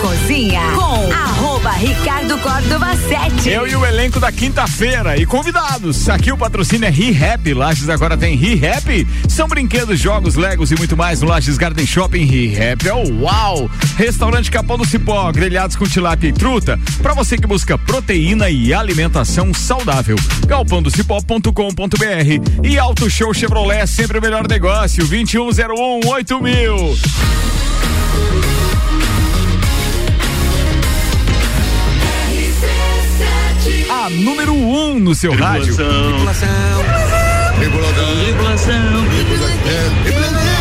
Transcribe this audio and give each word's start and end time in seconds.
Cozinha 0.00 0.60
com 0.74 1.12
arroba 1.12 1.70
Ricardo 1.72 2.38
Córdova 2.38 2.96
7. 2.96 3.48
Eu 3.48 3.66
e 3.66 3.74
o 3.74 3.84
elenco 3.84 4.20
da 4.20 4.30
quinta-feira 4.30 5.16
e 5.16 5.26
convidados. 5.26 6.08
Aqui 6.08 6.30
o 6.30 6.36
patrocínio 6.36 6.86
é 6.86 6.90
ReHap. 6.90 7.52
Lages 7.52 7.88
agora 7.88 8.16
tem 8.16 8.36
ReHap. 8.36 9.06
São 9.28 9.48
brinquedos, 9.48 9.98
jogos, 9.98 10.36
legos 10.36 10.70
e 10.70 10.76
muito 10.76 10.96
mais 10.96 11.20
no 11.20 11.28
Lages 11.28 11.58
Garden 11.58 11.86
Shopping 11.86 12.24
ReHap. 12.24 12.86
É 12.86 12.94
o 12.94 13.22
uau! 13.22 13.68
Restaurante 13.96 14.50
Capão 14.50 14.78
do 14.78 14.86
Cipó, 14.86 15.30
grelhados 15.32 15.74
com 15.74 15.84
tilápia 15.84 16.28
e 16.28 16.32
truta. 16.32 16.78
Para 17.02 17.14
você 17.14 17.36
que 17.36 17.46
busca 17.46 17.76
proteína 17.76 18.48
e 18.48 18.72
alimentação 18.72 19.52
saudável. 19.52 20.16
galpandocipó.com.br 20.46 22.62
e 22.62 22.78
Auto 22.78 23.10
Show 23.10 23.34
Chevrolet, 23.34 23.86
sempre 23.86 24.18
o 24.18 24.22
melhor 24.22 24.46
negócio. 24.46 25.04
2101 25.06 26.08
8000. 26.08 26.98
A 34.08 34.10
número 34.10 34.54
1 34.54 34.92
um 34.94 34.98
no 34.98 35.14
seu 35.14 35.34
rádio. 35.34 35.76
Tripulação. 35.76 36.48
Tripulação. 37.58 39.04
Tripulação. 39.04 40.57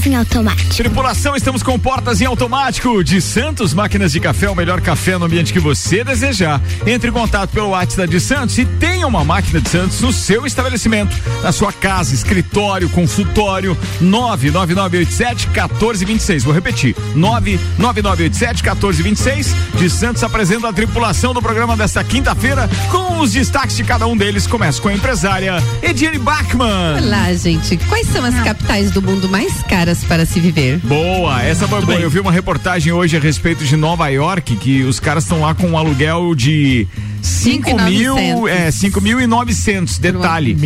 Portas 0.00 0.06
em 0.06 0.14
automático. 0.14 0.74
Tripulação, 0.74 1.36
estamos 1.36 1.62
com 1.62 1.78
portas 1.78 2.20
em 2.20 2.24
automático 2.24 3.04
de 3.04 3.20
Santos 3.20 3.74
Máquinas 3.74 4.12
de 4.12 4.20
Café, 4.20 4.48
o 4.48 4.54
melhor 4.54 4.80
café 4.80 5.18
no 5.18 5.26
ambiente 5.26 5.52
que 5.52 5.60
você 5.60 6.02
desejar. 6.02 6.60
Entre 6.86 7.10
em 7.10 7.12
contato 7.12 7.50
pelo 7.50 7.70
WhatsApp 7.70 8.08
de 8.08 8.20
Santos 8.20 8.56
e 8.56 8.64
tenha 8.64 9.06
uma 9.06 9.24
máquina 9.24 9.60
de 9.60 9.68
Santos 9.68 10.00
no 10.00 10.12
seu 10.12 10.46
estabelecimento, 10.46 11.14
na 11.42 11.52
sua 11.52 11.72
casa, 11.72 12.14
escritório, 12.14 12.88
consultório, 12.88 13.76
99987 14.00 15.48
1426. 15.48 16.44
Vou 16.44 16.54
repetir, 16.54 16.96
99987 17.14 18.62
1426. 18.62 19.54
De 19.74 19.90
Santos 19.90 20.22
apresenta 20.22 20.68
a 20.68 20.72
tripulação 20.72 21.34
do 21.34 21.42
programa 21.42 21.76
desta 21.76 22.02
quinta-feira 22.02 22.70
com 22.90 23.18
os 23.18 23.32
destaques 23.32 23.76
de 23.76 23.84
cada 23.84 24.06
um 24.06 24.16
deles. 24.16 24.46
Começa 24.46 24.80
com 24.80 24.88
a 24.88 24.94
empresária 24.94 25.62
Ediane 25.82 26.18
Bachmann. 26.18 27.02
Olá, 27.04 27.34
gente. 27.34 27.76
Quais 27.88 28.06
são 28.06 28.24
as 28.24 28.34
capitais 28.42 28.90
do 28.90 29.02
mundo 29.02 29.28
mais 29.28 29.62
caras 29.64 29.89
para 30.04 30.24
se 30.24 30.40
viver? 30.40 30.78
Boa, 30.78 31.42
essa 31.42 31.66
foi 31.66 31.80
boa. 31.82 31.98
Eu 31.98 32.10
vi 32.10 32.20
uma 32.20 32.32
reportagem 32.32 32.92
hoje 32.92 33.16
a 33.16 33.20
respeito 33.20 33.64
de 33.64 33.76
Nova 33.76 34.08
York, 34.08 34.56
que 34.56 34.82
os 34.84 35.00
caras 35.00 35.24
estão 35.24 35.40
lá 35.40 35.54
com 35.54 35.68
um 35.68 35.78
aluguel 35.78 36.34
de 36.34 36.86
5 37.22 37.82
mil, 37.82 38.48
é, 38.48 38.70
5 38.70 39.00
mil 39.00 39.20
e 39.20 39.26
900, 39.26 39.98
detalhe. 39.98 40.56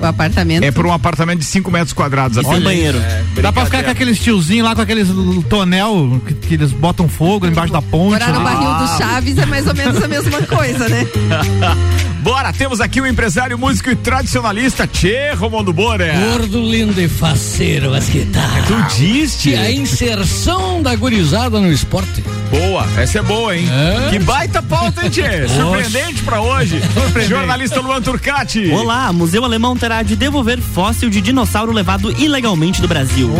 O 0.00 0.06
apartamento. 0.06 0.64
É 0.64 0.70
por 0.70 0.86
um 0.86 0.92
apartamento 0.92 1.40
de 1.40 1.44
5 1.44 1.70
metros 1.70 1.92
quadrados. 1.92 2.38
Olha, 2.44 2.60
banheiro. 2.60 2.98
Dá 3.40 3.52
pra 3.52 3.64
ficar 3.64 3.82
com 3.84 3.90
aqueles 3.90 4.18
tiozinhos 4.18 4.66
lá, 4.66 4.74
com 4.74 4.82
aqueles 4.82 5.08
tonel 5.48 6.20
que, 6.26 6.34
que 6.34 6.54
eles 6.54 6.72
botam 6.72 7.08
fogo 7.08 7.46
embaixo 7.46 7.72
da 7.72 7.82
ponte. 7.82 8.12
Morar 8.12 8.32
no 8.32 8.38
né? 8.38 8.44
barril 8.44 8.86
do 8.86 8.98
Chaves 8.98 9.38
é 9.38 9.46
mais 9.46 9.66
ou 9.66 9.74
menos 9.74 10.02
a 10.02 10.08
mesma 10.08 10.42
coisa, 10.42 10.88
né? 10.88 11.06
Bora, 12.22 12.52
temos 12.52 12.80
aqui 12.80 13.00
o 13.00 13.06
empresário, 13.06 13.58
músico 13.58 13.90
e 13.90 13.96
tradicionalista 13.96 14.86
Tchê 14.86 15.32
Romundo 15.32 15.72
Bora. 15.72 16.12
Gordo, 16.12 16.62
lindo 16.62 17.00
e 17.00 17.08
faceiro, 17.08 17.90
mas 17.90 18.08
que 18.08 18.24
tá. 18.26 18.48
Tu 18.68 18.96
disse? 18.96 19.50
Que 19.50 19.56
a 19.56 19.72
inserção 19.72 20.80
da 20.80 20.94
gurizada 20.94 21.58
no 21.58 21.70
esporte. 21.70 22.22
Boa, 22.48 22.86
essa 22.96 23.18
é 23.18 23.22
boa, 23.22 23.56
hein? 23.56 23.68
É? 23.68 24.10
Que 24.10 24.20
baita 24.20 24.62
pauta, 24.62 25.04
hein, 25.04 25.10
Tchê? 25.10 25.48
Surpreendente 25.72 26.22
pra 26.22 26.40
hoje. 26.40 26.80
Jornalista 27.26 27.80
Luan 27.80 28.02
Turcati. 28.02 28.70
Olá, 28.70 29.10
Museu 29.12 29.42
Alemão 29.44 29.74
terá 29.74 30.02
de 30.02 30.14
devolver 30.14 30.60
fóssil 30.60 31.08
de 31.08 31.20
dinossauro 31.20 31.72
levado 31.72 32.12
ilegalmente 32.20 32.80
do 32.82 32.88
Brasil. 32.88 33.30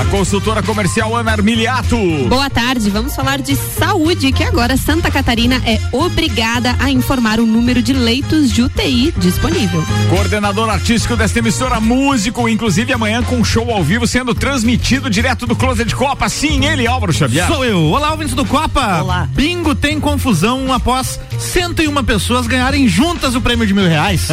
A 0.00 0.04
consultora 0.06 0.62
comercial 0.62 1.14
Ana 1.14 1.32
Armiliato. 1.32 1.96
Boa 2.28 2.48
tarde, 2.48 2.88
vamos 2.88 3.14
falar 3.14 3.40
de 3.40 3.54
saúde, 3.54 4.32
que 4.32 4.42
agora 4.42 4.76
Santa 4.76 5.10
Catarina 5.10 5.60
é 5.66 5.78
obrigada 5.92 6.74
a 6.78 6.90
informar 6.90 7.38
o 7.38 7.46
número 7.46 7.82
de 7.82 7.92
leitos 7.92 8.50
de 8.50 8.62
UTI 8.62 9.12
disponível. 9.18 9.84
Coordenador 10.08 10.70
artístico 10.70 11.16
desta 11.16 11.38
emissora, 11.38 11.80
músico, 11.80 12.48
inclusive 12.48 12.92
amanhã 12.92 13.22
com 13.22 13.36
um 13.36 13.44
show 13.44 13.70
ao 13.70 13.84
vivo 13.84 14.06
sendo 14.06 14.34
transmitido 14.34 15.10
direto 15.10 15.46
do 15.46 15.54
Closet 15.54 15.94
Copa. 15.94 16.28
Sim, 16.28 16.64
ele, 16.64 16.86
Álvaro 16.86 17.12
Xavier. 17.12 17.46
Sou 17.46 17.64
eu. 17.64 17.90
Olá, 17.90 18.12
ouvintes 18.12 18.34
do 18.34 18.44
Copa. 18.44 19.02
Olá. 19.02 19.28
Bingo 19.32 19.74
tem 19.74 20.00
confusão 20.00 20.72
após 20.72 21.20
101 21.58 22.04
pessoas 22.04 22.46
ganharem 22.46 22.86
juntas 22.86 23.34
o 23.34 23.40
prêmio 23.40 23.66
de 23.66 23.74
mil 23.74 23.88
reais. 23.88 24.28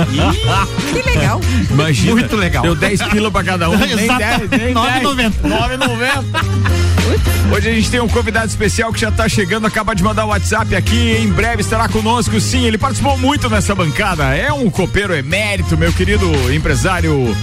Que 0.94 1.02
legal. 1.02 1.42
Imagina. 1.72 2.12
Muito 2.12 2.36
legal. 2.36 2.62
Deu 2.62 2.76
10 2.76 3.02
pila 3.04 3.32
pra 3.32 3.44
cada 3.44 3.68
um. 3.68 3.76
nem 3.78 4.04
Exato. 4.04 4.48
10, 4.48 4.62
nem 4.62 4.74
9,90. 4.76 5.34
9,90. 5.44 7.52
Hoje 7.52 7.70
a 7.70 7.74
gente 7.74 7.90
tem 7.90 8.00
um 8.00 8.08
convidado 8.08 8.48
especial 8.48 8.94
que 8.94 9.00
já 9.00 9.12
tá 9.12 9.28
chegando, 9.28 9.66
acaba 9.66 9.96
de 9.96 10.04
mandar 10.04 10.26
o 10.26 10.30
WhatsApp 10.30 10.76
aqui, 10.76 11.18
em 11.20 11.28
breve 11.28 11.62
estará 11.62 11.88
conosco, 11.88 12.40
sim, 12.40 12.66
ele 12.66 12.78
participou 12.78 13.18
muito 13.18 13.48
nessa 13.48 13.76
bancada, 13.76 14.36
é 14.36 14.52
um 14.52 14.70
copeiro 14.72 15.14
emérito, 15.14 15.78
meu 15.78 15.94
querido 15.94 16.26
empresário 16.52 17.36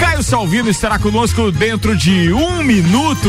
Caio 0.00 0.22
Salvino 0.22 0.70
estará 0.70 0.98
conosco 0.98 1.52
dentro 1.52 1.94
de 1.94 2.32
um 2.32 2.62
minuto. 2.62 3.28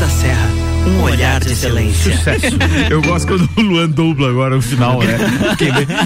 Da 0.00 0.08
Serra. 0.08 0.48
Um 0.86 1.02
olhar 1.02 1.40
de 1.40 1.52
excelência. 1.52 2.18
Eu 2.88 3.02
gosto 3.02 3.28
quando 3.28 3.46
o 3.54 3.60
Luan 3.60 3.86
dubla 3.90 4.30
agora 4.30 4.56
no 4.56 4.62
final, 4.62 4.98
né? 4.98 5.18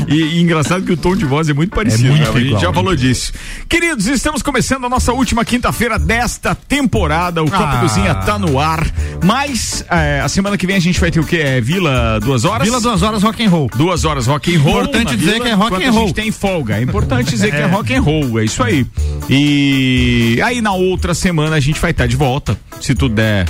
E, 0.09 0.15
e 0.17 0.43
engraçado 0.43 0.85
que 0.85 0.91
o 0.93 0.97
tom 0.97 1.15
de 1.15 1.25
voz 1.25 1.49
é 1.49 1.53
muito 1.55 1.71
parecido, 1.73 2.09
muito 2.09 2.23
né? 2.25 2.29
A 2.29 2.33
gente 2.33 2.47
igual, 2.47 2.61
já 2.61 2.69
né? 2.69 2.75
falou 2.75 2.97
disso. 2.97 3.33
Queridos, 3.69 4.09
estamos 4.09 4.43
começando 4.43 4.85
a 4.85 4.89
nossa 4.89 5.13
última 5.13 5.45
quinta-feira 5.45 5.97
desta 5.97 6.57
temporada. 6.57 7.41
O 7.41 7.49
Copa 7.49 7.75
Ah. 7.75 7.81
Cozinha 7.83 8.15
tá 8.17 8.37
no 8.37 8.59
ar. 8.59 8.85
Mas 9.23 9.85
é, 9.89 10.21
a 10.21 10.29
semana 10.29 10.59
que 10.59 10.67
vem 10.67 10.75
a 10.75 10.81
gente 10.81 10.99
vai 10.99 11.13
ter 11.13 11.21
o 11.21 11.25
quê? 11.25 11.37
É 11.37 11.61
Vila 11.61 12.19
duas 12.21 12.45
horas? 12.45 12.67
Vila 12.67 12.81
duas 12.81 13.01
horas 13.01 13.23
rock 13.23 13.45
and 13.45 13.51
roll. 13.51 13.71
Duas 13.77 14.05
horas 14.05 14.27
rock 14.27 14.57
and 14.57 14.59
roll. 14.59 14.83
Importante 14.83 15.17
dizer 15.17 15.35
Vila, 15.35 15.45
que 15.45 15.51
é 15.51 15.55
rock 15.55 15.85
and 15.85 15.89
A 15.89 15.91
roll. 15.93 16.07
gente 16.09 16.15
tem 16.15 16.33
folga. 16.33 16.79
É 16.79 16.83
importante 16.83 17.31
dizer 17.31 17.53
que 17.53 17.57
é 17.63 17.67
rock 17.67 17.95
and 17.95 18.03
roll. 18.03 18.41
É 18.41 18.45
isso 18.45 18.61
aí. 18.61 18.85
E 19.31 20.41
aí 20.45 20.61
na 20.61 20.73
outra 20.73 21.15
semana 21.15 21.55
a 21.55 21.61
gente 21.61 21.81
vai 21.81 21.93
estar 21.93 22.09
de 22.09 22.17
volta, 22.17 22.59
se 22.81 22.93
tudo 22.93 23.15
der 23.15 23.25
é, 23.25 23.45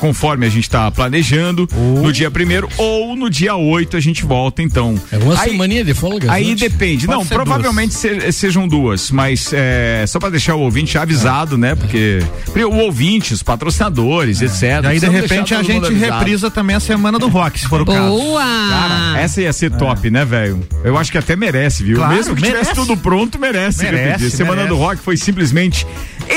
conforme 0.00 0.46
a 0.46 0.48
gente 0.48 0.68
tá 0.68 0.90
planejando, 0.90 1.68
no 2.02 2.12
dia 2.12 2.30
primeiro 2.30 2.68
ou 2.76 3.16
no 3.16 3.28
dia 3.30 3.54
8 3.56 3.96
a 3.96 4.00
gente 4.00 4.24
volta, 4.24 4.62
então. 4.62 5.00
É 5.10 5.18
uma 5.18 5.40
Aí- 5.40 5.50
semaninha 5.50 5.84
de 5.84 5.94
folga. 5.94 6.30
Aí 6.32 6.44
gente. 6.46 6.60
depende. 6.68 7.06
Pode 7.06 7.18
não, 7.18 7.24
ser 7.24 7.34
provavelmente 7.34 7.94
se- 7.94 8.32
sejam 8.32 8.66
duas, 8.68 9.10
mas 9.10 9.50
é, 9.52 10.04
só 10.06 10.18
pra 10.18 10.30
deixar 10.30 10.54
o 10.54 10.60
ouvinte 10.60 10.96
avisado, 10.98 11.56
né? 11.58 11.74
Porque 11.74 12.20
o 12.64 12.76
ouvinte, 12.76 13.32
os 13.34 13.42
patrocinadores, 13.42 14.40
etc. 14.42 14.62
E 14.84 14.86
aí, 14.86 15.00
de 15.00 15.08
repente, 15.08 15.54
a 15.54 15.62
gente 15.62 15.92
reprisa 15.94 16.50
também 16.50 16.76
a 16.76 16.80
semana 16.80 17.18
do 17.18 17.28
rock, 17.28 17.58
se 17.60 17.66
for 17.68 17.82
o 17.82 17.86
caso. 17.86 18.08
Boa! 18.08 18.42
Cara, 18.42 19.20
essa 19.20 19.40
ia 19.40 19.52
ser 19.52 19.70
top, 19.72 20.10
né, 20.10 20.24
velho? 20.24 20.66
Eu 20.84 20.96
acho 20.96 21.10
que 21.10 21.18
até 21.18 21.34
merece, 21.36 21.82
viu? 21.84 21.96
Claro, 21.96 22.14
Mesmo 22.14 22.34
que 22.36 22.42
tivesse 22.42 22.64
merece. 22.70 22.80
tudo 22.80 22.96
pronto, 22.96 23.38
merece. 23.38 23.82
Merece, 23.84 24.02
repetir. 24.08 24.30
Semana 24.30 24.62
merece. 24.62 24.74
do 24.74 24.76
Rock 24.76 25.00
foi 25.02 25.16
simplesmente 25.16 25.86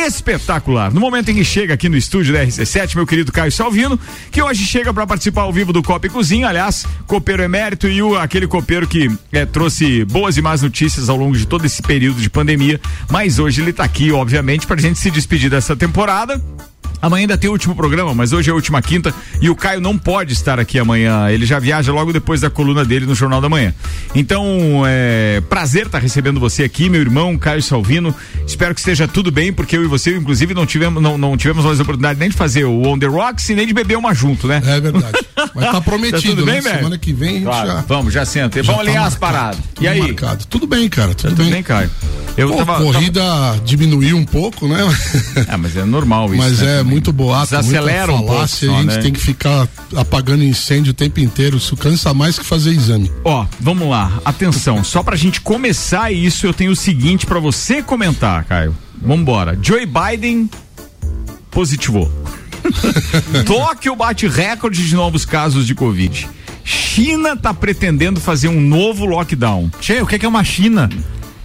espetacular. 0.05 0.93
No 0.93 0.99
momento 0.99 1.29
em 1.31 1.35
que 1.35 1.43
chega 1.43 1.73
aqui 1.73 1.89
no 1.89 1.97
estúdio 1.97 2.33
da 2.33 2.43
RC7, 2.45 2.95
meu 3.01 3.07
querido 3.07 3.31
Caio 3.31 3.51
Salvino, 3.51 3.99
que 4.29 4.41
hoje 4.41 4.63
chega 4.63 4.93
para 4.93 5.07
participar 5.07 5.41
ao 5.41 5.51
vivo 5.51 5.73
do 5.73 5.81
Copa 5.81 6.05
e 6.05 6.09
Cozinha, 6.09 6.47
aliás, 6.47 6.85
copeiro 7.07 7.41
emérito 7.41 7.87
e 7.87 8.01
o, 8.01 8.15
aquele 8.15 8.45
copeiro 8.45 8.87
que 8.87 9.09
é, 9.31 9.43
trouxe 9.43 10.05
boas 10.05 10.37
e 10.37 10.41
más 10.41 10.61
notícias 10.61 11.09
ao 11.09 11.17
longo 11.17 11.35
de 11.35 11.47
todo 11.47 11.65
esse 11.65 11.81
período 11.81 12.21
de 12.21 12.29
pandemia, 12.29 12.79
mas 13.09 13.39
hoje 13.39 13.61
ele 13.61 13.73
tá 13.73 13.83
aqui, 13.83 14.11
obviamente, 14.11 14.67
pra 14.67 14.77
gente 14.77 14.99
se 14.99 15.09
despedir 15.09 15.49
dessa 15.49 15.75
temporada 15.75 16.39
Amanhã 17.01 17.21
ainda 17.23 17.37
tem 17.37 17.49
o 17.49 17.53
último 17.53 17.75
programa, 17.75 18.13
mas 18.13 18.31
hoje 18.33 18.49
é 18.49 18.51
a 18.51 18.55
última 18.55 18.81
quinta 18.81 19.13
e 19.41 19.49
o 19.49 19.55
Caio 19.55 19.81
não 19.81 19.97
pode 19.97 20.33
estar 20.33 20.59
aqui 20.59 20.77
amanhã. 20.77 21.29
Ele 21.29 21.45
já 21.45 21.57
viaja 21.59 21.91
logo 21.91 22.13
depois 22.13 22.41
da 22.41 22.49
coluna 22.49 22.85
dele 22.85 23.05
no 23.05 23.15
Jornal 23.15 23.41
da 23.41 23.49
Manhã. 23.49 23.73
Então, 24.13 24.83
é 24.85 25.41
prazer 25.49 25.85
estar 25.87 25.99
recebendo 25.99 26.39
você 26.39 26.63
aqui, 26.63 26.89
meu 26.89 27.01
irmão 27.01 27.37
Caio 27.37 27.61
Salvino. 27.63 28.13
Espero 28.45 28.73
que 28.73 28.81
esteja 28.81 29.07
tudo 29.07 29.31
bem, 29.31 29.51
porque 29.53 29.75
eu 29.77 29.83
e 29.83 29.87
você, 29.87 30.15
inclusive, 30.15 30.53
não 30.53 30.65
tivemos, 30.65 31.01
não, 31.01 31.17
não 31.17 31.35
tivemos 31.37 31.63
mais 31.65 31.79
oportunidade 31.79 32.19
nem 32.19 32.29
de 32.29 32.35
fazer 32.35 32.65
o 32.65 32.81
On 32.87 32.99
The 32.99 33.07
Rocks 33.07 33.49
e 33.49 33.55
nem 33.55 33.65
de 33.65 33.73
beber 33.73 33.97
uma 33.97 34.13
junto, 34.13 34.47
né? 34.47 34.61
É 34.65 34.79
verdade. 34.79 35.17
Mas 35.55 35.65
tá 35.71 35.79
prometido, 35.81 36.21
Tá 36.21 36.27
tudo 36.29 36.45
bem, 36.45 36.55
né? 36.55 36.61
velho? 36.61 36.77
Semana 36.77 36.97
que 36.97 37.13
vem 37.13 37.29
a 37.29 37.33
gente 37.33 37.43
Claro, 37.43 37.67
já. 37.67 37.83
Vamos, 37.87 38.13
já 38.13 38.25
senta. 38.25 38.61
Vamos 38.61 38.75
tá 38.75 38.81
alinhar 38.87 39.05
as 39.05 39.15
paradas. 39.15 39.59
E 39.79 39.87
aí? 39.87 39.99
marcado. 39.99 40.45
Tudo 40.45 40.67
bem, 40.67 40.87
cara. 40.89 41.13
Tudo, 41.15 41.29
Tudo 41.29 41.43
bem. 41.43 41.51
bem, 41.53 41.63
Caio? 41.63 41.89
Eu 42.37 42.49
Pô, 42.49 42.57
tava, 42.57 42.77
corrida 42.81 43.21
diminuiu 43.65 44.15
um 44.17 44.25
pouco, 44.25 44.67
né? 44.67 44.77
tava- 45.33 45.51
É, 45.53 45.57
mas 45.57 45.75
é 45.75 45.83
normal 45.83 46.27
isso. 46.33 46.37
Mas 46.43 46.59
né, 46.59 46.79
é. 46.79 46.83
Muito 46.91 47.11
boato, 47.13 47.51
Desacelera 47.51 48.11
um 48.11 48.17
muita 48.17 48.27
pouco 48.27 48.33
falácia, 48.33 48.67
só, 48.67 48.75
a 48.75 48.81
gente 48.81 48.95
né? 48.95 49.01
tem 49.01 49.13
que 49.13 49.19
ficar 49.19 49.67
apagando 49.95 50.43
incêndio 50.43 50.91
o 50.91 50.93
tempo 50.93 51.19
inteiro, 51.19 51.57
isso 51.57 51.75
cansa 51.77 52.13
mais 52.13 52.37
que 52.37 52.45
fazer 52.45 52.71
exame. 52.71 53.11
Ó, 53.23 53.45
vamos 53.59 53.89
lá. 53.89 54.19
Atenção, 54.25 54.83
só 54.83 55.01
pra 55.03 55.15
gente 55.15 55.41
começar 55.41 56.11
isso, 56.11 56.45
eu 56.45 56.53
tenho 56.53 56.71
o 56.71 56.75
seguinte 56.75 57.25
pra 57.25 57.39
você 57.39 57.81
comentar, 57.81 58.43
Caio. 58.45 58.75
Vambora. 59.01 59.57
Joe 59.61 59.85
Biden 59.85 60.49
positivou. 61.49 62.11
Tóquio 63.45 63.95
bate 63.95 64.27
recorde 64.27 64.87
de 64.87 64.95
novos 64.95 65.25
casos 65.25 65.65
de 65.65 65.73
Covid. 65.73 66.29
China 66.63 67.35
tá 67.35 67.53
pretendendo 67.53 68.19
fazer 68.19 68.47
um 68.47 68.61
novo 68.61 69.05
lockdown. 69.05 69.71
Che, 69.81 70.01
o 70.01 70.05
que 70.05 70.19
que 70.19 70.25
é 70.25 70.29
uma 70.29 70.43
China? 70.43 70.89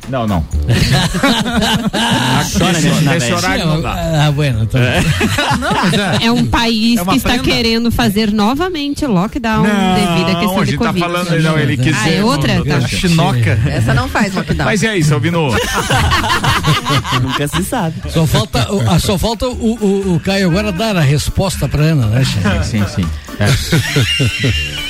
Não, 0.09 0.27
não. 0.27 0.45
Chora 2.57 2.73
nesse- 2.73 3.05
Nesse 3.05 3.33
horário 3.33 3.67
não 3.67 3.81
dá. 3.83 4.27
Ah, 4.27 4.31
bueno, 4.31 4.63
então. 4.63 4.81
Não, 5.61 5.73
mas 5.73 5.93
é. 5.95 6.27
É 6.27 6.33
um 6.33 6.47
país 6.47 7.01
É 7.01 7.05
que 7.05 7.17
está 7.17 7.29
prenda. 7.31 7.45
querendo 7.45 7.91
fazer 7.91 8.31
novamente 8.33 9.05
lockdown 9.07 9.63
devido 9.65 10.29
à 10.29 10.33
Não, 10.33 10.41
questão 10.41 10.61
a 10.61 10.65
de 10.65 10.71
gente 10.71 10.79
tá 10.81 10.87
Covid. 10.87 11.01
falando, 11.01 11.43
não, 11.43 11.59
ele 11.59 11.77
quis 11.77 11.97
Ah, 11.97 12.01
é 12.09 12.11
dizer- 12.11 12.23
outra? 12.25 12.65
Tá. 12.65 12.77
A 12.77 12.81
chinoca. 12.89 13.59
Essa 13.67 13.95
não 13.95 14.09
faz 14.09 14.35
lockdown. 14.35 14.65
Mas 14.67 14.83
e 14.83 14.89
aí, 14.89 15.03
Salvino? 15.03 15.49
Nunca 17.23 17.49
se 17.49 17.65
sabe. 17.65 17.95
Só 18.11 18.27
falta, 18.27 18.73
o- 18.73 18.89
ah, 18.91 18.99
só 18.99 19.17
falta 19.19 19.47
o, 19.49 19.51
o, 19.53 20.15
o 20.17 20.21
Caio 20.21 20.49
agora 20.51 20.71
dar 20.73 20.97
a 20.97 21.01
resposta 21.01 21.67
pra 21.69 21.83
Ana, 21.83 22.07
né, 22.07 22.23
Xê? 22.25 22.65
sim, 22.65 22.85
sim. 22.95 23.07
É. 23.41 23.47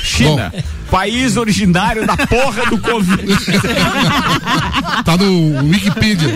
China, 0.03 0.53
país 0.89 1.37
originário 1.37 2.05
da 2.05 2.15
porra 2.17 2.65
do 2.69 2.77
Covid. 2.79 3.27
Tá 5.03 5.17
no 5.17 5.67
Wikipedia, 5.69 6.29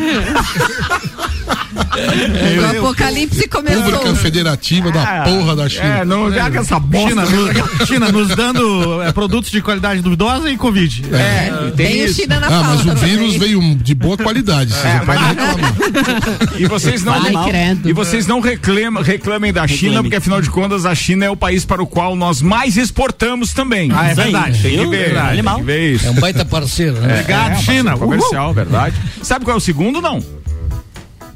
o 1.71 2.77
apocalipse 2.77 3.47
começou. 3.47 3.83
Pública 3.83 4.15
Federativa 4.15 4.91
da 4.91 5.23
porra 5.23 5.55
da 5.55 5.69
China. 5.69 5.83
É, 5.85 6.05
não 6.05 6.31
joga 6.31 6.59
essa 6.59 6.79
bosta. 6.79 7.09
China, 7.09 7.25
nos, 7.25 7.87
China 7.87 8.11
nos 8.11 8.27
dando 8.35 9.01
é, 9.01 9.11
produtos 9.11 9.51
de 9.51 9.61
qualidade 9.61 10.01
duvidosa 10.01 10.49
e 10.49 10.57
Covid. 10.57 11.03
É, 11.13 11.71
tem 11.75 11.87
Tem 11.87 12.01
o 12.01 12.05
isso. 12.05 12.21
China 12.21 12.39
na 12.39 12.47
Ah, 12.47 12.49
pauta. 12.49 12.67
mas 12.69 12.81
o 12.81 12.85
também. 12.87 13.03
vírus 13.17 13.35
veio 13.35 13.75
de 13.75 13.93
boa 13.95 14.17
qualidade. 14.17 14.73
É, 14.81 15.01
mas-. 15.05 16.59
E 16.59 16.65
vocês 16.65 17.03
não 17.03 17.13
Ai, 17.13 17.33
credo. 17.49 17.89
e 17.89 17.93
vocês 17.93 18.27
não 18.27 18.39
reclamam, 18.39 19.01
reclamem 19.03 19.53
da 19.53 19.67
China, 19.67 19.77
Reclame. 19.91 20.03
porque 20.03 20.15
afinal 20.17 20.41
de 20.41 20.49
contas 20.49 20.85
a 20.85 20.93
China 20.95 21.25
é 21.25 21.29
o 21.29 21.35
país 21.35 21.63
para 21.65 21.81
o 21.81 21.87
qual 21.87 22.15
nós 22.15 22.41
mais 22.41 22.77
exportamos 22.77 23.53
também. 23.53 23.91
Ah, 23.93 24.09
é 24.09 24.13
verdade. 24.13 24.61
Tem 24.61 24.77
que 24.77 24.85
ver, 24.85 24.97
Verdade. 25.05 25.21
tem 25.27 25.33
Animal. 25.33 25.57
que 25.59 25.63
ver 25.63 25.93
isso. 25.95 26.07
É 26.07 26.09
um 26.11 26.15
baita 26.15 26.43
parceiro, 26.45 26.99
né? 26.99 27.13
Obrigado, 27.21 27.51
É, 27.51 27.55
China. 27.57 27.97
Comercial, 27.97 28.53
verdade. 28.53 28.95
Sabe 29.21 29.45
qual 29.45 29.55
é 29.55 29.57
o 29.57 29.61
segundo, 29.61 30.01
não? 30.01 30.23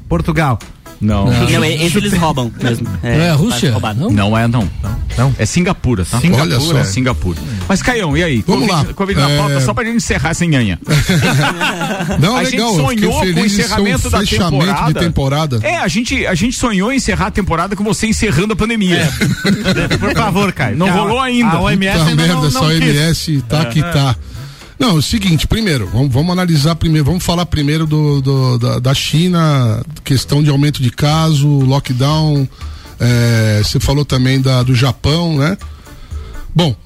Portugal. 0.08 0.58
Não. 0.98 1.26
Não, 1.26 1.64
esse 1.64 1.98
eles 1.98 2.14
roubam 2.14 2.50
mesmo. 2.62 2.88
É 3.02 3.28
a 3.28 3.34
Rússia? 3.34 3.70
roubado. 3.70 4.00
Não? 4.00 4.10
Não 4.10 4.38
é, 4.38 4.48
não. 4.48 4.66
Não? 5.18 5.34
É 5.38 5.44
Singapura, 5.44 6.06
tá? 6.06 6.18
Singapura. 6.20 6.56
Olha 6.56 6.60
só. 6.60 6.78
É 6.78 6.84
Singapura. 6.84 7.38
Mas, 7.68 7.82
Caião, 7.82 8.16
e 8.16 8.22
aí? 8.24 8.42
Vamos 8.46 8.66
Covid, 8.66 8.86
lá. 8.88 8.94
Covid 8.94 9.20
na 9.20 9.30
É- 9.30 9.36
pauta, 9.36 9.60
só 9.60 9.74
pra 9.74 9.84
gente 9.84 9.96
encerrar 9.96 10.32
sem 10.32 10.48
nhanha. 10.48 10.78
Não, 12.18 12.36
A 12.36 12.42
é 12.42 12.44
gente 12.46 12.52
legal. 12.54 12.70
fiquei 12.72 12.86
sonhou 12.86 13.12
com 13.34 13.40
o 13.40 13.44
encerramento 13.44 14.08
da 14.10 14.22
temporada. 14.22 14.92
de 14.94 15.00
temporada. 15.00 15.60
É, 15.62 15.76
a 15.76 15.88
gente, 15.88 16.26
a 16.26 16.34
gente 16.34 16.56
sonhou 16.56 16.90
em 16.92 16.96
encerrar 16.96 17.26
a 17.26 17.30
temporada 17.30 17.76
com 17.76 17.84
você 17.84 18.06
encerrando 18.06 18.54
a 18.54 18.56
pandemia. 18.56 19.06
Por 20.00 20.14
favor, 20.14 20.50
Caio. 20.52 20.76
Não 20.78 20.88
a- 20.88 20.92
rolou 20.92 21.20
ainda. 21.20 21.56
A 21.56 21.60
OMS 21.60 21.92
Puta 21.98 22.10
ainda 22.10 22.22
merda, 22.22 22.34
não, 22.34 22.50
não 22.50 22.68
quis. 22.70 22.80
OMS 22.80 23.42
tá 23.48 23.64
que 23.66 23.82
tá. 23.82 24.16
Não, 24.78 24.90
é 24.90 24.92
o 24.94 25.02
seguinte, 25.02 25.46
primeiro, 25.46 25.86
vamos, 25.90 26.12
vamos 26.12 26.30
analisar 26.32 26.74
primeiro, 26.74 27.06
vamos 27.06 27.24
falar 27.24 27.46
primeiro 27.46 27.86
do, 27.86 28.20
do- 28.20 28.58
da, 28.58 28.78
da 28.78 28.94
China, 28.94 29.82
questão 30.04 30.42
de 30.42 30.50
aumento 30.50 30.82
de 30.82 30.90
caso, 30.90 31.48
lockdown, 31.48 32.46
é, 33.00 33.62
você 33.64 33.80
falou 33.80 34.04
também 34.04 34.40
da, 34.40 34.62
do 34.62 34.74
Japão, 34.74 35.38
né? 35.38 35.56
Bom, 36.54 36.76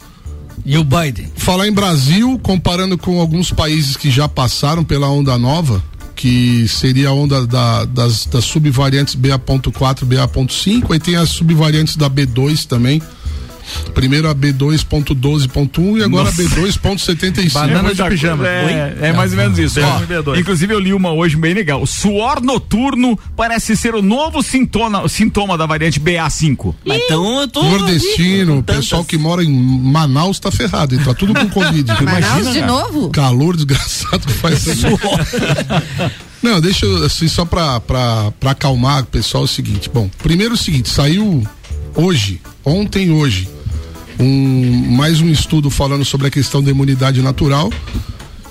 E 0.65 0.77
o 0.79 0.85
Biden? 0.85 1.33
falar 1.37 1.67
em 1.67 1.73
Brasil, 1.73 2.39
comparando 2.43 2.97
com 2.97 3.21
alguns 3.21 3.51
países 3.51 3.97
que 3.97 4.09
já 4.11 4.29
passaram 4.29 4.85
pela 4.85 5.09
onda 5.09 5.37
nova, 5.37 5.83
que 6.15 6.69
seria 6.69 7.09
a 7.09 7.13
onda 7.13 7.45
da- 7.47 7.85
das, 7.87 8.25
das 8.27 8.45
subvariantes 8.45 9.15
BA.4, 9.17 10.05
BA.5, 10.05 10.93
aí 10.93 11.01
tem 11.01 11.17
as 11.17 11.31
subvariantes 11.31 11.97
da 11.97 12.09
B2 12.09 12.67
também. 12.67 13.03
Primeiro 13.95 14.29
a 14.29 14.35
B2.12.1 14.35 15.99
e 15.99 16.03
agora 16.03 16.29
a 16.29 16.33
B2.75. 16.33 17.53
Banana 17.53 17.83
muita 17.83 18.05
de 18.05 18.11
pijama. 18.11 18.47
É, 18.47 18.97
é 19.03 19.13
mais 19.13 19.33
ou 19.33 19.39
menos 19.39 19.59
isso. 19.59 19.81
Ó, 19.81 20.01
B2. 20.01 20.39
inclusive, 20.39 20.73
eu 20.73 20.79
li 20.79 20.93
uma 20.93 21.13
hoje 21.13 21.37
bem 21.37 21.55
legal. 21.55 21.85
Suor 21.87 22.41
noturno 22.41 23.19
parece 23.37 23.77
ser 23.77 23.95
o 23.95 24.03
novo 24.03 24.43
sintoma, 24.43 25.09
sintoma 25.09 25.57
da 25.59 25.67
variante 25.67 26.01
BA5. 26.01 26.75
Mas 26.85 27.03
então 27.03 27.41
eu 27.41 27.49
tô. 27.49 27.63
Nordestino, 27.63 28.59
o 28.59 28.63
pessoal 28.63 29.05
que 29.05 29.19
mora 29.19 29.43
em 29.45 29.51
Manaus 29.51 30.39
tá 30.39 30.51
ferrado, 30.51 30.95
hein? 30.95 31.01
tá 31.05 31.15
tudo 31.15 31.35
com 31.35 31.49
Covid. 31.49 31.85
Manaus 32.03 32.53
de 32.53 32.63
novo? 32.63 33.11
Calor 33.11 33.57
desgraçado 33.57 34.27
que 34.27 34.33
faz 34.33 34.67
isso. 34.67 34.87
Não, 36.43 36.61
deixa 36.61 36.87
eu, 36.87 37.05
assim, 37.05 37.29
só 37.29 37.45
pra, 37.45 37.81
pra, 37.81 38.33
pra 38.41 38.53
acalmar 38.53 39.03
o 39.03 39.07
pessoal, 39.07 39.43
é 39.43 39.45
o 39.45 39.49
seguinte. 39.49 39.91
Bom, 39.93 40.09
primeiro 40.23 40.55
é 40.55 40.57
o 40.57 40.59
seguinte, 40.59 40.89
saiu 40.89 41.47
hoje, 41.95 42.41
ontem 42.65 43.11
hoje, 43.11 43.49
um, 44.21 44.95
mais 44.95 45.21
um 45.21 45.29
estudo 45.29 45.71
falando 45.71 46.05
sobre 46.05 46.27
a 46.27 46.31
questão 46.31 46.63
da 46.63 46.71
imunidade 46.71 47.23
natural 47.23 47.71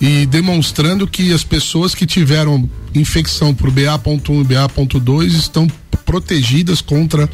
e 0.02 0.26
demonstrando 0.26 1.08
que 1.08 1.32
as 1.34 1.44
pessoas 1.44 1.94
que 1.94 2.06
tiveram 2.06 2.70
infecção 2.96 3.54
por 3.54 3.70
BA.1 3.70 4.42
e 4.42 4.44
BA.2 4.44 5.28
estão 5.28 5.68
protegidas 6.06 6.82
contra 6.82 7.30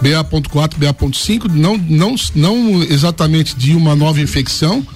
BA.4, 0.00 0.76
BA.5, 0.76 1.50
não, 1.50 1.76
não, 1.78 2.14
não 2.34 2.82
exatamente 2.82 3.56
de 3.56 3.74
uma 3.74 3.96
nova 3.96 4.20
infecção, 4.20 4.86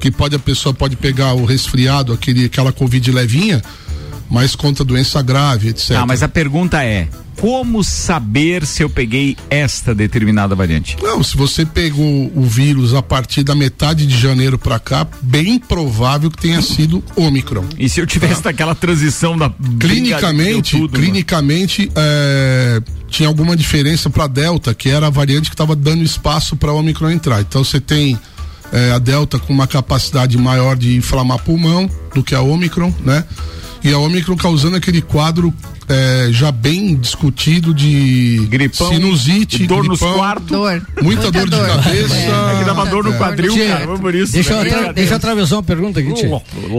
que 0.00 0.10
pode 0.10 0.36
a 0.36 0.38
pessoa 0.38 0.74
pode 0.74 0.96
pegar 0.96 1.34
o 1.34 1.44
resfriado, 1.44 2.12
aquele, 2.12 2.44
aquela 2.44 2.72
covid 2.72 3.10
levinha, 3.10 3.62
mas 4.30 4.54
contra 4.54 4.84
doença 4.84 5.22
grave, 5.22 5.68
etc. 5.68 5.92
Ah, 5.92 6.06
mas 6.06 6.22
a 6.22 6.28
pergunta 6.28 6.84
é: 6.84 7.08
como 7.40 7.84
saber 7.84 8.66
se 8.66 8.82
eu 8.82 8.90
peguei 8.90 9.36
esta 9.48 9.94
determinada 9.94 10.54
variante? 10.54 10.96
Não, 11.00 11.22
se 11.22 11.36
você 11.36 11.64
pegou 11.64 12.32
o 12.34 12.42
vírus 12.42 12.94
a 12.94 13.02
partir 13.02 13.42
da 13.44 13.54
metade 13.54 14.06
de 14.06 14.18
janeiro 14.18 14.58
pra 14.58 14.78
cá, 14.78 15.06
bem 15.22 15.58
provável 15.58 16.30
que 16.30 16.38
tenha 16.38 16.60
sido 16.60 17.02
Ômicron. 17.16 17.64
E 17.78 17.88
se 17.88 18.00
eu 18.00 18.06
tivesse 18.06 18.44
naquela 18.44 18.74
transição 18.74 19.38
da 19.38 19.52
Clinicamente, 19.78 20.72
tudo, 20.72 20.92
mano. 20.92 21.04
clinicamente 21.04 21.90
é, 21.94 22.82
tinha 23.08 23.28
alguma 23.28 23.56
diferença 23.56 24.10
para 24.10 24.26
Delta, 24.26 24.74
que 24.74 24.88
era 24.88 25.06
a 25.06 25.10
variante 25.10 25.48
que 25.48 25.54
estava 25.54 25.76
dando 25.76 26.02
espaço 26.02 26.56
para 26.56 26.72
Omicron 26.72 27.10
entrar. 27.10 27.40
Então 27.40 27.62
você 27.62 27.80
tem 27.80 28.18
é, 28.72 28.90
a 28.90 28.98
Delta 28.98 29.38
com 29.38 29.52
uma 29.52 29.66
capacidade 29.66 30.36
maior 30.36 30.76
de 30.76 30.96
inflamar 30.96 31.38
pulmão 31.38 31.88
do 32.14 32.22
que 32.22 32.34
a 32.34 32.40
Omicron, 32.40 32.92
né? 33.04 33.24
E 33.84 33.92
a 33.92 33.98
Omicron 33.98 34.36
causando 34.36 34.76
aquele 34.76 35.00
quadro 35.00 35.54
é, 35.88 36.28
já 36.30 36.52
bem 36.52 36.96
discutido 36.96 37.72
de 37.72 38.46
Gripão, 38.50 38.88
sinusite, 38.88 39.66
dor 39.66 39.84
nos 39.84 39.98
gripão, 40.00 40.18
quartos. 40.18 40.46
Dor. 40.48 40.82
muita, 41.02 41.30
dor, 41.30 41.48
de 41.48 41.56
cabeça. 41.56 42.14
É 42.16 42.58
que 42.58 42.64
dava 42.64 42.86
dor 42.86 43.04
no 43.04 43.14
quadril, 43.14 43.52
Tchê, 43.54 43.66
cara, 43.68 43.86
por 43.98 44.14
isso. 44.14 44.32
Deixa, 44.32 44.52
eu 44.52 44.64
né? 44.64 44.70
atra- 44.70 44.92
deixa 44.92 45.12
eu 45.12 45.16
atravessar 45.16 45.56
uma 45.56 45.62
pergunta 45.62 46.00
aqui, 46.00 46.12
Tchê. 46.12 46.26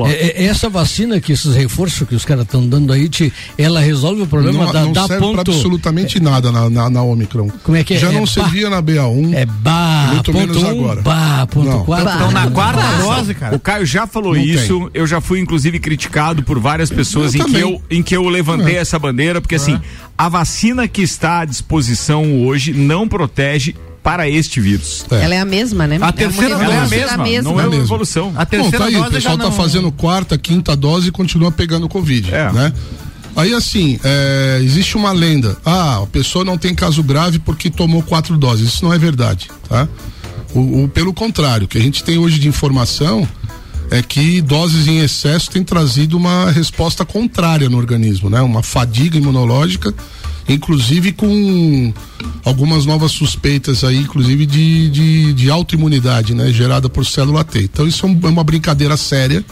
É, 0.08 0.44
é, 0.44 0.46
essa 0.46 0.70
vacina 0.70 1.20
que 1.20 1.32
esses 1.32 1.56
reforços 1.56 2.08
que 2.08 2.16
os 2.16 2.24
caras 2.26 2.44
estão 2.46 2.66
dando 2.68 2.94
aí, 2.94 3.10
Tchê, 3.10 3.32
ela 3.58 3.80
resolve 3.80 4.22
o 4.22 4.28
problema 4.28 4.66
Não, 4.66 4.72
da, 4.74 4.82
não 4.84 4.92
da 4.94 5.08
serve 5.08 5.18
pra 5.18 5.28
ponto. 5.28 5.52
absolutamente 5.52 6.20
nada 6.20 6.52
na, 6.52 6.70
na, 6.70 6.90
na 6.90 7.04
Omicron. 7.04 7.50
Como 7.64 7.78
é 7.78 7.84
que 7.84 7.96
é? 7.96 7.98
Já 8.00 8.10
É 8.10 8.14
não 8.14 8.22
ba- 8.22 8.28
servia 8.28 8.70
na 8.70 8.82
BA1. 8.82 9.34
É 9.34 9.46
bar, 9.46 10.14
Muito 10.14 10.32
ponto 10.32 10.48
menos 10.48 10.64
um, 10.64 10.68
agora. 10.70 11.02
bar, 11.02 11.48
ponto 11.48 11.70
Não. 11.70 11.84
quatro. 11.86 12.10
Então 12.14 12.32
na 12.32 12.50
quarta 12.52 12.82
dose, 13.02 13.32
O 13.32 13.36
cara. 13.36 13.60
Caio 13.60 13.86
já 13.86 14.06
falou 14.08 14.34
Não 14.36 14.42
isso, 14.42 14.90
eu 14.94 15.06
já 15.08 15.20
fui 15.22 15.40
inclusive 15.40 15.80
criticado 15.80 16.44
por 16.44 16.60
várias 16.60 16.90
pessoas 16.90 17.34
Eu 17.36 17.42
em 17.42 17.52
que, 17.52 17.60
eu, 17.60 17.82
em 17.90 18.04
que 18.04 18.16
eu 18.16 18.28
levantei 18.30 18.76
É. 18.78 18.86
essa 19.00 19.08
bandeira, 19.08 19.42
porque 19.42 19.56
assim, 19.56 19.80
a 20.18 20.28
vacina 20.30 20.88
que 20.88 21.02
está 21.02 21.40
à 21.40 21.46
disposição 21.46 22.46
hoje 22.46 22.74
não 22.74 23.08
protege 23.08 23.76
para 24.04 24.30
este 24.30 24.60
vírus. 24.62 25.06
É. 25.12 25.24
Ela 25.26 25.36
é 25.36 25.40
a 25.40 25.46
mesma, 25.46 25.88
né? 25.88 25.98
A 26.02 26.12
terceira 26.12 26.56
é 26.56 26.56
a 26.56 26.58
dose 26.58 26.96
redução 26.96 27.18
da 27.18 27.24
mesma, 27.24 27.52
não 27.52 27.60
é 27.60 27.64
É 27.64 27.66
uma 27.66 27.70
mesmo. 27.70 27.86
evolução. 27.86 28.34
A 28.36 28.40
Bom, 28.40 28.46
terceira 28.46 28.78
tá 28.80 28.86
aí, 28.86 28.96
o 28.96 29.00
dose 29.00 29.10
já 29.12 29.16
pessoal 29.18 29.38
não... 29.38 29.46
tá 29.46 29.52
fazendo 29.52 29.92
quarta, 29.92 30.38
quinta 30.38 30.76
dose 30.76 31.10
e 31.10 31.12
continua 31.12 31.52
pegando 31.52 31.88
Covid, 31.90 32.34
É. 32.34 32.52
né? 32.52 32.74
Aí 33.36 33.54
assim, 33.54 34.00
é, 34.04 34.60
existe 34.64 34.98
uma 34.98 35.12
lenda. 35.12 35.56
Ah, 35.66 36.02
a 36.04 36.08
pessoa 36.08 36.44
não 36.44 36.58
tem 36.58 36.74
caso 36.76 37.02
grave 37.04 37.40
porque 37.40 37.70
tomou 37.70 38.02
quatro 38.02 38.38
doses. 38.38 38.70
Isso 38.74 38.84
não 38.84 38.94
é 38.94 38.98
verdade, 38.98 39.48
tá? 39.68 39.88
O, 40.54 40.84
o- 40.86 40.90
pelo 40.90 41.14
contrário, 41.14 41.66
o 41.66 41.68
que 41.68 41.78
a 41.78 41.82
gente 41.82 42.04
tem 42.04 42.18
hoje 42.18 42.40
de 42.40 42.48
informação 42.48 43.28
é 43.92 44.02
que 44.02 44.42
doses 44.42 44.88
em 44.88 45.00
excesso 45.00 45.50
têm 45.50 45.64
trazido 45.64 46.16
uma 46.16 46.52
resposta 46.52 47.04
contrária 47.04 47.70
no 47.70 47.78
organismo, 47.78 48.30
né? 48.30 48.42
Uma 48.42 48.62
fadiga 48.62 49.18
imunológica, 49.18 49.94
inclusive 50.48 51.12
com 51.12 51.94
algumas 52.46 52.86
novas 52.86 53.12
suspeitas 53.12 53.84
aí, 53.84 53.98
inclusive 53.98 54.46
de, 54.46 54.90
de, 54.90 55.34
de 55.34 55.50
autoimunidade, 55.50 56.34
né? 56.34 56.52
Gerada 56.52 56.88
por 56.90 57.06
célula 57.06 57.44
T. 57.44 57.62
Então 57.62 57.88
isso 57.88 58.06
é 58.06 58.10
é 58.10 58.30
uma 58.30 58.44
brincadeira 58.44 58.96
séria 58.96 59.44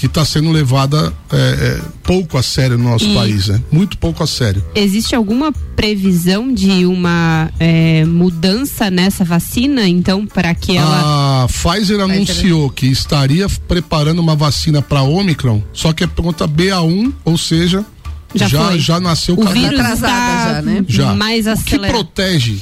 que 0.00 0.06
está 0.06 0.24
sendo 0.24 0.50
levada 0.50 1.12
é, 1.30 1.36
é, 1.36 1.80
pouco 2.02 2.38
a 2.38 2.42
sério 2.42 2.78
no 2.78 2.84
nosso 2.84 3.04
E- 3.04 3.14
país, 3.14 3.48
né? 3.48 3.60
Muito 3.70 3.98
pouco 3.98 4.22
a 4.22 4.26
sério. 4.26 4.64
Existe 4.74 5.14
alguma 5.14 5.52
previsão 5.76 6.50
de 6.54 6.86
uma 6.86 7.50
é, 7.60 8.02
mudança 8.06 8.90
nessa 8.90 9.24
vacina, 9.26 9.86
então, 9.86 10.26
para 10.26 10.54
que 10.54 10.74
ela. 10.74 11.42
A 11.44 11.46
Pfizer 11.48 12.00
anunciou 12.00 12.70
que 12.70 12.86
estaria 12.86 13.46
preparando 13.68 14.20
uma 14.20 14.34
vacina 14.34 14.80
para 14.80 15.02
Omicron, 15.02 15.62
só 15.70 15.92
que 15.92 16.02
é 16.02 16.06
contra 16.06 16.48
BA1, 16.48 17.12
ou 17.22 17.36
seja, 17.36 17.84
Já 18.34 18.48
já, 18.48 18.78
já 18.78 19.00
nasceu 19.00 19.34
o 19.38 19.46
vírus 19.48 19.78
atrasada 19.80 19.92
está 19.98 20.54
já, 20.54 20.62
né? 20.62 20.84
Já. 20.88 21.14
mais 21.14 21.40
O 21.40 21.52
que 21.62 21.74
acelerado. 21.76 21.90
protege 21.92 22.56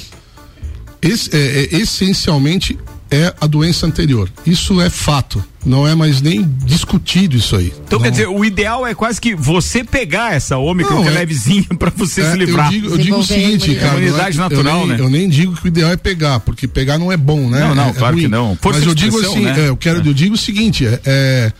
esse- 1.01 1.29
é- 1.33 1.69
é, 1.71 1.77
essencialmente 1.77 2.77
é 3.11 3.33
a 3.41 3.47
doença 3.47 3.85
anterior. 3.87 4.29
Isso 4.45 4.79
é 4.79 4.89
fato. 4.89 5.43
Não 5.65 5.87
é 5.87 5.93
mais 5.95 6.21
nem 6.21 6.43
discutido 6.63 7.35
isso 7.35 7.55
aí. 7.55 7.73
Então 7.85 7.99
Não- 7.99 8.03
quer 8.03 8.11
dizer, 8.11 8.27
o 8.27 8.45
ideal 8.45 8.85
é 8.87 8.93
quase 8.95 9.19
que 9.19 9.35
você 9.35 9.83
pegar 9.83 10.33
essa 10.33 10.57
Ômicron 10.57 10.95
Não, 10.97 11.01
que 11.03 11.09
é 11.09 11.11
é- 11.11 11.15
levezinha 11.15 11.65
pra 11.77 11.89
você 11.89 12.21
É, 12.21 12.31
se 12.31 12.37
livrar. 12.37 12.67
Eu 12.67 12.71
digo, 12.71 12.87
eu 12.93 12.97
digo 12.97 13.17
o 13.17 13.25
seguinte, 13.25 13.75
cara. 13.75 13.95
é- 13.99 14.03
Imunidade 14.03 14.37
eu 14.37 14.43
natural, 14.43 14.79
nem- 14.79 14.87
né? 14.87 15.03
Eu 15.03 15.09
nem 15.09 15.27
digo 15.29 15.53
que 15.55 15.65
o 15.65 15.67
ideal 15.67 15.91
é 15.91 15.97
pegar, 15.97 16.39
porque 16.39 16.67
pegar 16.67 16.97
não 16.97 17.11
é 17.11 17.17
bom, 17.17 17.49
né? 17.49 17.59
Não, 17.61 17.75
não, 17.75 17.87
É- 17.87 17.89
é 17.89 17.93
claro 17.93 18.15
que 18.15 18.27
não. 18.27 18.57
Força 18.61 18.79
Mas 18.79 18.87
eu 18.87 18.95
digo 18.95 19.19
assim, 19.19 19.41
né? 19.41 19.55
é, 19.65 19.69
eu 19.69 19.75
quero, 19.77 20.05
eu 20.07 20.13
digo 20.13 20.35
o 20.35 20.37
seguinte, 20.37 20.85
é, 20.85 21.01
é, 21.05 21.53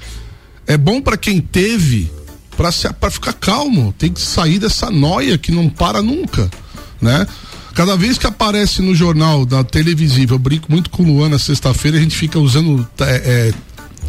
é 0.68 0.78
bom 0.78 1.02
pra 1.02 1.18
quem 1.18 1.42
teve, 1.42 2.10
pra, 2.56 2.72
se, 2.72 2.88
pra 2.94 3.10
ficar 3.12 3.34
calmo, 3.34 3.94
tem 3.98 4.12
que 4.14 4.22
sair 4.22 4.60
dessa 4.60 4.90
noia 4.90 5.38
que 5.38 5.52
não 5.52 5.68
para 5.68 6.02
nunca, 6.02 6.50
né? 7.02 7.26
Cada 7.80 7.96
vez 7.96 8.18
que 8.18 8.28
aparece 8.28 8.82
no 8.82 8.94
jornal, 8.94 9.46
da 9.46 9.64
televisiva, 9.64 10.34
eu 10.36 10.38
brinco 10.38 10.70
muito 10.70 10.90
com 10.90 11.02
o 11.02 11.06
Luan 11.06 11.30
na 11.30 11.40
sexta-feira, 11.40 11.98
a 11.98 12.02
gente 12.02 12.14
fica 12.14 12.38
usando 12.38 12.86
é, 13.00 13.04
é, 13.06 13.54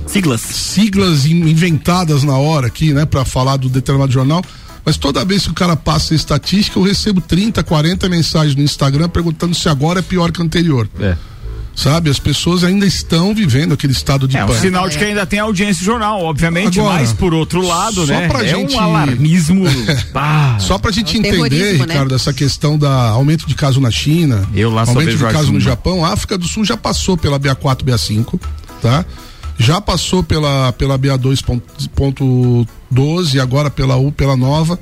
Siglas. 0.09 0.41
siglas 0.41 1.25
in- 1.25 1.49
inventadas 1.49 2.25
na 2.25 2.37
hora 2.37 2.67
aqui, 2.67 2.93
né, 2.93 3.07
para 3.07 3.25
falar 3.25 3.57
do 3.59 3.69
determinado 3.69 4.11
jornal. 4.11 4.43
Mas 4.85 4.97
toda 4.97 5.25
vez 5.25 5.45
que 5.45 5.51
o 5.53 5.55
cara 5.55 5.77
passa 5.77 6.15
a 6.15 6.17
estatística, 6.17 6.81
eu 6.81 6.83
recebo 6.83 7.21
30, 7.21 7.63
40 7.63 8.09
mensagens 8.09 8.57
no 8.57 8.63
Instagram 8.65 9.09
perguntando 9.09 9.55
se 9.55 9.69
agora 9.69 10.01
é 10.01 10.03
pior 10.03 10.33
que 10.33 10.41
o 10.41 10.43
anterior. 10.45 10.89
É. 10.99 11.17
Sabe? 11.81 12.11
As 12.11 12.19
pessoas 12.19 12.63
ainda 12.63 12.85
estão 12.85 13.35
vivendo 13.35 13.73
aquele 13.73 13.95
estado 13.95 14.29
de 14.29 14.37
É 14.37 14.45
um 14.45 14.49
pânico. 14.49 14.67
sinal 14.67 14.87
de 14.89 14.99
que 14.99 15.05
ainda 15.05 15.25
tem 15.25 15.39
audiência 15.39 15.83
jornal, 15.83 16.23
obviamente, 16.23 16.79
Agora, 16.79 16.97
mas 17.01 17.11
por 17.15 17.33
outro 17.33 17.67
lado, 17.67 18.05
só 18.07 18.13
né? 18.13 18.29
pra 18.29 18.45
é 18.45 18.49
gente- 18.49 18.75
um 18.75 18.79
alarmismo. 18.81 19.65
bah. 20.13 20.59
Só 20.61 20.77
pra 20.77 20.91
gente 20.91 21.17
É 21.17 21.21
entender, 21.21 21.79
né? 21.79 21.85
Ricardo, 21.87 22.15
essa 22.15 22.35
questão 22.35 22.77
da 22.79 23.09
aumento 23.09 23.47
de 23.47 23.55
caso 23.55 23.81
na 23.81 23.91
China, 23.91 24.47
Eu 24.55 24.71
lá 24.71 24.83
aumento 24.83 25.17
de 25.17 25.25
caso 25.25 25.51
no. 25.53 25.59
Japão, 25.61 26.05
a 26.05 26.13
África 26.13 26.37
do 26.37 26.47
Sul 26.47 26.67
já 26.67 26.77
passou 26.77 27.17
pela 27.17 27.41
BA4, 27.41 27.83
BA5, 27.83 28.39
tá? 28.83 29.03
Já 29.59 29.81
passou 29.81 30.23
pela 30.23 30.73
pela 30.75 30.99
BA2.12 30.99 33.35
e 33.35 33.41
agora 33.41 33.71
pela 33.71 33.97
U, 33.97 34.13
pela 34.13 34.37
nova. 34.37 34.79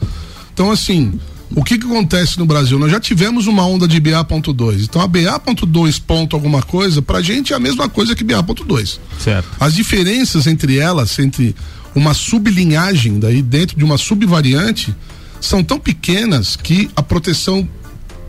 Então 0.53 0.71
assim, 0.71 1.19
o 1.55 1.65
que 1.65 1.79
que 1.79 1.87
acontece 1.87 2.39
no 2.39 2.47
Brasil? 2.47 2.79
Nós 2.79 2.91
já 2.91 3.01
tivemos 3.01 3.47
uma 3.47 3.67
onda 3.67 3.89
de 3.89 3.99
BA.2. 3.99 4.85
Então 4.85 5.01
a 5.01 5.07
BA.2 5.07 6.01
ponto 6.07 6.37
alguma 6.37 6.63
coisa, 6.63 7.01
pra 7.01 7.23
gente 7.23 7.53
é 7.53 7.57
a 7.57 7.61
mesma 7.61 7.89
coisa 7.89 8.15
que 8.15 8.25
BA.2. 8.25 8.99
Certo. 9.19 9.49
As 9.59 9.75
diferenças 9.75 10.47
entre 10.47 10.79
elas, 10.79 11.19
entre 11.19 11.55
uma 11.95 12.15
sublinhagem 12.15 13.19
daí 13.19 13.43
dentro 13.43 13.77
de 13.77 13.85
uma 13.85 13.99
subvariante, 13.99 14.95
são 15.41 15.63
tão 15.63 15.79
pequenas 15.79 16.57
que 16.57 16.91
a 16.95 17.03
proteção 17.03 17.69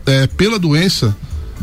eh, 0.06 0.26
pela 0.28 0.58
doença 0.58 1.16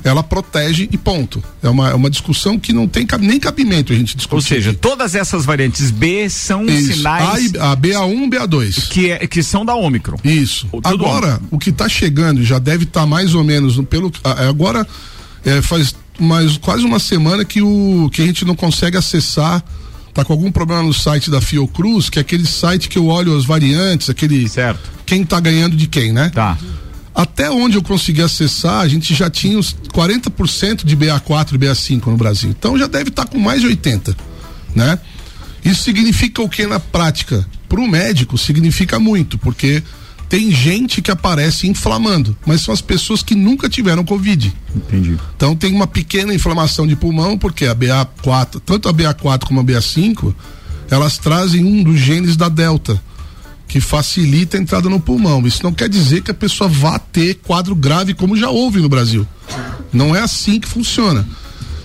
ela 0.03 0.21
protege 0.23 0.87
e 0.91 0.97
ponto. 0.97 1.43
É 1.61 1.69
uma, 1.69 1.89
é 1.89 1.93
uma 1.93 2.09
discussão 2.09 2.57
que 2.59 2.71
não 2.71 2.87
tem 2.87 3.05
cab- 3.05 3.21
nem 3.21 3.39
cabimento 3.39 3.91
a 3.91 3.95
gente 3.95 4.15
discutir. 4.15 4.35
Ou 4.35 4.41
seja, 4.41 4.73
todas 4.73 5.15
essas 5.15 5.45
variantes 5.45 5.91
B 5.91 6.29
são 6.29 6.65
Isso. 6.65 6.93
sinais 6.93 7.53
A, 7.55 7.57
e- 7.57 7.59
a 7.71 7.75
BA1, 7.75 8.29
BA2. 8.29 8.87
que, 8.89 9.11
é, 9.11 9.25
que 9.27 9.41
são 9.43 9.65
da 9.65 9.73
Ômicron. 9.75 10.17
Isso. 10.23 10.67
Agora, 10.83 11.39
o 11.51 11.57
que 11.59 11.69
está 11.71 11.89
chegando 11.89 12.43
já 12.43 12.59
deve 12.59 12.83
estar 12.83 13.05
mais 13.05 13.33
ou 13.35 13.43
menos 13.43 13.77
no- 13.77 13.83
pelo 13.85 14.11
a- 14.23 14.47
agora 14.47 14.87
é, 15.45 15.61
faz 15.61 15.95
mais 16.19 16.57
quase 16.57 16.83
uma 16.83 16.99
semana 16.99 17.45
que 17.45 17.61
o 17.61 18.09
que 18.11 18.21
a 18.21 18.25
gente 18.25 18.43
não 18.43 18.55
consegue 18.55 18.97
acessar 18.97 19.63
tá 20.13 20.25
com 20.25 20.33
algum 20.33 20.51
problema 20.51 20.81
no 20.81 20.93
site 20.93 21.29
da 21.29 21.39
Fiocruz, 21.39 22.09
que 22.09 22.17
é 22.17 22.21
aquele 22.21 22.45
site 22.45 22.89
que 22.89 22.97
eu 22.97 23.05
olho 23.05 23.37
as 23.37 23.45
variantes, 23.45 24.09
aquele 24.09 24.49
Certo. 24.49 24.79
quem 25.05 25.23
tá 25.23 25.39
ganhando 25.39 25.75
de 25.75 25.87
quem, 25.87 26.11
né? 26.11 26.31
Tá. 26.33 26.57
Até 27.17 27.49
onde 27.49 27.75
eu 27.75 27.81
consegui 27.81 28.21
acessar, 28.21 28.81
a 28.81 28.87
gente 28.87 29.15
já 29.15 29.27
tinha 29.27 29.57
uns 29.57 29.75
40% 29.91 30.85
de 30.85 30.95
BA4 30.95 31.55
e 31.55 31.57
BA5 31.57 32.05
no 32.05 32.15
Brasil. 32.15 32.51
Então 32.51 32.77
já 32.77 32.85
deve 32.85 33.09
estar 33.09 33.25
com 33.25 33.39
mais 33.39 33.59
de 33.59 33.65
80, 33.65 34.15
né? 34.75 34.99
Isso 35.65 35.81
significa 35.81 36.43
o 36.43 36.47
que 36.47 36.67
na 36.67 36.79
prática? 36.79 37.43
Para 37.67 37.81
o 37.81 37.87
médico 37.87 38.37
significa 38.37 38.99
muito, 38.99 39.35
porque 39.39 39.81
tem 40.29 40.51
gente 40.51 41.01
que 41.01 41.09
aparece 41.09 41.67
inflamando, 41.67 42.37
mas 42.45 42.61
são 42.61 42.71
as 42.71 42.81
pessoas 42.81 43.23
que 43.23 43.33
nunca 43.33 43.67
tiveram 43.67 44.03
Covid. 44.03 44.53
Entendi. 44.75 45.17
Então 45.35 45.55
tem 45.55 45.73
uma 45.73 45.87
pequena 45.87 46.35
inflamação 46.35 46.85
de 46.85 46.95
pulmão, 46.95 47.35
porque 47.35 47.65
a 47.65 47.73
BA4, 47.73 48.61
tanto 48.63 48.87
a 48.87 48.93
BA4 48.93 49.45
como 49.45 49.61
a 49.61 49.63
BA5, 49.63 50.35
elas 50.87 51.17
trazem 51.17 51.65
um 51.65 51.81
dos 51.81 51.99
genes 51.99 52.37
da 52.37 52.47
Delta, 52.47 53.01
que 53.67 53.81
facilita 53.81 54.57
a 54.57 54.61
entrada 54.61 54.87
no 54.89 54.99
pulmão. 54.99 55.45
Isso 55.45 55.61
não 55.63 55.73
quer 55.73 55.89
dizer 55.89 56.21
que 56.21 56.31
a 56.31 56.33
pessoa 56.33 56.69
vá 56.69 56.97
ter 56.97 57.35
quadro 57.35 57.75
grave, 57.75 58.13
como 58.13 58.35
já 58.37 58.49
houve 58.49 58.79
no 58.79 58.87
Brasil. 58.89 59.27
Não 59.91 60.15
é 60.15 60.21
assim 60.21 60.59
que 60.59 60.67
funciona. 60.67 61.27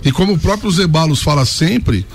E 0.03 0.11
como 0.11 0.33
o 0.33 0.39
próprio 0.39 0.71
Zebalos 0.71 1.21
fala 1.21 1.45
sempre, 1.45 2.05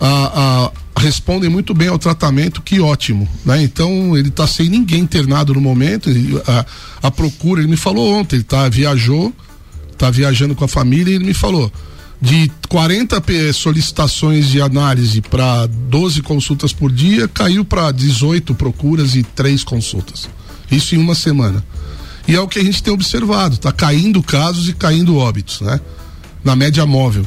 a- 0.00 0.70
a- 0.96 1.00
respondem 1.00 1.50
muito 1.50 1.74
bem 1.74 1.88
ao 1.88 1.98
tratamento, 1.98 2.62
que 2.62 2.80
ótimo. 2.80 3.28
Né? 3.44 3.62
Então 3.62 4.16
ele 4.16 4.28
está 4.28 4.46
sem 4.46 4.68
ninguém 4.68 5.00
internado 5.00 5.52
no 5.54 5.60
momento. 5.60 6.10
a, 6.46 6.64
a 7.08 7.10
procura, 7.10 7.60
ele 7.60 7.70
me 7.70 7.76
falou 7.76 8.12
ontem, 8.12 8.36
ele 8.36 8.44
tá, 8.44 8.68
viajou, 8.68 9.32
está 9.92 10.10
viajando 10.10 10.54
com 10.54 10.64
a 10.64 10.68
família 10.68 11.12
e 11.12 11.16
ele 11.16 11.24
me 11.24 11.34
falou. 11.34 11.70
De 12.24 12.50
40 12.70 13.20
pe- 13.20 13.52
solicitações 13.52 14.48
de 14.48 14.60
análise 14.60 15.20
para 15.20 15.66
12 15.66 16.22
consultas 16.22 16.72
por 16.72 16.90
dia, 16.90 17.28
caiu 17.28 17.64
para 17.66 17.92
18 17.92 18.54
procuras 18.54 19.14
e 19.14 19.22
3 19.22 19.62
consultas. 19.62 20.28
Isso 20.70 20.94
em 20.94 20.98
uma 20.98 21.14
semana. 21.14 21.62
E 22.26 22.34
é 22.34 22.40
o 22.40 22.48
que 22.48 22.58
a 22.58 22.64
gente 22.64 22.82
tem 22.82 22.92
observado, 22.94 23.58
tá 23.58 23.70
caindo 23.70 24.22
casos 24.22 24.70
e 24.70 24.72
caindo 24.72 25.16
óbitos, 25.18 25.60
né? 25.60 25.78
Na 26.42 26.56
média 26.56 26.86
móvel. 26.86 27.26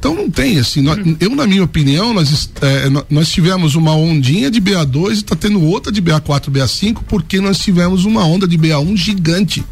Então 0.00 0.12
não 0.16 0.28
tem, 0.28 0.58
assim, 0.58 0.82
nós- 0.82 0.98
eu 1.20 1.30
na 1.36 1.46
minha 1.46 1.62
opinião, 1.62 2.12
nós, 2.12 2.50
eh, 2.60 2.90
nó- 2.90 3.04
nós 3.08 3.28
tivemos 3.28 3.76
uma 3.76 3.94
ondinha 3.94 4.50
de 4.50 4.60
BA2 4.60 5.10
e 5.18 5.20
está 5.20 5.36
tendo 5.36 5.62
outra 5.62 5.92
de 5.92 6.00
BA4, 6.02 6.50
BA5, 6.50 7.04
porque 7.08 7.40
nós 7.40 7.58
tivemos 7.60 8.04
uma 8.04 8.24
onda 8.24 8.46
de 8.48 8.58
BA1 8.58 8.96
gigante. 8.96 9.64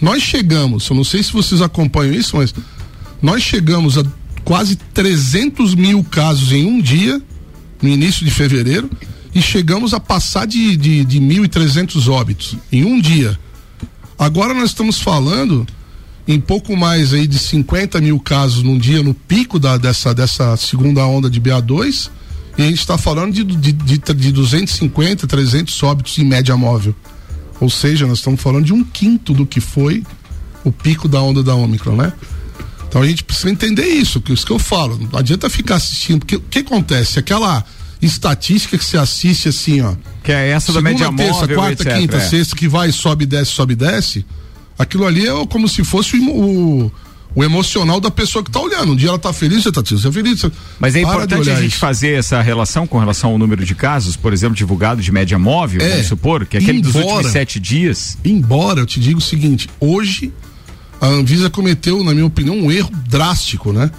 Nós 0.00 0.22
chegamos, 0.22 0.86
eu 0.90 0.94
não 0.94 1.02
sei 1.04 1.22
se 1.22 1.32
vocês 1.32 1.62
acompanham 1.62 2.12
isso, 2.14 2.36
mas 2.36 2.54
nós 3.22 3.42
chegamos 3.42 3.98
a 3.98 4.04
quase 4.44 4.76
300 4.76 5.74
mil 5.74 6.02
casos 6.02 6.52
em 6.52 6.66
um 6.66 6.80
dia, 6.80 7.20
no 7.80 7.88
início 7.88 8.24
de 8.24 8.30
fevereiro, 8.30 8.90
e 9.34 9.40
chegamos 9.40 9.94
a 9.94 10.00
passar 10.00 10.46
de, 10.46 10.76
de, 10.76 11.04
de 11.04 11.20
1.300 11.20 12.08
óbitos 12.08 12.56
em 12.72 12.84
um 12.84 13.00
dia. 13.00 13.38
Agora 14.18 14.52
nós 14.52 14.70
estamos 14.70 15.00
falando 15.00 15.66
em 16.26 16.40
pouco 16.40 16.76
mais 16.76 17.14
aí 17.14 17.26
de 17.26 17.38
50 17.38 18.00
mil 18.00 18.18
casos 18.20 18.62
num 18.62 18.78
dia, 18.78 19.02
no 19.02 19.14
pico 19.14 19.58
da, 19.58 19.76
dessa, 19.76 20.14
dessa 20.14 20.56
segunda 20.56 21.04
onda 21.06 21.30
de 21.30 21.40
BA2, 21.40 22.10
e 22.58 22.62
a 22.62 22.66
gente 22.66 22.80
está 22.80 22.98
falando 22.98 23.32
de, 23.32 23.44
de, 23.44 23.72
de, 23.72 23.98
de 23.98 24.32
250, 24.32 25.26
300 25.26 25.82
óbitos 25.82 26.18
em 26.18 26.24
média 26.24 26.56
móvel. 26.56 26.94
Ou 27.60 27.70
seja, 27.70 28.06
nós 28.06 28.18
estamos 28.18 28.40
falando 28.40 28.64
de 28.64 28.72
um 28.72 28.82
quinto 28.82 29.32
do 29.32 29.46
que 29.46 29.60
foi 29.60 30.02
o 30.64 30.72
pico 30.72 31.08
da 31.08 31.22
onda 31.22 31.42
da 31.42 31.54
Ômicron, 31.54 31.96
né? 31.96 32.12
Então 32.90 33.02
a 33.02 33.06
gente 33.06 33.22
precisa 33.22 33.48
entender 33.48 33.86
isso, 33.86 34.20
que 34.20 34.32
isso 34.32 34.44
que 34.44 34.50
eu 34.50 34.58
falo. 34.58 34.98
Não 35.12 35.16
adianta 35.18 35.48
ficar 35.48 35.76
assistindo, 35.76 36.18
porque 36.18 36.34
o 36.36 36.40
que 36.40 36.58
acontece? 36.58 37.20
Aquela 37.20 37.64
estatística 38.02 38.76
que 38.76 38.84
você 38.84 38.98
assiste 38.98 39.48
assim, 39.48 39.80
ó. 39.80 39.94
Que 40.24 40.32
é 40.32 40.48
essa 40.48 40.72
da 40.72 40.80
segunda, 40.80 40.90
média 41.12 41.16
terça, 41.16 41.40
móvel, 41.42 41.56
quarta, 41.56 41.82
etc, 41.84 41.98
quinta, 41.98 42.16
é. 42.16 42.20
sexta, 42.20 42.56
que 42.56 42.66
vai, 42.66 42.90
sobe, 42.90 43.26
desce, 43.26 43.52
sobe, 43.52 43.76
desce. 43.76 44.26
Aquilo 44.76 45.06
ali 45.06 45.24
é 45.28 45.46
como 45.46 45.68
se 45.68 45.84
fosse 45.84 46.16
o, 46.18 46.90
o 47.32 47.44
emocional 47.44 48.00
da 48.00 48.10
pessoa 48.10 48.42
que 48.42 48.50
tá 48.50 48.58
olhando. 48.58 48.90
Um 48.92 48.96
dia 48.96 49.10
ela 49.10 49.18
tá 49.20 49.32
feliz, 49.32 49.62
você 49.62 49.70
tá 49.70 49.82
triste, 49.84 50.02
você 50.02 50.08
tá 50.08 50.12
feliz. 50.14 50.44
Mas 50.80 50.96
é 50.96 51.02
importante 51.02 51.48
a 51.48 51.54
gente 51.54 51.68
isso. 51.72 51.78
fazer 51.78 52.18
essa 52.18 52.42
relação 52.42 52.88
com 52.88 52.98
relação 52.98 53.30
ao 53.30 53.38
número 53.38 53.64
de 53.64 53.74
casos, 53.76 54.16
por 54.16 54.32
exemplo, 54.32 54.56
divulgado 54.56 55.00
de 55.00 55.12
média 55.12 55.38
móvel, 55.38 55.80
É. 55.80 55.90
vamos 55.90 56.06
supor, 56.08 56.44
que 56.44 56.56
é 56.56 56.60
aquele 56.60 56.80
dos 56.80 56.96
Embora- 56.96 57.06
últimos 57.14 57.32
sete 57.32 57.60
dias. 57.60 58.18
Embora 58.24 58.80
eu 58.80 58.86
te 58.86 58.98
diga 58.98 59.18
o 59.18 59.22
seguinte, 59.22 59.68
hoje 59.78 60.32
a 61.00 61.06
Anvisa 61.06 61.48
cometeu, 61.50 62.02
na 62.04 62.12
minha 62.12 62.26
opinião, 62.26 62.56
um 62.56 62.70
erro 62.70 62.90
drástico, 63.08 63.72
né? 63.72 63.90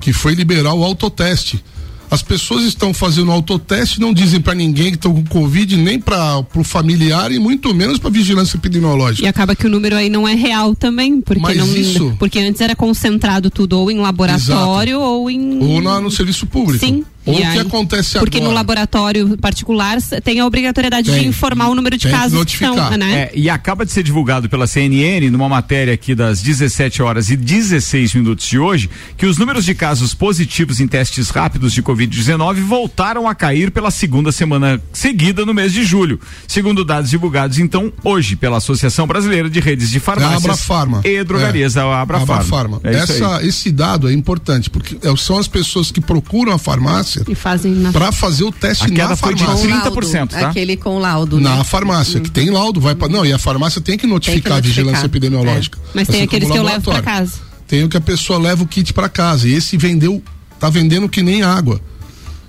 Que 0.00 0.12
foi 0.12 0.34
liberar 0.34 0.74
o 0.74 0.82
autoteste. 0.84 1.62
As 2.10 2.22
pessoas 2.22 2.64
estão 2.64 2.94
fazendo 2.94 3.30
autoteste, 3.30 4.00
não 4.00 4.14
dizem 4.14 4.40
pra 4.40 4.54
ninguém 4.54 4.86
que 4.92 4.96
estão 4.96 5.12
com 5.12 5.22
Covid, 5.26 5.76
nem 5.76 6.00
para 6.00 6.42
o 6.54 6.64
familiar 6.64 7.30
e 7.30 7.38
muito 7.38 7.74
menos 7.74 7.98
para 7.98 8.08
vigilância 8.08 8.56
epidemiológica. 8.56 9.26
E 9.26 9.28
acaba 9.28 9.54
que 9.54 9.66
o 9.66 9.68
número 9.70 9.94
aí 9.94 10.08
não 10.08 10.26
é 10.26 10.34
real 10.34 10.74
também, 10.74 11.20
porque 11.20 11.42
Mas 11.42 11.58
não, 11.58 11.76
isso- 11.76 12.16
porque 12.18 12.38
antes 12.38 12.62
era 12.62 12.74
concentrado 12.74 13.50
tudo 13.50 13.78
ou 13.78 13.90
em 13.90 13.98
laboratório 13.98 14.98
ou 15.00 15.30
em 15.30 15.62
Ou 15.62 15.82
na- 15.82 16.00
no 16.00 16.10
serviço 16.10 16.46
público. 16.46 16.82
Sim. 16.82 17.04
Ou 17.28 17.34
E 17.34 17.36
o 17.36 17.40
que 17.40 17.46
aí- 17.46 17.58
acontece 17.60 18.18
Porque 18.18 18.38
agora. 18.38 18.50
no 18.50 18.54
laboratório 18.56 19.36
particular 19.38 19.98
tem 20.24 20.40
a 20.40 20.46
obrigatoriedade 20.46 21.10
Tem. 21.10 21.20
de 21.22 21.26
informar 21.28 21.68
o 21.68 21.74
número 21.74 21.96
de 21.96 22.08
casos 22.08 22.44
que 22.44 22.56
são, 22.58 22.68
notificar. 22.74 22.96
né? 22.98 23.12
É, 23.24 23.32
e 23.34 23.50
acaba 23.50 23.84
de 23.84 23.92
ser 23.92 24.02
divulgado 24.02 24.48
pela 24.48 24.66
CNN, 24.66 25.28
numa 25.30 25.48
matéria 25.48 25.92
aqui 25.92 26.14
das 26.14 26.40
17 26.40 27.02
horas 27.02 27.30
e 27.30 27.36
16 27.36 28.14
minutos 28.14 28.46
de 28.46 28.58
hoje, 28.58 28.88
que 29.16 29.26
os 29.26 29.36
números 29.38 29.64
de 29.64 29.74
casos 29.74 30.14
positivos 30.14 30.80
em 30.80 30.88
testes 30.88 31.28
rápidos 31.30 31.72
de 31.72 31.82
Covid-19 31.82 32.60
voltaram 32.62 33.28
a 33.28 33.34
cair 33.34 33.70
pela 33.70 33.90
segunda 33.90 34.32
semana 34.32 34.80
seguida 34.92 35.44
no 35.44 35.52
mês 35.52 35.72
de 35.72 35.84
julho. 35.84 36.18
Segundo 36.46 36.84
dados 36.84 37.10
divulgados, 37.10 37.58
então, 37.58 37.92
hoje, 38.02 38.36
pela 38.36 38.56
Associação 38.58 39.06
Brasileira 39.06 39.50
de 39.50 39.60
Redes 39.60 39.90
de 39.90 39.98
É 39.98 40.00
Farmácias 40.00 40.44
Abrafarma. 40.44 41.00
e 41.04 41.22
Drogarias, 41.24 41.76
É. 41.76 41.80
a 41.80 42.00
Abrafarma. 42.00 42.34
Abrafarma. 42.34 42.80
É. 42.84 42.94
Essa, 42.96 43.44
esse 43.44 43.70
dado 43.70 44.08
é 44.08 44.12
importante, 44.12 44.70
porque 44.70 44.96
é- 45.06 45.16
são 45.16 45.38
as 45.38 45.48
pessoas 45.48 45.90
que 45.90 46.00
procuram 46.00 46.52
a 46.52 46.58
farmácia 46.58 47.17
E 47.26 47.34
fazem 47.34 47.74
na 47.74 47.92
para 47.92 48.12
fazer 48.12 48.44
o 48.44 48.52
teste 48.52 48.84
A 48.84 48.88
queda 48.88 49.08
na 49.08 49.16
foi 49.16 49.34
de 49.34 49.44
farmácia. 49.44 49.90
30%, 49.90 50.28
tá? 50.28 50.48
Aquele 50.48 50.76
com 50.76 50.98
laudo. 50.98 51.40
Na 51.40 51.56
né? 51.56 51.64
farmácia, 51.64 52.20
que 52.20 52.30
tem 52.30 52.50
laudo, 52.50 52.80
vai 52.80 52.94
para 52.94 53.08
Não, 53.08 53.24
e 53.24 53.32
a 53.32 53.38
farmácia 53.38 53.80
tem 53.80 53.96
que 53.96 54.06
notificar, 54.06 54.52
notificar. 54.52 54.58
a 54.58 54.60
vigilância 54.60 55.06
epidemiológica. 55.06 55.78
Mas 55.94 56.06
tem 56.08 56.16
Assim 56.16 56.24
aqueles 56.24 56.50
que 56.50 56.58
eu 56.58 56.62
levo 56.62 56.82
pra 56.82 56.94
laboratório. 56.94 57.26
casa. 57.26 57.40
Tem 57.66 57.84
o 57.84 57.88
que 57.88 57.96
a 57.96 58.00
pessoa 58.00 58.38
leva 58.38 58.62
o 58.62 58.66
kit 58.66 58.92
para 58.92 59.08
casa. 59.08 59.48
E 59.48 59.54
esse 59.54 59.76
vendeu, 59.76 60.22
tá 60.58 60.70
vendendo 60.70 61.08
que 61.08 61.22
nem 61.22 61.42
água. 61.42 61.80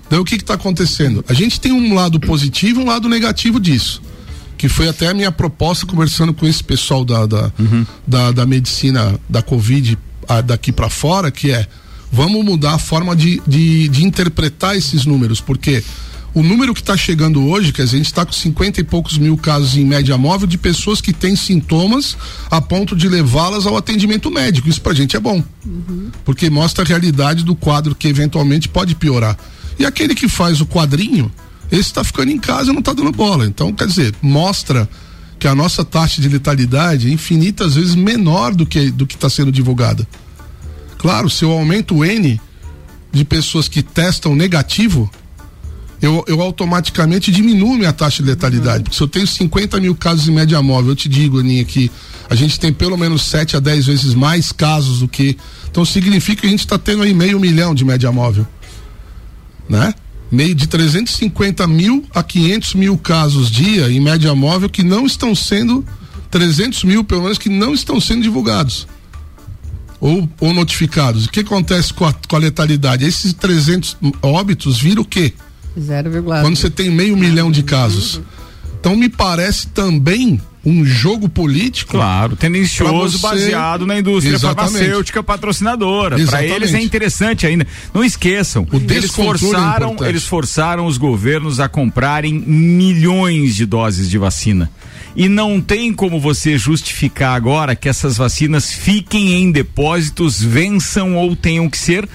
Então 0.06 0.20
o 0.20 0.24
que 0.24 0.38
que 0.38 0.44
tá 0.44 0.54
acontecendo? 0.54 1.24
A 1.28 1.32
gente 1.34 1.60
tem 1.60 1.72
um 1.72 1.94
lado 1.94 2.18
positivo 2.18 2.80
e 2.80 2.84
um 2.84 2.86
lado 2.86 3.08
negativo 3.08 3.60
disso. 3.60 4.02
Que 4.58 4.68
foi 4.68 4.88
até 4.88 5.08
a 5.08 5.14
minha 5.14 5.30
proposta 5.30 5.86
conversando 5.86 6.34
com 6.34 6.46
esse 6.46 6.62
pessoal 6.62 7.04
da, 7.04 7.26
da, 7.26 7.52
da, 8.06 8.32
da 8.32 8.46
medicina 8.46 9.18
da 9.28 9.40
Covid 9.40 9.96
ah, 10.28 10.40
daqui 10.40 10.72
para 10.72 10.90
fora, 10.90 11.30
que 11.30 11.50
é 11.50 11.66
vamos 12.10 12.44
mudar 12.44 12.74
a 12.74 12.78
forma 12.78 13.14
de, 13.14 13.40
de, 13.46 13.88
de 13.88 14.04
interpretar 14.04 14.76
esses 14.76 15.04
números, 15.04 15.40
porque 15.40 15.82
o 16.32 16.42
número 16.42 16.72
que 16.72 16.80
está 16.80 16.96
chegando 16.96 17.44
hoje, 17.48 17.72
dizer, 17.72 17.82
a 17.82 17.86
gente 17.86 18.06
está 18.06 18.24
com 18.24 18.32
50 18.32 18.80
e 18.80 18.84
poucos 18.84 19.18
mil 19.18 19.36
casos 19.36 19.76
em 19.76 19.84
média 19.84 20.16
móvel 20.16 20.46
de 20.46 20.56
pessoas 20.56 21.00
que 21.00 21.12
têm 21.12 21.34
sintomas 21.34 22.16
a 22.48 22.60
ponto 22.60 22.94
de 22.94 23.08
levá-las 23.08 23.66
ao 23.66 23.76
atendimento 23.76 24.30
médico. 24.30 24.68
Isso 24.68 24.80
pra 24.80 24.94
gente 24.94 25.16
é 25.16 25.20
bom. 25.20 25.42
Porque 26.24 26.48
mostra 26.48 26.84
a 26.84 26.86
realidade 26.86 27.44
do 27.44 27.56
quadro 27.56 27.96
que 27.96 28.06
eventualmente 28.06 28.68
pode 28.68 28.94
piorar. 28.94 29.36
E 29.76 29.84
aquele 29.84 30.14
que 30.14 30.28
faz 30.28 30.60
o 30.60 30.66
quadrinho, 30.66 31.32
esse 31.70 31.82
está 31.82 32.04
ficando 32.04 32.30
em 32.30 32.38
casa 32.38 32.70
e 32.70 32.72
não 32.72 32.80
está 32.80 32.92
dando 32.92 33.10
bola. 33.10 33.44
Então, 33.44 33.72
quer 33.72 33.88
dizer, 33.88 34.14
mostra 34.22 34.88
que 35.36 35.48
a 35.48 35.54
nossa 35.54 35.84
taxa 35.84 36.20
de 36.20 36.28
letalidade 36.28 37.08
é 37.08 37.10
infinitas 37.10 37.74
vezes 37.74 37.94
menor 37.96 38.54
do 38.54 38.66
que 38.66 38.90
do 38.90 39.06
que 39.06 39.14
está 39.16 39.28
sendo 39.28 39.50
divulgada. 39.50 40.06
Claro, 41.00 41.30
se 41.30 41.46
eu 41.46 41.50
aumento 41.50 41.96
o 41.96 42.04
N 42.04 42.38
de 43.10 43.24
pessoas 43.24 43.68
que 43.68 43.82
testam 43.82 44.36
negativo, 44.36 45.10
eu, 46.02 46.22
eu 46.28 46.42
automaticamente 46.42 47.32
diminuo 47.32 47.74
minha 47.74 47.90
taxa 47.90 48.22
de 48.22 48.28
letalidade. 48.28 48.82
Porque 48.82 48.96
se 48.98 49.02
eu 49.02 49.08
tenho 49.08 49.26
50 49.26 49.80
mil 49.80 49.94
casos 49.94 50.28
em 50.28 50.32
média 50.32 50.60
móvel, 50.60 50.90
eu 50.90 50.96
te 50.96 51.08
digo, 51.08 51.40
Aninha, 51.40 51.64
que 51.64 51.90
a 52.28 52.34
gente 52.34 52.60
tem 52.60 52.70
pelo 52.70 52.98
menos 52.98 53.22
7 53.22 53.56
a 53.56 53.60
10 53.60 53.86
vezes 53.86 54.12
mais 54.12 54.52
casos 54.52 54.98
do 54.98 55.08
que. 55.08 55.38
Então 55.70 55.86
significa 55.86 56.42
que 56.42 56.46
a 56.46 56.50
gente 56.50 56.60
está 56.60 56.76
tendo 56.76 57.02
aí 57.02 57.14
meio 57.14 57.40
milhão 57.40 57.74
de 57.74 57.82
média 57.82 58.12
móvel. 58.12 58.46
Né? 59.66 59.94
Meio 60.30 60.54
de 60.54 60.66
350 60.66 61.66
mil 61.66 62.04
a 62.14 62.22
500 62.22 62.74
mil 62.74 62.98
casos 62.98 63.50
dia 63.50 63.90
em 63.90 64.00
média 64.00 64.34
móvel 64.34 64.68
que 64.68 64.82
não 64.82 65.06
estão 65.06 65.34
sendo. 65.34 65.82
300 66.30 66.84
mil, 66.84 67.02
pelo 67.02 67.22
menos, 67.22 67.38
que 67.38 67.48
não 67.48 67.72
estão 67.72 67.98
sendo 67.98 68.22
divulgados 68.22 68.86
ou, 70.00 70.28
ou 70.40 70.54
notificados. 70.54 71.26
O 71.26 71.30
que 71.30 71.40
acontece 71.40 71.92
com 71.92 72.04
a, 72.06 72.12
com 72.12 72.36
a 72.36 72.38
letalidade? 72.38 73.04
Esses 73.04 73.32
300 73.32 73.96
óbitos 74.22 74.78
viram 74.80 75.02
o 75.02 75.04
quê? 75.04 75.32
0,1. 75.78 76.40
Quando 76.42 76.56
você 76.56 76.70
tem 76.70 76.90
meio 76.90 77.16
milhão 77.16 77.50
de 77.50 77.62
casos. 77.62 78.20
Então 78.80 78.96
me 78.96 79.08
parece 79.08 79.66
também 79.68 80.40
um 80.64 80.84
jogo 80.84 81.28
político. 81.28 81.92
Claro, 81.92 82.36
tendencioso, 82.36 83.18
você- 83.18 83.26
baseado 83.28 83.86
na 83.86 83.98
indústria 83.98 84.34
Exatamente. 84.34 84.72
farmacêutica 84.72 85.22
patrocinadora. 85.22 86.16
Para 86.26 86.44
eles 86.44 86.74
é 86.74 86.80
interessante 86.82 87.46
ainda. 87.46 87.66
Não 87.94 88.04
esqueçam, 88.04 88.66
eles 88.72 88.86
descontrole 88.86 89.36
é 89.36 89.38
forçaram, 89.38 89.86
importante. 89.88 90.08
eles 90.08 90.24
forçaram 90.24 90.86
os 90.86 90.98
governos 90.98 91.60
a 91.60 91.68
comprarem 91.68 92.32
milhões 92.34 93.54
de 93.56 93.64
doses 93.66 94.08
de 94.10 94.18
vacina. 94.18 94.70
E 95.14 95.28
não 95.28 95.60
tem 95.60 95.92
como 95.92 96.20
você 96.20 96.56
justificar 96.56 97.34
agora 97.34 97.74
que 97.74 97.88
essas 97.88 98.16
vacinas 98.16 98.72
fiquem 98.72 99.34
em 99.34 99.50
depósitos, 99.50 100.42
vençam 100.42 101.16
ou 101.16 101.34
tenham 101.34 101.68
que 101.68 101.78
ser 101.78 102.08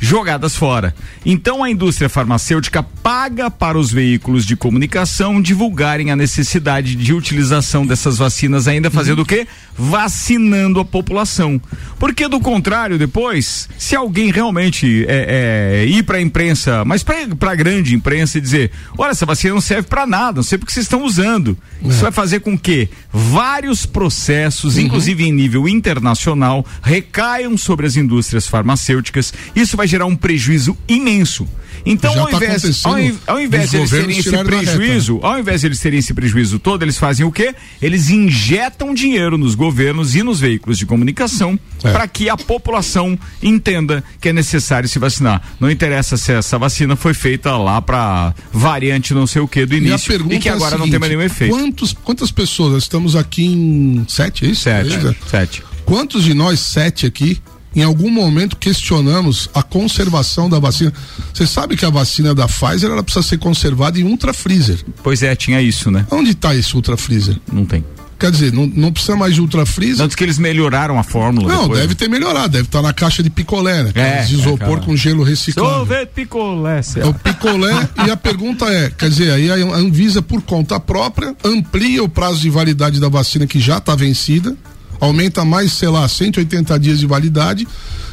jogadas 0.00 0.56
fora. 0.56 0.94
Então 1.24 1.62
a 1.62 1.70
indústria 1.70 2.08
farmacêutica 2.08 2.82
paga 2.82 3.50
para 3.50 3.78
os 3.78 3.92
veículos 3.92 4.46
de 4.46 4.56
comunicação 4.56 5.40
divulgarem 5.40 6.10
a 6.10 6.16
necessidade 6.16 6.96
de 6.96 7.12
utilização 7.12 7.86
dessas 7.86 8.16
vacinas, 8.16 8.66
ainda 8.66 8.90
fazendo 8.90 9.20
o 9.20 9.26
quê? 9.26 9.46
Vacinando 9.76 10.80
a 10.80 10.84
população. 10.84 11.60
Porque 11.98 12.26
do 12.26 12.40
contrário, 12.40 12.98
depois, 12.98 13.68
se 13.78 13.94
alguém 13.94 14.32
realmente 14.32 15.04
é, 15.06 15.82
é, 15.82 15.86
ir 15.86 16.02
para 16.02 16.16
a 16.16 16.22
imprensa, 16.22 16.82
mas 16.84 17.02
para 17.02 17.50
a 17.50 17.54
grande 17.54 17.94
imprensa 17.94 18.38
e 18.38 18.40
dizer, 18.40 18.70
olha, 18.96 19.10
essa 19.10 19.26
vacina 19.26 19.54
não 19.54 19.60
serve 19.60 19.88
para 19.88 20.06
nada, 20.06 20.36
não 20.36 20.42
sei 20.42 20.56
porque 20.56 20.72
vocês 20.72 20.86
estão 20.86 21.04
usando. 21.04 21.56
Isso 21.82 22.00
vai 22.00 22.12
fazer 22.12 22.40
com 22.40 22.58
que 22.58 22.88
vários 23.12 23.84
processos, 23.84 24.78
inclusive 24.78 25.24
em 25.24 25.32
nível 25.32 25.68
internacional, 25.68 26.64
recaiam 26.82 27.56
sobre 27.58 27.86
as 27.86 27.96
indústrias 27.96 28.46
farmacêuticas. 28.46 29.32
Isso 29.54 29.76
vai 29.76 29.86
gerar 29.90 30.06
um 30.06 30.16
prejuízo 30.16 30.76
imenso. 30.88 31.46
Então, 31.86 32.12
Já 32.12 32.20
ao 32.20 32.26
tá 32.28 32.36
invés, 32.36 32.84
ao, 32.84 32.92
ao 33.36 33.40
invés 33.40 33.70
de 33.70 33.76
eles 33.78 33.90
terem 33.90 34.18
esse 34.18 34.30
reta. 34.30 34.44
prejuízo, 34.44 35.18
ao 35.22 35.38
invés 35.38 35.62
de 35.62 35.66
eles 35.68 35.78
terem 35.80 35.98
esse 35.98 36.12
prejuízo 36.12 36.58
todo, 36.58 36.82
eles 36.82 36.98
fazem 36.98 37.24
o 37.24 37.32
quê? 37.32 37.54
Eles 37.80 38.10
injetam 38.10 38.92
dinheiro 38.92 39.38
nos 39.38 39.54
governos 39.54 40.14
e 40.14 40.22
nos 40.22 40.38
veículos 40.40 40.76
de 40.76 40.84
comunicação 40.84 41.58
É. 41.82 41.90
para 41.90 42.06
que 42.06 42.28
a 42.28 42.36
população 42.36 43.18
entenda 43.42 44.04
que 44.20 44.28
é 44.28 44.32
necessário 44.32 44.86
se 44.90 44.98
vacinar. 44.98 45.40
Não 45.58 45.70
interessa 45.70 46.18
se 46.18 46.30
essa 46.32 46.58
vacina 46.58 46.96
foi 46.96 47.14
feita 47.14 47.56
lá 47.56 47.80
para 47.80 48.34
variante 48.52 49.14
não 49.14 49.26
sei 49.26 49.40
o 49.40 49.48
que 49.48 49.64
do 49.64 49.74
início 49.74 50.12
e, 50.30 50.38
que 50.38 50.50
é 50.50 50.52
agora 50.52 50.72
não 50.72 50.80
seguinte, 50.80 50.90
tem 50.90 51.00
mais 51.00 51.10
nenhum 51.12 51.22
efeito. 51.24 51.56
Quantos, 51.56 51.96
quantas 52.04 52.30
pessoas? 52.30 52.82
Estamos 52.82 53.16
aqui 53.16 53.46
em 53.46 54.04
sete, 54.06 54.44
é 54.44 54.48
isso? 54.50 54.62
Sete, 54.64 54.88
Beleza? 54.90 55.16
sete. 55.26 55.62
Quantos 55.86 56.24
de 56.24 56.34
nós 56.34 56.60
sete 56.60 57.06
aqui, 57.06 57.40
em 57.74 57.82
algum 57.82 58.10
momento, 58.10 58.56
questionamos 58.56 59.48
a 59.54 59.62
conservação 59.62 60.48
da 60.48 60.58
vacina? 60.58 60.92
Você 61.32 61.46
sabe 61.46 61.76
que 61.76 61.84
a 61.84 61.90
vacina 61.90 62.34
da 62.34 62.46
Pfizer 62.46 62.90
ela 62.90 63.02
precisa 63.02 63.26
ser 63.26 63.38
conservada 63.38 63.98
em 63.98 64.04
ultra 64.04 64.32
freezer. 64.32 64.84
Pois 65.02 65.22
é, 65.22 65.34
tinha 65.36 65.62
isso, 65.62 65.90
né? 65.90 66.06
Onde 66.10 66.30
está 66.30 66.54
esse 66.54 66.74
ultra 66.74 66.96
freezer? 66.96 67.36
Não 67.52 67.64
tem. 67.64 67.84
Quer 68.20 68.30
dizer, 68.30 68.52
não, 68.52 68.66
não 68.66 68.92
precisa 68.92 69.16
mais 69.16 69.34
de 69.34 69.40
ultra 69.40 69.64
freezer. 69.64 69.96
Tanto 69.96 70.14
que 70.14 70.22
eles 70.22 70.38
melhoraram 70.38 70.98
a 70.98 71.02
fórmula. 71.02 71.48
Não, 71.48 71.62
depois, 71.62 71.80
deve 71.80 71.94
né? 71.94 71.96
ter 71.98 72.08
melhorado, 72.10 72.48
deve 72.50 72.64
estar 72.64 72.82
na 72.82 72.92
caixa 72.92 73.22
de 73.22 73.30
picolé, 73.30 73.82
né? 73.82 73.92
É, 73.94 74.22
de 74.24 74.34
isopor 74.34 74.78
é, 74.78 74.80
com 74.82 74.94
gelo 74.94 75.22
reciclado. 75.22 75.70
Sorvete 75.70 76.10
picolé, 76.10 76.80
É 76.96 77.06
o 77.06 77.14
picolé 77.14 77.88
e 78.06 78.10
a 78.10 78.16
pergunta 78.18 78.66
é, 78.66 78.90
quer 78.90 79.08
dizer, 79.08 79.32
aí 79.32 79.50
a 79.50 79.54
Anvisa 79.74 80.20
por 80.20 80.42
conta 80.42 80.78
própria 80.78 81.34
amplia 81.42 82.04
o 82.04 82.10
prazo 82.10 82.40
de 82.40 82.50
validade 82.50 83.00
da 83.00 83.08
vacina 83.08 83.46
que 83.46 83.58
já 83.58 83.78
está 83.78 83.94
vencida, 83.94 84.54
aumenta 85.00 85.44
mais, 85.44 85.72
sei 85.72 85.88
lá, 85.88 86.06
180 86.06 86.78
dias 86.78 86.98
de 86.98 87.06
validade 87.06 87.66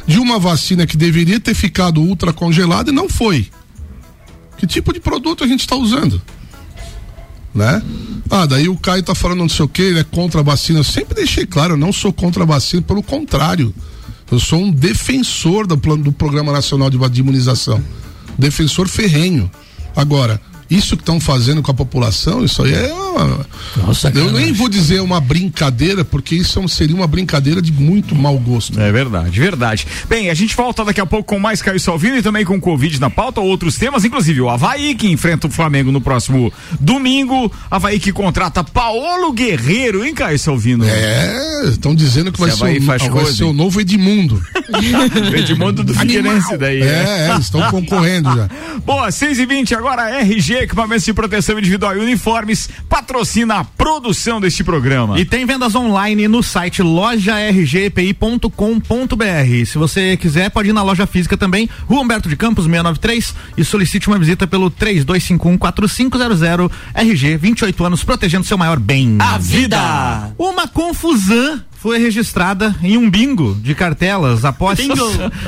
de 0.06 0.18
uma 0.18 0.38
vacina 0.38 0.86
que 0.86 0.96
deveria 0.96 1.38
ter 1.38 1.54
ficado 1.54 2.00
ultra 2.00 2.32
congelada 2.32 2.90
e 2.90 2.94
não 2.94 3.08
foi. 3.08 3.46
Que 4.56 4.66
tipo 4.66 4.92
de 4.92 4.98
produto 4.98 5.44
a 5.44 5.46
gente 5.46 5.60
está 5.60 5.76
usando? 5.76 6.20
Né? 7.54 7.82
Ah, 8.30 8.46
daí 8.46 8.68
o 8.68 8.76
Caio 8.76 9.02
tá 9.02 9.14
falando 9.14 9.38
não 9.38 9.48
sei 9.48 9.64
o 9.64 9.68
que, 9.68 9.82
ele 9.82 10.00
é 10.00 10.04
contra 10.04 10.40
a 10.40 10.42
vacina. 10.42 10.78
Eu 10.78 10.84
sempre 10.84 11.14
deixei 11.14 11.46
claro, 11.46 11.74
eu 11.74 11.78
não 11.78 11.92
sou 11.92 12.12
contra 12.12 12.42
a 12.42 12.46
vacina, 12.46 12.82
pelo 12.82 13.02
contrário. 13.02 13.74
Eu 14.30 14.38
sou 14.38 14.60
um 14.60 14.70
defensor 14.70 15.66
do 15.66 15.78
plano 15.78 16.04
do 16.04 16.12
Programa 16.12 16.52
Nacional 16.52 16.90
de, 16.90 17.20
Imunização. 17.20 17.82
Defensor 18.38 18.88
ferrenho. 18.88 19.50
Agora, 19.96 20.40
Isso 20.70 20.96
que 20.96 21.02
estão 21.02 21.18
fazendo 21.18 21.62
com 21.62 21.70
a 21.70 21.74
população, 21.74 22.44
isso 22.44 22.62
aí 22.62 22.74
é 22.74 22.92
uma, 22.92 23.46
Nossa, 23.76 24.12
Eu 24.14 24.32
nem 24.32 24.52
vou 24.52 24.68
dizer 24.68 25.00
uma 25.00 25.20
brincadeira, 25.20 26.04
porque 26.04 26.34
isso 26.34 26.60
é 26.60 26.68
seria 26.68 26.94
uma 26.94 27.06
brincadeira 27.06 27.62
de 27.62 27.72
muito 27.72 28.14
mau 28.14 28.38
gosto. 28.38 28.78
É 28.78 28.92
verdade, 28.92 29.38
verdade. 29.38 29.86
Bem, 30.08 30.28
a 30.30 30.34
gente 30.34 30.54
volta 30.54 30.84
daqui 30.84 31.00
a 31.00 31.06
pouco 31.06 31.34
com 31.34 31.38
mais 31.38 31.62
Caio 31.62 31.80
Salvino 31.80 32.16
e 32.16 32.22
também 32.22 32.44
com 32.44 32.60
Covid 32.60 33.00
na 33.00 33.08
pauta, 33.08 33.40
outros 33.40 33.76
temas, 33.76 34.04
inclusive 34.04 34.40
o 34.40 34.48
Havaí 34.48 34.94
que 34.94 35.08
enfrenta 35.08 35.46
o 35.46 35.50
Flamengo 35.50 35.90
no 35.90 36.00
próximo 36.00 36.52
domingo. 36.78 37.50
Havaí 37.70 37.98
que 37.98 38.12
contrata 38.12 38.62
Paolo 38.62 39.32
Guerreiro, 39.32 40.04
hein, 40.04 40.14
Caio 40.14 40.38
Salvino? 40.38 40.84
É, 40.84 41.64
estão 41.68 41.94
dizendo 41.94 42.30
que 42.30 42.38
vai, 42.38 42.50
ser, 42.50 42.78
o, 42.78 42.82
vai 42.82 42.98
coisa, 43.08 43.32
ser 43.32 43.44
hein? 43.44 43.50
o 43.50 43.52
novo 43.52 43.80
Edmundo. 43.80 44.42
O 44.70 45.34
Edmundo 45.36 45.82
do 45.82 45.94
Figueirense 45.94 46.56
daí. 46.56 46.82
É, 46.82 47.30
é, 47.30 47.38
estão 47.38 47.62
concorrendo 47.70 48.34
já. 48.34 48.48
Boa, 48.84 49.10
6 49.10 49.38
e 49.38 49.46
20 49.46 49.74
agora 49.74 50.20
RG, 50.20 50.57
equipamentos 50.62 51.04
de 51.04 51.12
proteção 51.12 51.58
individual 51.58 51.96
e 51.96 52.00
uniformes, 52.00 52.68
patrocina 52.88 53.56
a 53.56 53.64
produção 53.64 54.40
deste 54.40 54.64
programa. 54.64 55.18
E 55.18 55.24
tem 55.24 55.46
vendas 55.46 55.74
online 55.74 56.28
no 56.28 56.42
site 56.42 56.82
lojargpi.com.br. 56.82 59.66
Se 59.66 59.78
você 59.78 60.16
quiser, 60.16 60.50
pode 60.50 60.70
ir 60.70 60.72
na 60.72 60.82
loja 60.82 61.06
física 61.06 61.36
também, 61.36 61.68
Rua 61.86 62.00
Humberto 62.00 62.28
de 62.28 62.36
Campos 62.36 62.64
693 62.64 63.34
e 63.56 63.64
solicite 63.64 64.08
uma 64.08 64.18
visita 64.18 64.46
pelo 64.46 64.70
32514500 64.70 66.70
RG 66.94 67.36
28 67.36 67.84
anos 67.84 68.04
protegendo 68.04 68.46
seu 68.46 68.58
maior 68.58 68.78
bem. 68.78 69.16
A 69.20 69.38
vida. 69.38 70.32
Uma 70.38 70.68
confusão 70.68 71.60
foi 71.80 71.98
registrada 71.98 72.74
em 72.82 72.96
um 72.96 73.08
bingo 73.08 73.56
de 73.62 73.74
cartelas 73.74 74.44
após 74.44 74.78
Bingo. 74.78 74.94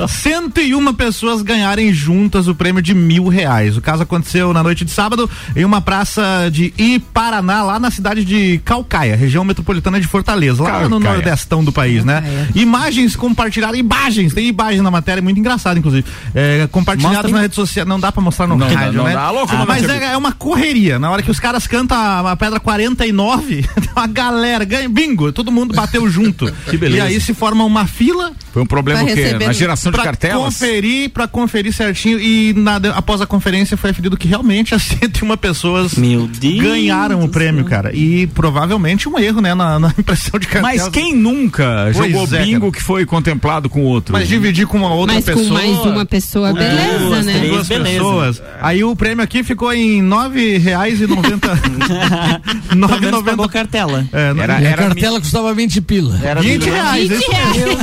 101 0.07 0.93
pessoas 0.93 1.41
ganharem 1.41 1.93
juntas 1.93 2.47
o 2.47 2.55
prêmio 2.55 2.81
de 2.81 2.93
mil 2.93 3.27
reais. 3.27 3.75
O 3.75 3.81
caso 3.81 4.03
aconteceu 4.03 4.53
na 4.53 4.63
noite 4.63 4.85
de 4.85 4.91
sábado 4.91 5.29
em 5.55 5.65
uma 5.65 5.81
praça 5.81 6.49
de 6.51 6.73
Iparaná, 6.77 7.63
lá 7.63 7.79
na 7.79 7.91
cidade 7.91 8.23
de 8.23 8.59
Calcaia, 8.63 9.15
região 9.15 9.43
metropolitana 9.43 9.99
de 9.99 10.07
Fortaleza, 10.07 10.63
lá 10.63 10.83
no 10.87 10.89
Calcaia. 10.91 11.13
nordestão 11.15 11.63
do 11.63 11.71
país, 11.71 12.05
né? 12.05 12.23
Imagens 12.55 13.15
compartilhadas, 13.15 13.77
imagens, 13.77 14.33
tem 14.33 14.47
imagem 14.47 14.81
na 14.81 14.91
matéria, 14.91 15.21
muito 15.21 15.39
engraçada, 15.39 15.77
inclusive. 15.79 16.05
É, 16.33 16.67
compartilhadas 16.71 17.17
Mostra 17.17 17.31
na 17.31 17.37
aí. 17.39 17.43
rede 17.43 17.55
social, 17.55 17.85
não 17.85 17.99
dá 17.99 18.11
pra 18.11 18.21
mostrar 18.21 18.47
no 18.47 18.55
Não 18.55 18.67
rádio, 18.73 18.93
não 18.99 19.03
né? 19.03 19.13
dá. 19.13 19.23
Alô, 19.23 19.45
comandante 19.45 19.67
mas 19.67 19.89
Amigo. 19.89 20.05
é, 20.05 20.13
é 20.13 20.17
uma 20.17 20.31
correria. 20.31 20.97
Na 20.97 21.09
hora 21.11 21.21
que 21.21 21.29
os 21.31 21.39
caras 21.39 21.67
cantam 21.67 21.97
a, 21.97 22.31
a 22.31 22.35
pedra 22.37 22.59
49, 22.59 23.63
tem 23.81 23.89
uma 23.95 24.07
galera, 24.07 24.63
ganha 24.63 24.87
bingo, 24.87 25.31
todo 25.33 25.51
mundo 25.51 25.73
bateu 25.75 26.09
junto. 26.09 26.20
Que 26.69 26.77
beleza. 26.77 26.97
E 26.97 27.01
aí 27.13 27.21
se 27.21 27.33
forma 27.33 27.63
uma 27.63 27.85
fila 27.87 28.31
Foi 28.53 28.61
um 28.61 28.65
problema 28.65 29.03
Vai 29.03 29.11
o 29.13 29.15
quê? 29.15 29.45
Na 29.45 29.53
geração 29.53 29.91
de 29.91 29.95
pra 29.97 30.05
cartelas? 30.05 30.43
conferir, 30.53 31.09
para 31.09 31.27
conferir 31.27 31.73
certinho 31.73 32.19
e 32.19 32.53
na- 32.53 32.77
após 32.95 33.21
a 33.21 33.25
conferência 33.25 33.75
foi 33.77 33.89
aferido 33.91 34.15
que 34.17 34.27
realmente 34.27 34.75
as 34.75 34.83
101 34.99 35.35
pessoas 35.37 35.95
Meu 35.95 36.27
Deus. 36.27 36.61
ganharam 36.61 37.23
o 37.23 37.29
prêmio, 37.29 37.63
cara. 37.65 37.95
E 37.95 38.27
provavelmente 38.27 39.07
um 39.09 39.17
erro, 39.17 39.41
né, 39.41 39.53
na, 39.53 39.79
na 39.79 39.89
impressão 39.97 40.39
de 40.39 40.47
cartelas. 40.47 40.81
Mas 40.83 40.89
quem 40.89 41.15
nunca 41.15 41.89
Pois 41.93 42.11
jogou 42.11 42.27
é, 42.37 42.43
bingo 42.43 42.59
cara. 42.61 42.71
que 42.73 42.81
foi 42.83 43.05
contemplado 43.05 43.69
com 43.69 43.83
outro? 43.83 44.13
Mas 44.13 44.27
dividir 44.27 44.67
com 44.67 44.77
uma 44.77 44.93
outra 44.93 45.15
Mas 45.15 45.25
pessoa. 45.25 45.45
com 45.47 45.53
mais 45.53 45.77
uma 45.79 46.05
pessoa, 46.05 46.53
beleza, 46.53 46.99
duas, 46.99 47.25
né? 47.25 47.33
três. 47.33 47.51
duas 47.51 47.67
beleza. 47.67 47.91
pessoas. 47.97 48.43
Aí 48.61 48.83
o 48.83 48.95
prêmio 48.95 49.23
aqui 49.23 49.43
ficou 49.43 49.71
em 49.73 50.01
nove 50.01 50.57
reais 50.57 50.99
e 51.01 51.07
noventa. 51.07 51.51
Nove 52.75 53.11
noventa. 53.11 53.47
cartela. 53.49 54.05
É, 54.11 54.29
Era- 54.37 54.61
E 54.61 54.65
a 54.65 54.69
era 54.69 54.83
cartela 54.83 55.19
custava 55.19 55.53
20 55.53 55.81
pila. 55.81 56.10
20 56.11 56.69
reais, 56.69 57.07
20 57.09 57.19
isso 57.21 57.31
reais. 57.31 57.57
mesmo. 57.57 57.77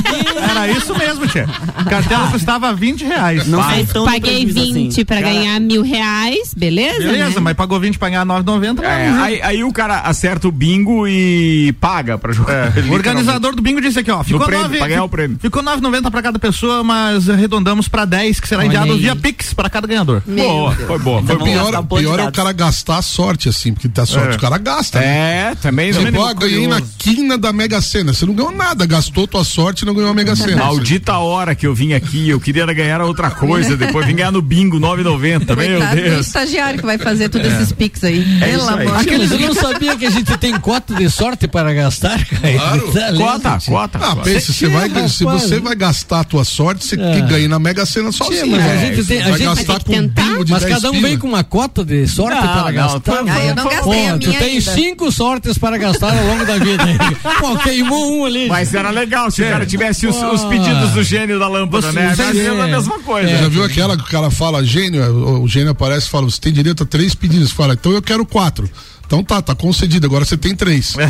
Era 0.49 0.67
isso 0.69 0.95
mesmo, 0.97 1.27
tia. 1.27 1.47
Cartela 1.89 2.27
custava 2.31 2.73
20 2.73 3.03
reais. 3.05 3.47
Não 3.47 3.63
sei 3.69 3.85
tão 3.85 4.05
Paguei 4.05 4.45
prejuízo 4.45 4.73
20 4.73 4.91
assim. 4.91 5.05
pra 5.05 5.21
ganhar 5.21 5.59
mil 5.59 5.81
reais, 5.81 6.53
beleza? 6.55 6.99
Beleza, 6.99 7.29
né? 7.35 7.39
mas 7.41 7.53
pagou 7.55 7.79
20 7.79 7.97
pra 7.97 8.09
ganhar 8.09 8.25
9,90. 8.25 8.83
É, 8.83 9.09
mas- 9.09 9.21
aí, 9.23 9.41
aí 9.41 9.63
o 9.63 9.71
cara 9.71 9.99
acerta 10.01 10.47
o 10.47 10.51
bingo 10.51 11.07
e 11.07 11.73
paga 11.79 12.17
pra 12.17 12.31
jogar. 12.33 12.73
O 12.89 12.93
organizador 12.93 13.55
do 13.55 13.61
bingo 13.61 13.79
disse 13.81 13.99
aqui, 13.99 14.09
ó. 14.11 14.23
Ficou 14.23 14.45
prêmio, 14.45 14.63
9, 14.63 14.77
pra 14.77 14.87
ganhar 14.87 15.03
o 15.03 15.09
prêmio. 15.09 15.37
Ficou 15.39 15.61
9,90 15.63 16.09
pra 16.11 16.21
cada 16.21 16.39
pessoa, 16.39 16.83
mas 16.83 17.29
arredondamos 17.29 17.87
pra 17.87 18.05
10, 18.05 18.39
que 18.39 18.47
será 18.47 18.65
enviado 18.65 18.93
aí. 18.93 18.99
via 18.99 19.15
Pix 19.15 19.53
pra 19.53 19.69
cada 19.69 19.87
ganhador. 19.87 20.21
Meu 20.25 20.47
Boa, 20.47 20.75
Deus. 20.75 20.87
foi 20.87 20.99
boa. 20.99 21.19
Foi 21.23 21.27
Vamos 21.35 21.43
boa. 21.53 21.69
Pior, 21.71 21.81
de 21.81 21.87
pior 21.87 22.11
é 22.11 22.13
o 22.13 22.17
dados. 22.25 22.35
cara 22.35 22.51
gastar 22.51 22.97
a 22.97 23.01
sorte, 23.01 23.49
assim, 23.49 23.73
porque 23.73 23.87
da 23.87 24.05
sorte 24.05 24.33
É. 24.33 24.37
o 24.37 24.39
cara 24.39 24.57
gasta. 24.57 24.99
né? 24.99 25.05
É, 25.51 25.55
também. 25.55 25.91
Tipo, 25.91 26.23
ah, 26.23 26.33
ganhei 26.33 26.67
na 26.67 26.81
quina 26.97 27.37
da 27.37 27.51
Mega 27.53 27.81
Sena. 27.81 28.13
Você 28.19 28.25
não 28.25 28.33
ganhou 28.33 28.51
nada, 28.51 28.85
gastou 28.85 29.25
tua 29.25 29.45
sorte 29.45 29.83
e 29.83 29.85
não 29.85 29.93
ganhou 29.93 30.09
a 30.09 30.13
Mega 30.13 30.35
Sena. 30.35 30.57
Maldita 30.57 31.17
hora 31.19 31.55
que 31.55 31.65
eu 31.65 31.73
vim 31.73 31.93
aqui, 31.93 32.27
eu 32.27 32.37
queria 32.37 32.65
ganhar 32.65 32.99
outra 33.01 33.31
coisa, 33.31 33.77
depois 33.77 34.05
vim 34.05 34.13
ganhar 34.15 34.29
no 34.31 34.41
bingo 34.41 34.77
9,90, 34.77 35.55
meu 35.55 35.79
Deus. 35.95 36.27
estagiário 36.27 36.79
que 36.79 36.85
vai 36.85 36.97
fazer 36.97 37.29
todos 37.29 37.49
esses 37.49 37.71
pics 37.71 38.03
aí. 38.03 38.25
Pelo 38.39 38.57
isso 38.57 38.69
aí. 38.69 38.87
amor 38.87 39.07
eu 39.07 39.39
não 39.39 39.53
sabia 39.55 39.95
que 39.95 40.05
a 40.05 40.09
gente 40.09 40.37
tem 40.37 40.59
cota 40.59 40.93
de 40.95 41.09
sorte 41.09 41.47
para 41.47 41.73
gastar, 41.73 42.25
cara. 42.25 42.53
Claro. 42.57 42.91
Tá 42.91 43.13
Cota, 43.13 43.59
cota. 43.65 43.99
Ah, 44.01 44.15
pense, 44.17 44.51
você 44.53 44.67
vai, 44.67 44.89
se 45.07 45.23
você 45.23 45.59
vai 45.61 45.75
gastar 45.75 46.19
a 46.19 46.23
tua 46.25 46.43
sorte, 46.43 46.83
você 46.83 46.95
É. 46.99 47.13
que 47.15 47.21
ganha 47.21 47.47
na 47.47 47.57
Mega 47.57 47.85
Sena 47.85 48.11
sozinho. 48.11 48.47
mas 48.47 48.59
a 48.65 48.67
É, 48.73 48.79
gente 48.95 49.07
tem- 49.07 49.21
a 49.21 49.29
vai 49.29 49.31
gente- 49.39 49.43
gastar 49.47 49.65
Tem 49.65 49.77
que 49.79 49.85
com 49.85 49.91
um 49.91 50.09
tentar. 50.09 50.43
de 50.43 50.51
Mas 50.51 50.61
10 50.63 50.73
cada 50.75 50.89
um 50.89 50.91
pila. 50.95 51.07
vem 51.07 51.17
com 51.17 51.27
uma 51.29 51.43
cota 51.45 51.85
de 51.85 52.05
sorte 52.07 52.35
Não, 52.35 52.41
para 52.47 52.63
não, 52.65 52.73
gastar. 52.73 52.99
por 52.99 53.29
Ah, 53.29 53.45
eu 53.45 53.55
não 53.55 53.63
gastei 53.63 53.79
a 54.07 54.13
Pô, 54.13 54.19
tu 54.19 54.27
minha 54.27 54.39
tem 54.39 54.49
ainda. 54.57 54.71
cinco 54.73 55.11
sortes 55.11 55.57
para 55.57 55.77
gastar 55.77 56.17
ao 56.17 56.25
longo 56.25 56.45
da 56.45 56.57
vida. 56.57 56.83
Pô, 57.39 57.55
queimou 57.59 58.08
um 58.09 58.25
ali. 58.25 58.47
Mas 58.47 58.73
era 58.73 58.89
legal 58.89 59.29
se 59.31 59.41
o 59.41 59.45
cara 59.49 59.65
tivesse 59.65 60.07
os, 60.07 60.15
os 60.15 60.43
pedidos 60.45 60.91
do 60.91 61.03
gênio 61.03 61.39
da 61.39 61.47
lâmpada, 61.47 61.91
né? 61.91 62.13
Você- 62.15 62.23
Mas 62.23 62.37
é 62.37 62.49
a 62.49 62.53
é. 62.53 62.71
mesma 62.71 62.99
coisa. 62.99 63.37
Já 63.37 63.47
viu 63.47 63.63
aquela 63.63 63.95
que 63.97 64.03
o 64.03 64.07
cara 64.07 64.29
fala, 64.31 64.63
gênio, 64.63 65.03
o, 65.03 65.43
o 65.43 65.47
gênio 65.47 65.71
aparece 65.71 66.07
e 66.07 66.09
fala, 66.09 66.25
você 66.29 66.39
tem 66.41 66.51
direito 66.51 66.83
a 66.83 66.85
três 66.85 67.13
pedidos. 67.15 67.51
Fala, 67.51 67.73
então 67.73 67.91
eu 67.91 68.01
quero 68.01 68.25
quatro. 68.25 68.69
Então 69.09 69.23
tá, 69.23 69.41
tá 69.41 69.55
concedido, 69.55 70.05
agora 70.05 70.23
você 70.23 70.37
tem 70.37 70.53
três. 70.55 70.93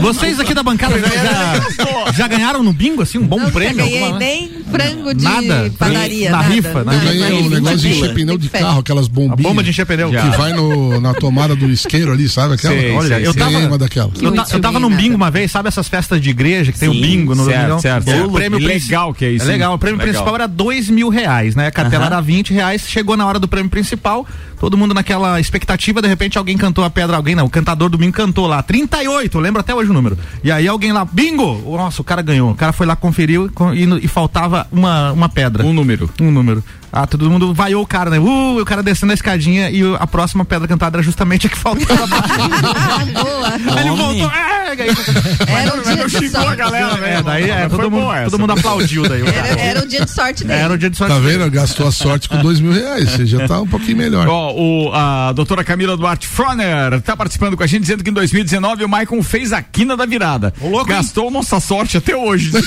Vocês 0.00 0.40
aqui 0.40 0.54
da 0.54 0.62
bancada 0.62 0.98
já, 0.98 1.08
já, 1.08 2.12
já 2.12 2.26
ganharam 2.28 2.62
no 2.62 2.72
bingo, 2.72 3.02
assim, 3.02 3.18
um 3.18 3.26
bom 3.26 3.38
Não 3.38 3.50
prêmio? 3.50 3.76
ganhei 3.84 3.98
alguma- 4.00 4.18
nem 4.18 4.50
frango 4.70 5.14
de 5.14 5.22
Nada? 5.24 5.70
padaria. 5.78 6.30
Na 6.30 6.38
nada, 6.38 6.48
rifa, 6.54 6.68
né? 6.68 6.78
Eu 6.80 6.84
nada. 6.84 7.04
ganhei 7.04 7.32
um 7.42 7.48
negócio 7.50 7.76
de 7.76 7.88
encher 7.90 8.14
pneu 8.14 8.38
de 8.38 8.48
carro, 8.48 8.80
aquelas 8.80 9.06
A 9.06 9.08
bombinhas. 9.10 9.40
bomba 9.42 9.62
de 9.62 9.68
encher 9.70 9.84
pneu. 9.84 10.10
Que 10.10 10.36
vai 10.38 10.54
no, 10.54 10.98
na 11.02 11.12
tomada 11.12 11.54
do 11.54 11.68
isqueiro 11.68 12.12
ali, 12.12 12.26
sabe 12.26 12.54
aquela? 12.54 12.74
Sei, 12.74 12.92
Olha, 12.92 13.16
sei, 13.16 13.26
eu 13.26 13.34
tava, 13.34 13.58
uma 13.58 13.76
daquela. 13.76 14.10
eu, 14.22 14.32
ta- 14.32 14.46
eu 14.52 14.60
tava 14.60 14.80
num 14.80 14.88
bingo 14.96 15.16
uma 15.16 15.30
vez, 15.30 15.50
sabe 15.50 15.68
essas 15.68 15.86
festas 15.86 16.18
de 16.20 16.30
igreja 16.30 16.72
que 16.72 16.78
tem 16.78 16.88
o 16.88 16.94
Sim, 16.94 17.00
bingo 17.02 17.34
no 17.34 17.44
certo, 17.44 17.68
não? 17.68 17.78
certo, 17.78 18.08
O 18.08 18.10
certo. 18.10 18.32
prêmio 18.32 18.58
legal 18.58 19.12
que 19.12 19.26
é 19.26 19.30
isso, 19.32 19.44
É 19.44 19.48
legal, 19.48 19.74
o 19.74 19.78
prêmio 19.78 19.98
Legal. 19.98 20.12
principal 20.14 20.34
era 20.34 20.46
dois 20.48 20.88
mil 20.88 21.10
reais, 21.10 21.54
né? 21.54 21.66
A 21.66 21.70
cartela 21.70 22.06
era 22.06 22.20
20 22.22 22.54
reais, 22.54 22.84
chegou 22.88 23.18
na 23.18 23.26
hora 23.26 23.38
do 23.38 23.46
prêmio 23.46 23.70
principal, 23.70 24.26
todo 24.58 24.76
mundo 24.78 24.94
naquela 24.94 25.09
expectativa, 25.40 26.02
de 26.02 26.08
repente 26.08 26.38
alguém 26.38 26.56
cantou 26.56 26.84
a 26.84 26.90
pedra, 26.90 27.16
alguém 27.16 27.34
não, 27.34 27.46
o 27.46 27.50
cantador 27.50 27.88
do 27.88 27.98
bingo 27.98 28.12
cantou 28.12 28.46
lá, 28.46 28.62
38, 28.62 29.36
eu 29.36 29.40
lembro 29.40 29.60
até 29.60 29.74
hoje 29.74 29.90
o 29.90 29.92
número. 29.92 30.18
E 30.42 30.50
aí 30.50 30.66
alguém 30.68 30.92
lá, 30.92 31.04
bingo! 31.04 31.62
Nossa, 31.76 32.02
o 32.02 32.04
cara 32.04 32.22
ganhou. 32.22 32.50
O 32.50 32.54
cara 32.54 32.72
foi 32.72 32.86
lá, 32.86 32.94
conferiu 32.96 33.50
e, 33.74 34.04
e 34.04 34.08
faltava 34.08 34.66
uma, 34.70 35.12
uma 35.12 35.28
pedra. 35.28 35.64
Um 35.64 35.72
número. 35.72 36.10
Um 36.20 36.30
número. 36.30 36.62
Ah, 36.92 37.06
todo 37.06 37.30
mundo 37.30 37.54
vaiou 37.54 37.82
o 37.82 37.86
cara, 37.86 38.10
né? 38.10 38.18
Uh, 38.18 38.60
o 38.60 38.64
cara 38.64 38.82
descendo 38.82 39.12
a 39.12 39.14
escadinha 39.14 39.70
e 39.70 39.84
o- 39.84 39.96
a 40.00 40.06
próxima 40.06 40.44
pedra 40.44 40.66
cantada 40.66 40.96
era 40.96 41.02
justamente 41.04 41.46
a 41.46 41.50
que 41.50 41.56
faltava. 41.56 42.04
Ah, 42.16 43.04
boa. 43.22 43.48
Aí 43.76 43.86
ele 43.86 43.96
voltou. 43.96 44.30
É, 44.30 44.70
aí- 44.70 45.62
Era 45.62 45.76
o 45.76 45.82
dia 45.82 46.06
de 46.08 46.28
sorte. 46.30 46.56
galera, 46.56 46.96
né? 46.96 47.14
é, 47.14 47.22
daí 47.22 47.50
é, 47.50 47.68
todo, 47.68 47.90
mundo, 47.90 48.12
todo 48.30 48.50
aplaudiu 48.52 49.08
daí. 49.08 49.22
o. 49.22 49.28
Era, 49.28 49.48
era 49.60 49.82
o 49.84 49.86
dia 49.86 50.04
de 50.04 50.10
sorte 50.10 50.44
dele. 50.44 50.60
Era 50.60 50.74
o 50.74 50.78
dia 50.78 50.90
de 50.90 50.96
sorte. 50.96 51.12
Tá 51.14 51.18
vendo? 51.20 51.48
Gastou 51.50 51.86
a 51.86 51.92
sorte 51.92 52.28
com 52.28 52.38
dois 52.38 52.58
mil 52.60 52.72
reais. 52.72 53.10
Você 53.10 53.24
já 53.26 53.46
tá 53.46 53.60
um 53.60 53.66
pouquinho 53.68 53.96
melhor. 53.96 54.26
Ó, 54.28 54.52
o, 54.54 54.92
a 54.92 55.32
doutora 55.32 55.62
Camila 55.64 55.96
Duarte 55.96 56.26
Froner 56.26 57.00
tá 57.02 57.16
participando 57.16 57.56
com 57.56 57.62
a 57.62 57.66
gente, 57.66 57.82
dizendo 57.82 58.02
que 58.02 58.10
em 58.10 58.14
2019 58.14 58.84
o 58.84 58.88
Maicon 58.88 59.22
fez 59.22 59.52
a 59.52 59.62
quina 59.62 59.96
da 59.96 60.06
virada. 60.06 60.52
louco, 60.60 60.90
hein? 60.90 60.96
Gastou 60.96 61.30
nossa 61.30 61.60
sorte 61.60 61.96
até 61.96 62.16
hoje. 62.16 62.50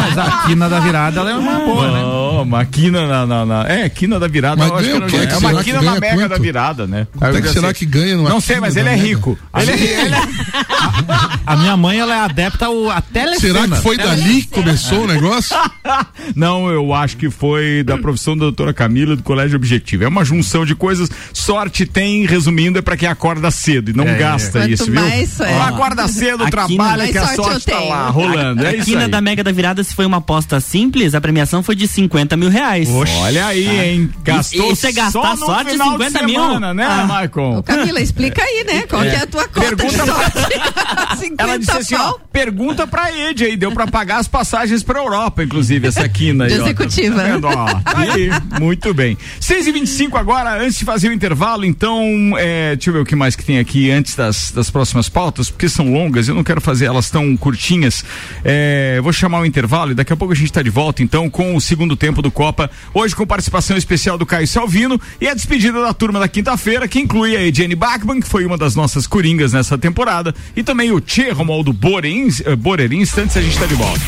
Mas 0.00 0.18
a 0.18 0.42
quina 0.46 0.68
da 0.68 0.80
virada 0.80 1.20
ela 1.20 1.30
é 1.30 1.34
uma 1.34 1.58
boa, 1.60 1.90
né? 1.90 2.02
Não, 2.36 2.42
uma 2.42 2.64
quina 2.64 3.06
na, 3.06 3.26
na- 3.26 3.46
na- 3.46 3.68
É, 3.68 3.88
quina 3.88 4.18
da 4.18 4.28
virada. 4.28 4.56
Mas 4.56 4.68
eu 4.68 4.76
acho 4.76 4.86
ganha 4.88 5.00
não. 5.00 5.06
Que 5.08 5.16
É 5.16 5.36
uma 5.38 5.62
quina 5.64 5.82
na 5.82 6.00
mega 6.00 6.14
quanto? 6.16 6.28
da 6.28 6.38
virada, 6.38 6.86
né? 6.86 7.06
Quanto 7.16 7.36
é 7.36 7.42
que 7.42 7.48
será 7.48 7.72
que 7.74 7.86
ganha 7.86 8.16
Não 8.16 8.40
sei, 8.40 8.56
quina 8.56 8.66
mas 8.66 8.76
ele 8.76 8.88
é 8.88 8.96
rico. 8.96 9.38
Ele, 9.56 9.70
é- 9.72 10.10
A 11.46 11.56
minha 11.56 11.76
mãe, 11.76 11.98
ela 11.98 12.14
é 12.14 12.20
adepta 12.20 12.66
ao, 12.66 12.90
a 12.90 13.00
telecena. 13.00 13.60
Será 13.62 13.76
que 13.76 13.82
foi 13.82 13.96
dali 13.96 14.42
que 14.42 14.48
começou 14.48 15.04
o 15.04 15.06
negócio? 15.06 15.56
Não, 16.34 16.68
eu 16.68 16.92
acho 16.92 17.16
que 17.16 17.30
foi 17.30 17.82
da 17.84 17.96
profissão 17.98 18.36
da 18.36 18.44
doutora 18.44 18.72
Camila 18.72 19.14
do 19.16 19.22
Colégio 19.22 19.56
Objetivo. 19.56 20.04
É 20.04 20.08
uma 20.08 20.24
junção 20.24 20.64
de 20.64 20.74
coisas. 20.74 21.08
Sorte 21.32 21.86
tem, 21.86 22.26
resumindo, 22.26 22.78
é 22.78 22.82
pra 22.82 22.96
quem 22.96 23.08
acorda 23.08 23.50
cedo 23.50 23.90
e 23.90 23.94
não 23.94 24.04
É, 24.04 24.14
gasta 24.16 24.60
Quanto 24.60 24.70
isso, 24.70 24.84
viu? 24.90 25.00
mais, 25.00 25.38
é. 25.40 25.60
Acorda 25.60 26.08
cedo, 26.08 26.42
Aqui 26.42 26.50
trabalha 26.50 26.76
mais 26.98 27.10
que 27.10 27.18
a 27.18 27.26
sorte 27.28 27.36
sorte 27.52 27.66
tá 27.66 27.80
lá 27.80 28.08
rolando. 28.08 28.66
A 28.66 28.72
é 28.72 28.76
isso 28.76 28.84
quina 28.86 29.04
aí. 29.04 29.08
da 29.10 29.20
Mega 29.20 29.44
da 29.44 29.52
Virada, 29.52 29.82
se 29.84 29.94
foi 29.94 30.04
uma 30.06 30.16
aposta 30.18 30.58
simples, 30.60 31.14
a 31.14 31.20
premiação 31.20 31.62
foi 31.62 31.76
de 31.76 31.86
50 31.86 32.25
150 32.26 32.36
mil 32.36 32.48
reais. 32.50 32.88
Olha 32.90 33.46
aí, 33.46 33.66
hein? 33.68 34.10
Gastou 34.24 34.72
Isso 34.72 34.86
é 34.86 34.92
gastar 34.92 35.36
no 35.36 35.46
só 35.46 35.62
de 35.62 35.70
final 35.70 35.92
50 35.92 36.18
de 36.18 36.24
mil? 36.26 36.40
semana, 36.40 36.74
né, 36.74 36.84
Ah. 36.88 37.06
Maicon? 37.06 37.58
Ô, 37.58 37.62
Camila, 37.62 38.00
explica 38.00 38.42
aí, 38.42 38.64
né? 38.66 38.82
Qual 38.88 39.02
que 39.02 39.08
é 39.08 39.16
a 39.22 39.26
tua 39.26 39.48
conta 39.48 39.76
Pergunta 39.76 39.88
de 39.88 39.96
pra- 39.96 40.30
sorte? 40.30 41.18
50 41.20 41.42
Ela 41.42 41.58
disse 41.58 41.70
assim, 41.72 41.94
ó, 41.94 42.14
pergunta 42.32 42.86
pra 42.86 43.12
Ed 43.12 43.44
aí, 43.44 43.56
deu 43.56 43.70
pra 43.72 43.86
pagar 43.86 44.18
as 44.18 44.28
passagens 44.28 44.82
pra 44.82 44.98
Europa, 45.00 45.42
inclusive, 45.44 45.86
essa 45.88 46.08
quina 46.08 46.44
aí, 46.44 46.52
De 46.54 46.60
ó. 46.60 46.62
executiva. 46.64 47.16
Tá 47.16 47.22
vendo, 47.24 47.46
ó? 47.46 47.64
Tá 47.80 47.98
aí, 47.98 48.30
muito 48.60 48.92
bem. 48.92 49.16
6 49.40 49.66
e 49.66 49.72
25 49.72 50.16
agora, 50.18 50.60
antes 50.60 50.78
de 50.78 50.84
fazer 50.84 51.08
o 51.08 51.12
intervalo, 51.12 51.64
então, 51.64 52.02
é, 52.38 52.74
deixa 52.76 52.90
eu 52.90 52.94
ver 52.94 53.00
o 53.00 53.04
que 53.04 53.14
mais 53.16 53.36
que 53.36 53.44
tem 53.44 53.58
aqui 53.58 53.90
antes 53.90 54.14
das, 54.16 54.50
das 54.50 54.70
próximas 54.70 55.08
pautas, 55.08 55.50
porque 55.50 55.68
são 55.68 55.92
longas, 55.92 56.28
eu 56.28 56.34
não 56.34 56.42
quero 56.44 56.60
fazer 56.60 56.86
elas 56.86 57.10
tão 57.10 57.36
curtinhas. 57.36 58.04
É, 58.44 59.00
vou 59.02 59.12
chamar 59.12 59.40
o 59.40 59.46
intervalo 59.46 59.92
e 59.92 59.94
daqui 59.94 60.12
a 60.12 60.16
pouco 60.16 60.32
a 60.32 60.36
gente 60.36 60.52
tá 60.52 60.62
de 60.62 60.70
volta, 60.70 61.02
então, 61.02 61.28
com 61.30 61.54
o 61.54 61.60
segundo 61.60 61.96
tempo 61.96 62.15
do 62.22 62.30
Copa, 62.30 62.70
hoje 62.92 63.14
com 63.14 63.26
participação 63.26 63.76
especial 63.76 64.18
do 64.18 64.26
Caio 64.26 64.46
Salvino 64.46 65.00
e 65.20 65.28
a 65.28 65.34
despedida 65.34 65.80
da 65.80 65.92
turma 65.92 66.18
da 66.18 66.28
quinta-feira, 66.28 66.88
que 66.88 66.98
inclui 66.98 67.36
a 67.36 67.42
Ediane 67.42 67.74
Bachmann, 67.74 68.20
que 68.20 68.28
foi 68.28 68.44
uma 68.44 68.56
das 68.56 68.74
nossas 68.74 69.06
coringas 69.06 69.52
nessa 69.52 69.76
temporada, 69.76 70.34
e 70.54 70.62
também 70.62 70.92
o 70.92 71.00
Tchê 71.00 71.30
Romualdo 71.30 71.72
Borer, 71.72 72.06
eh, 72.44 72.56
Borer. 72.56 72.92
Em 72.92 73.00
instantes 73.00 73.36
a 73.36 73.40
gente 73.40 73.58
tá 73.58 73.66
de 73.66 73.74
volta. 73.74 74.00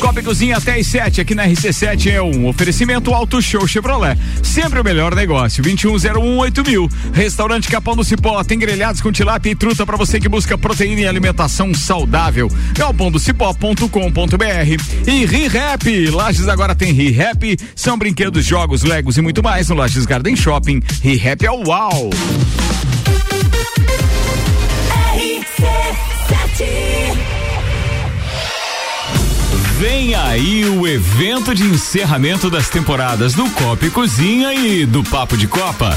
Copa 0.00 0.18
e 0.18 0.22
Cozinha 0.22 0.56
até 0.56 0.80
às 0.80 0.86
7 0.86 1.20
aqui 1.20 1.34
na 1.34 1.46
RC7 1.46 2.10
é 2.10 2.22
um 2.22 2.48
oferecimento 2.48 3.12
Auto 3.12 3.40
Show 3.42 3.68
Chevrolet. 3.68 4.18
Sempre 4.42 4.80
o 4.80 4.84
melhor 4.84 5.14
negócio. 5.14 5.62
21018000. 5.62 6.66
mil. 6.66 6.88
Restaurante 7.12 7.68
Capão 7.68 7.94
do 7.94 8.02
Cipó 8.02 8.42
tem 8.42 8.58
grelhados 8.58 9.02
com 9.02 9.12
tilápia 9.12 9.50
e 9.50 9.54
truta 9.54 9.84
para 9.84 9.98
você 9.98 10.18
que 10.18 10.28
busca 10.28 10.56
proteína 10.56 11.02
e 11.02 11.06
alimentação 11.06 11.74
saudável. 11.74 12.50
galpondocipó.com.br 12.72 15.06
e 15.06 15.26
ReHap. 15.26 16.10
Lages 16.10 16.48
agora 16.50 16.74
tem 16.74 16.92
ReHap. 16.92 17.56
São 17.74 17.96
brinquedos, 17.96 18.44
jogos, 18.44 18.82
legos 18.82 19.16
e 19.16 19.22
muito 19.22 19.42
mais 19.42 19.68
no 19.68 19.76
Lages 19.76 20.06
Garden 20.06 20.36
Shopping. 20.36 20.82
ReHap 21.02 21.44
é 21.44 21.50
o 21.50 21.66
uau. 21.68 22.10
Vem 29.78 30.14
aí 30.14 30.66
o 30.66 30.86
evento 30.86 31.54
de 31.54 31.64
encerramento 31.64 32.50
das 32.50 32.68
temporadas 32.68 33.32
do 33.32 33.48
Copa 33.50 33.86
e 33.86 33.90
Cozinha 33.90 34.52
e 34.52 34.84
do 34.84 35.02
Papo 35.02 35.38
de 35.38 35.48
Copa. 35.48 35.96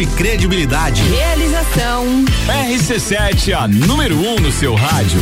e 0.00 0.06
credibilidade. 0.06 1.02
Realização. 1.02 2.24
RC7, 2.46 3.52
a 3.52 3.66
número 3.66 4.16
1 4.16 4.34
um 4.34 4.40
no 4.40 4.52
seu 4.52 4.74
rádio. 4.74 5.20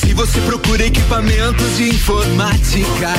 Se 0.00 0.12
você 0.12 0.40
procura 0.42 0.84
equipamentos 0.84 1.76
de 1.76 1.88
informática, 1.88 3.12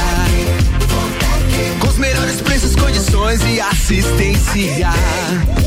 com 1.79 1.87
os 1.87 1.97
melhores 1.97 2.41
preços, 2.41 2.75
condições 2.75 3.41
e 3.43 3.59
assistência, 3.59 4.89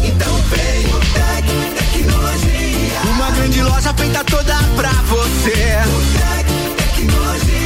então 0.05 0.37
vem 0.51 0.87
o 0.87 1.01
Tec 1.15 1.93
Tecnologia. 1.93 3.01
Uma 3.15 3.31
grande 3.31 3.63
loja 3.63 3.95
feita 3.95 4.25
toda 4.25 4.57
pra 4.77 4.93
você. 5.09 5.51
O 5.51 6.03
Tec 6.19 6.95
Tecnologia. 6.95 7.64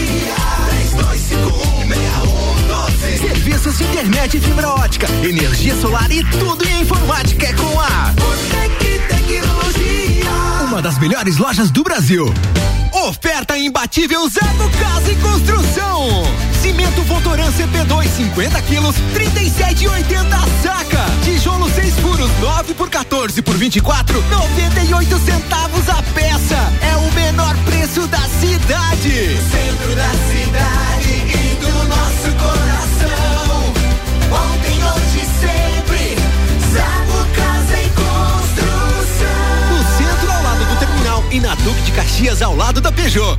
Serviços 3.48 3.78
de 3.78 3.84
internet 3.84 4.36
e 4.36 4.40
fibra 4.40 4.68
ótica, 4.68 5.06
energia 5.22 5.74
solar 5.80 6.10
e 6.12 6.22
tudo 6.22 6.68
em 6.68 6.82
informática 6.82 7.46
é 7.46 7.52
com 7.54 7.80
a 7.80 8.12
Botec 8.12 8.98
Tecnologia. 9.08 10.30
Uma 10.64 10.82
das 10.82 10.98
melhores 10.98 11.38
lojas 11.38 11.70
do 11.70 11.82
Brasil. 11.82 12.26
Oferta 12.92 13.56
imbatível 13.56 14.28
Zago 14.28 14.70
Casa 14.78 15.10
e 15.10 15.16
Construção. 15.16 16.24
Cimento 16.60 17.00
Votoran 17.04 17.50
CP2 17.52 18.08
50 18.18 18.62
quilos, 18.62 18.96
37,80 19.14 20.28
saca. 20.62 21.06
Tijolo 21.24 21.70
6 21.70 21.94
furos, 22.00 22.30
9 22.40 22.74
por 22.74 22.90
14 22.90 23.40
por 23.40 23.56
24, 23.56 24.22
98 24.30 25.18
centavos 25.20 25.88
a 25.88 26.02
peça. 26.12 26.72
É 26.82 26.96
o 26.96 27.12
menor 27.14 27.56
preço 27.64 28.06
da 28.08 28.20
cidade. 28.28 29.38
Centro 29.50 29.96
da 29.96 30.10
cidade 30.28 31.12
e 31.32 31.56
do 31.62 31.88
nosso 31.88 32.30
coração. 32.36 33.27
Ontem, 34.30 34.78
hoje, 34.84 35.24
sempre. 35.40 36.16
Casa 37.34 37.80
e 37.80 37.88
Construção. 37.90 39.28
No 39.70 39.78
centro, 39.96 40.30
ao 40.30 40.42
lado 40.42 40.64
do 40.64 40.78
terminal 40.78 41.24
e 41.30 41.40
na 41.40 41.54
Duque 41.56 41.82
de 41.82 41.92
Caxias, 41.92 42.42
ao 42.42 42.54
lado 42.54 42.80
da 42.80 42.92
Peugeot. 42.92 43.38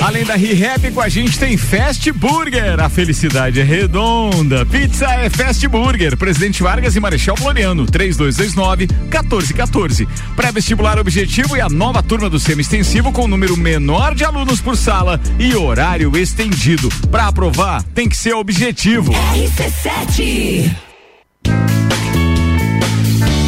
Além 0.00 0.24
da 0.24 0.34
ReHap, 0.34 0.90
com 0.90 1.00
a 1.00 1.08
gente 1.08 1.38
tem 1.38 1.56
Fast 1.56 2.10
Burger. 2.12 2.80
A 2.80 2.88
felicidade 2.88 3.60
é 3.60 3.62
redonda. 3.62 4.66
Pizza 4.66 5.06
é 5.06 5.30
Fast 5.30 5.68
Burger. 5.68 6.16
Presidente 6.16 6.60
Vargas 6.62 6.96
e 6.96 7.00
Marechal 7.00 7.36
Floriano. 7.36 7.86
3229-1414. 7.86 10.08
Pré-vestibular 10.34 10.98
objetivo 10.98 11.56
e 11.56 11.60
a 11.60 11.68
nova 11.68 12.02
turma 12.02 12.28
do 12.28 12.40
Semi 12.40 12.62
Extensivo 12.62 13.12
com 13.12 13.28
número 13.28 13.56
menor 13.56 14.12
de 14.14 14.24
alunos 14.24 14.60
por 14.60 14.76
sala 14.76 15.20
e 15.38 15.54
horário 15.54 16.16
estendido. 16.16 16.88
Para 17.10 17.28
aprovar, 17.28 17.82
tem 17.94 18.08
que 18.08 18.16
ser 18.16 18.34
objetivo. 18.34 19.12
RC7. 19.12 20.74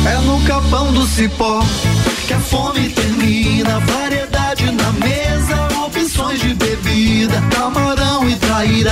É 0.06 0.18
no 0.24 0.40
capão 0.44 0.92
do 0.92 1.04
cipó 1.06 1.64
que 2.26 2.32
a 2.32 2.38
fome 2.38 2.88
termina. 2.90 3.06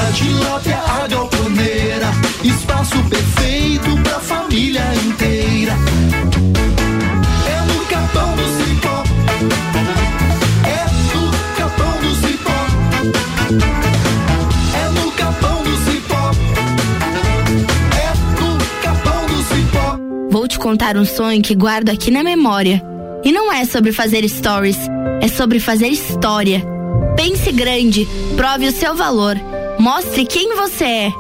Traíra, 0.04 0.12
tilápia, 0.12 0.78
a 0.78 1.06
galponeira. 1.06 2.10
Espaço 2.42 3.02
perfeito 3.04 3.96
pra 4.02 4.20
família 4.20 4.82
inteira. 5.06 5.72
É 7.46 7.72
no 7.72 7.86
capão 7.86 8.36
do 8.36 8.42
cipó. 8.42 9.02
É 10.66 10.84
no 11.14 11.30
capão 11.56 12.00
do 12.00 12.14
cipó. 12.26 12.58
É 14.74 14.88
no 14.90 15.12
capão 15.12 15.62
do 15.62 15.76
cipó. 15.84 16.30
É 17.96 18.40
no 18.40 18.58
capão 18.82 19.26
do 19.26 19.42
cipó. 19.42 19.98
Vou 20.30 20.48
te 20.48 20.58
contar 20.58 20.96
um 20.96 21.04
sonho 21.04 21.42
que 21.42 21.54
guardo 21.54 21.90
aqui 21.90 22.10
na 22.10 22.22
memória. 22.22 22.82
E 23.24 23.32
não 23.32 23.50
é 23.50 23.64
sobre 23.64 23.90
fazer 23.90 24.28
stories, 24.28 24.76
é 25.22 25.28
sobre 25.28 25.58
fazer 25.58 25.88
história. 25.88 26.62
Pense 27.16 27.50
grande, 27.52 28.06
prove 28.36 28.68
o 28.68 28.72
seu 28.72 28.94
valor, 28.94 29.34
mostre 29.84 30.24
quem 30.24 30.56
você 30.56 30.84
é. 30.84 31.12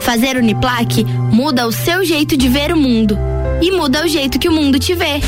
Fazer 0.00 0.36
Uniplaque 0.36 1.04
muda 1.04 1.66
o 1.66 1.72
seu 1.72 2.04
jeito 2.04 2.36
de 2.36 2.48
ver 2.48 2.72
o 2.72 2.76
mundo 2.76 3.18
e 3.60 3.72
muda 3.72 4.04
o 4.04 4.08
jeito 4.08 4.38
que 4.38 4.48
o 4.48 4.52
mundo 4.52 4.78
te 4.78 4.94
vê. 4.94 5.20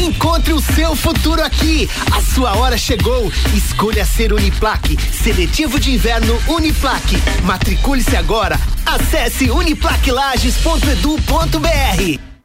Encontre 0.00 0.52
o 0.52 0.60
seu 0.60 0.94
futuro 0.94 1.42
aqui. 1.42 1.90
A 2.12 2.22
sua 2.22 2.56
hora 2.56 2.78
chegou. 2.78 3.32
Escolha 3.52 4.04
ser 4.04 4.32
Uniplaque. 4.32 4.96
Seletivo 5.12 5.80
de 5.80 5.92
inverno 5.92 6.40
Uniplaque. 6.46 7.16
Matricule-se 7.42 8.14
agora. 8.14 8.56
Acesse 8.86 9.50
uniplaquilages.edu.br. 9.50 12.35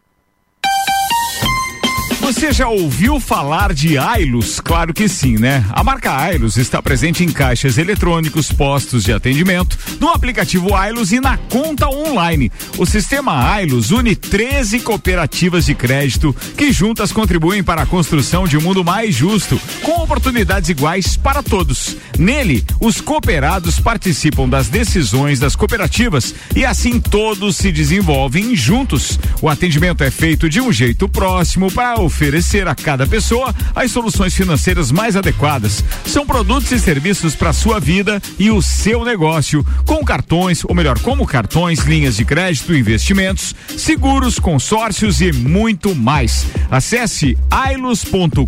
Você 2.21 2.53
já 2.53 2.69
ouviu 2.69 3.19
falar 3.19 3.73
de 3.73 3.97
Ailos? 3.97 4.60
Claro 4.60 4.93
que 4.93 5.10
sim, 5.10 5.39
né? 5.39 5.65
A 5.71 5.84
marca 5.84 6.15
Ailos 6.15 6.55
está 6.55 6.79
presente 6.79 7.23
em 7.23 7.31
caixas 7.31 7.79
eletrônicos, 7.79 8.51
postos 8.51 9.03
de 9.03 9.12
atendimento, 9.12 9.75
no 9.99 10.07
aplicativo 10.07 10.75
Ailos 10.75 11.12
e 11.12 11.19
na 11.19 11.36
conta 11.38 11.89
online. 11.89 12.51
O 12.77 12.86
sistema 12.86 13.51
Ailos 13.51 13.89
une 13.89 14.15
13 14.15 14.81
cooperativas 14.81 15.65
de 15.65 15.73
crédito 15.73 16.34
que 16.55 16.71
juntas 16.71 17.12
contribuem 17.12 17.63
para 17.63 17.81
a 17.81 17.88
construção 17.88 18.47
de 18.47 18.55
um 18.55 18.62
mundo 18.62 18.86
mais 18.86 19.15
justo, 19.15 19.60
com 19.81 20.03
oportunidades 20.03 20.69
iguais 20.69 21.17
para 21.17 21.41
todos. 21.41 21.97
Nele, 22.19 22.63
os 22.79 23.01
cooperados 23.01 23.79
participam 23.79 24.47
das 24.47 24.69
decisões 24.69 25.39
das 25.39 25.55
cooperativas 25.55 26.36
e 26.55 26.63
assim 26.65 26.99
todos 26.99 27.57
se 27.57 27.71
desenvolvem 27.71 28.55
juntos. 28.55 29.19
O 29.41 29.49
atendimento 29.49 30.03
é 30.03 30.12
feito 30.12 30.47
de 30.47 30.62
um 30.62 30.71
jeito 30.71 31.10
próximo 31.10 31.71
para 31.71 31.99
oferecer 32.12 32.67
a 32.67 32.76
cada 32.76 33.08
pessoa 33.08 33.56
as 33.74 33.89
soluções 33.89 34.36
financeiras 34.36 34.91
mais 34.91 35.15
adequadas. 35.15 35.84
São 36.06 36.26
produtos 36.26 36.69
e 36.71 36.78
serviços 36.78 37.36
para 37.36 37.54
sua 37.54 37.80
vida 37.80 38.21
e 38.38 38.52
o 38.52 38.62
seu 38.62 39.06
negócio, 39.06 39.65
com 39.86 40.04
cartões, 40.04 40.63
ou 40.65 40.76
melhor, 40.76 41.00
como 41.00 41.26
cartões, 41.26 41.80
linhas 41.80 42.17
de 42.17 42.26
crédito, 42.26 42.76
investimentos, 42.76 43.56
seguros, 43.78 44.38
consórcios 44.38 45.21
e 45.21 45.32
muito 45.32 45.95
mais. 45.95 46.45
Acesse 46.69 47.38
ailos.coop.br, 47.50 48.45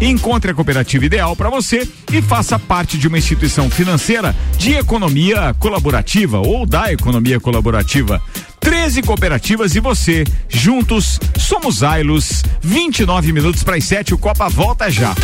encontre 0.00 0.52
a 0.52 0.54
cooperativa 0.54 1.04
ideal 1.04 1.34
para 1.34 1.50
você 1.50 1.86
e 2.12 2.22
faça 2.22 2.58
parte 2.58 2.96
de 2.96 3.08
uma 3.08 3.18
instituição 3.18 3.68
financeira 3.68 4.34
de 4.56 4.74
economia 4.74 5.52
colaborativa 5.58 6.38
ou 6.38 6.64
da 6.64 6.92
economia 6.92 7.40
colaborativa. 7.40 8.22
13 8.60 9.02
cooperativas 9.02 9.74
e 9.74 9.80
você. 9.80 10.24
Juntos, 10.48 11.18
somos 11.38 11.82
Ailos. 11.82 12.42
29 12.60 13.32
minutos 13.32 13.62
para 13.62 13.76
as 13.76 13.84
7, 13.84 14.14
o 14.14 14.18
Copa 14.18 14.48
volta 14.48 14.90
já. 14.90 15.14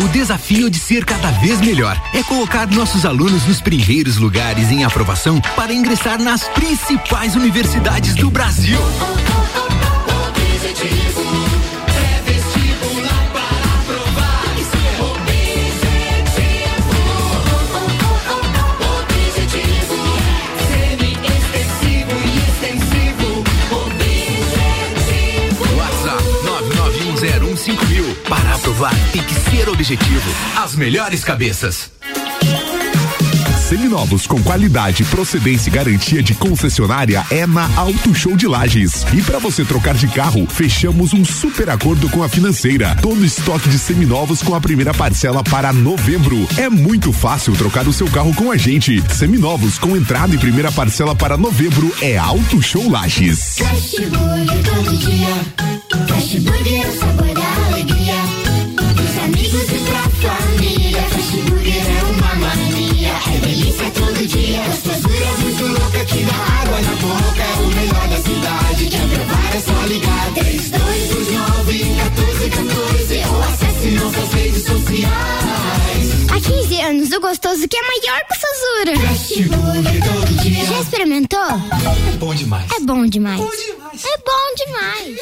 O 0.00 0.06
desafio 0.08 0.70
de 0.70 0.78
ser 0.78 1.04
cada 1.04 1.30
vez 1.32 1.60
melhor 1.60 2.00
é 2.14 2.22
colocar 2.22 2.68
nossos 2.68 3.04
alunos 3.04 3.44
nos 3.46 3.60
primeiros 3.60 4.16
lugares 4.16 4.70
em 4.70 4.84
aprovação 4.84 5.40
para 5.56 5.72
ingressar 5.72 6.22
nas 6.22 6.44
principais 6.44 7.34
universidades 7.34 8.14
do 8.14 8.30
Brasil. 8.30 8.78
Para 28.28 28.54
aprovar, 28.54 28.94
tem 29.12 29.22
que 29.22 29.34
ser 29.34 29.68
objetivo. 29.68 30.30
As 30.56 30.74
melhores 30.74 31.24
cabeças. 31.24 31.90
Seminovos 33.68 34.26
com 34.26 34.42
qualidade, 34.42 35.04
procedência 35.04 35.68
e 35.68 35.72
garantia 35.72 36.22
de 36.22 36.32
concessionária 36.34 37.22
é 37.30 37.46
na 37.46 37.68
Auto 37.76 38.14
Show 38.14 38.34
de 38.34 38.46
Lages. 38.46 39.04
E 39.12 39.20
para 39.20 39.38
você 39.38 39.62
trocar 39.62 39.94
de 39.94 40.08
carro, 40.08 40.46
fechamos 40.46 41.12
um 41.12 41.22
super 41.22 41.68
acordo 41.68 42.08
com 42.08 42.22
a 42.22 42.30
financeira. 42.30 42.96
Todo 43.02 43.22
estoque 43.22 43.68
de 43.68 43.78
seminovos 43.78 44.42
com 44.42 44.54
a 44.54 44.60
primeira 44.60 44.94
parcela 44.94 45.44
para 45.44 45.70
novembro. 45.70 46.48
É 46.56 46.70
muito 46.70 47.12
fácil 47.12 47.54
trocar 47.56 47.86
o 47.86 47.92
seu 47.92 48.08
carro 48.08 48.34
com 48.34 48.50
a 48.50 48.56
gente. 48.56 49.02
Seminovos 49.14 49.78
com 49.78 49.94
entrada 49.94 50.34
e 50.34 50.38
primeira 50.38 50.72
parcela 50.72 51.14
para 51.14 51.36
novembro 51.36 51.94
é 52.00 52.16
Auto 52.16 52.62
Show 52.62 52.88
Lages. 52.88 53.58
Fast 53.58 54.00
Burger 54.06 54.64
todo 54.64 54.96
dia. 54.96 56.06
Fast 56.08 56.40
Burger 56.40 56.86
é 56.86 56.88
o 56.88 56.98
sabor 56.98 57.37
família. 60.68 61.02
Fast 61.02 61.36
Burger 61.42 61.74
é 61.74 62.02
uma 62.04 62.34
mania. 62.34 63.12
É 63.34 63.38
delícia 63.40 63.90
todo 63.90 64.26
dia. 64.26 64.62
Gostosura 64.64 65.32
muito 65.40 65.64
louca 65.64 66.04
que 66.04 66.24
dá 66.24 66.34
água 66.34 66.80
na 66.80 66.96
boca. 66.96 67.42
É 67.42 67.62
o 67.62 67.66
melhor 67.68 68.08
da 68.08 68.16
cidade. 68.16 68.86
Quer 68.86 69.08
provar 69.08 69.56
é 69.56 69.60
só 69.60 69.86
ligar. 69.86 70.34
3229 70.34 71.84
1414 71.84 73.24
ou 73.28 73.42
acesse 73.42 73.90
nossas 73.90 74.32
redes 74.34 74.64
sociais. 74.64 75.08
Há 76.30 76.40
15 76.40 76.80
anos, 76.80 77.12
o 77.12 77.20
gostoso 77.20 77.68
que 77.68 77.76
é 77.76 77.82
maior 77.82 78.20
que 78.26 78.34
o 78.34 78.38
Sazura. 78.38 79.08
Fast 79.08 79.42
Burger 79.42 80.04
todo 80.04 80.42
dia. 80.42 80.64
Já 80.64 80.80
experimentou? 80.80 81.40
É 81.40 82.16
bom 82.16 82.34
demais. 82.34 82.70
É 82.72 82.80
bom 82.80 83.06
demais. 83.06 83.40
É 84.04 84.18
bom 84.18 84.54
demais. 84.64 85.18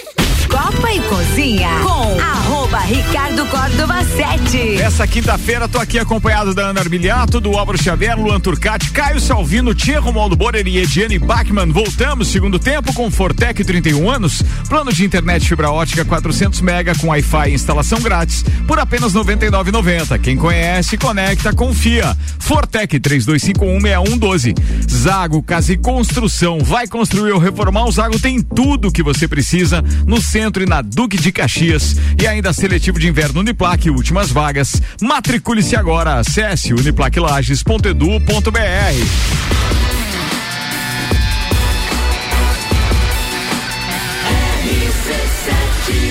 Copa 0.51 0.93
e 0.93 1.01
Cozinha 1.01 1.69
com 1.83 2.21
arroba 2.21 2.79
Ricardo 2.81 3.47
Córdova 3.47 4.05
7. 4.05 4.77
Essa 4.81 5.07
quinta-feira 5.07 5.67
tô 5.67 5.79
aqui 5.79 5.99
acompanhado 5.99 6.55
da 6.55 6.67
Ana 6.67 6.81
Arbiliato, 6.81 7.41
do 7.41 7.57
Álvaro 7.57 7.83
Xavier, 7.83 8.19
Luan 8.19 8.39
Turcati, 8.39 8.91
Caio 8.91 9.19
Salvino, 9.19 9.75
Tia 9.75 9.99
Romualdo 9.99 10.37
Borer 10.37 10.67
e 10.67 10.79
Ediane 10.79 11.19
Bachmann. 11.19 11.73
Voltamos 11.73 12.29
segundo 12.29 12.59
tempo 12.59 12.93
com 12.93 13.11
Fortec 13.11 13.65
31 13.65 14.11
anos, 14.11 14.43
plano 14.69 14.93
de 14.93 15.05
internet 15.05 15.49
fibra 15.49 15.71
ótica 15.71 16.05
400 16.05 16.61
mega 16.61 16.95
com 16.95 17.09
Wi-Fi 17.09 17.51
e 17.51 17.55
instalação 17.55 18.01
grátis 18.01 18.45
por 18.69 18.79
apenas 18.79 19.15
99,90. 19.15 20.19
Quem 20.21 20.37
conhece, 20.37 20.99
conecta, 20.99 21.53
confia. 21.53 22.17
Fortec 22.39 23.01
32516112. 23.01 24.55
Zago 24.89 25.43
Casa 25.43 25.73
e 25.73 25.77
Construção. 25.77 26.59
Vai 26.61 26.87
construir 26.87 27.33
ou 27.33 27.39
reformar? 27.39 27.87
O 27.87 27.93
Zago 27.93 28.19
tem 28.21 28.41
tudo 28.41 28.66
que 28.93 29.03
você 29.03 29.29
precisa 29.29 29.83
no 30.07 30.21
centro 30.21 30.61
e 30.63 30.67
na 30.67 30.83
Duque 30.83 31.17
de 31.17 31.31
Caxias. 31.31 31.97
E 32.21 32.27
ainda 32.27 32.53
seletivo 32.53 32.99
de 32.99 33.07
inverno 33.07 33.39
Uniplaque, 33.41 33.89
últimas 33.91 34.31
vagas. 34.31 34.83
Matricule-se 35.01 35.77
agora. 35.77 36.15
Acesse 36.19 36.75
uniplaquilages.edu.br. 36.75 38.59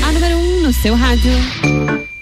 A 0.08 0.12
número 0.14 0.38
1 0.38 0.40
um 0.40 0.62
no 0.62 0.74
seu 0.74 0.96
rádio. 0.96 1.32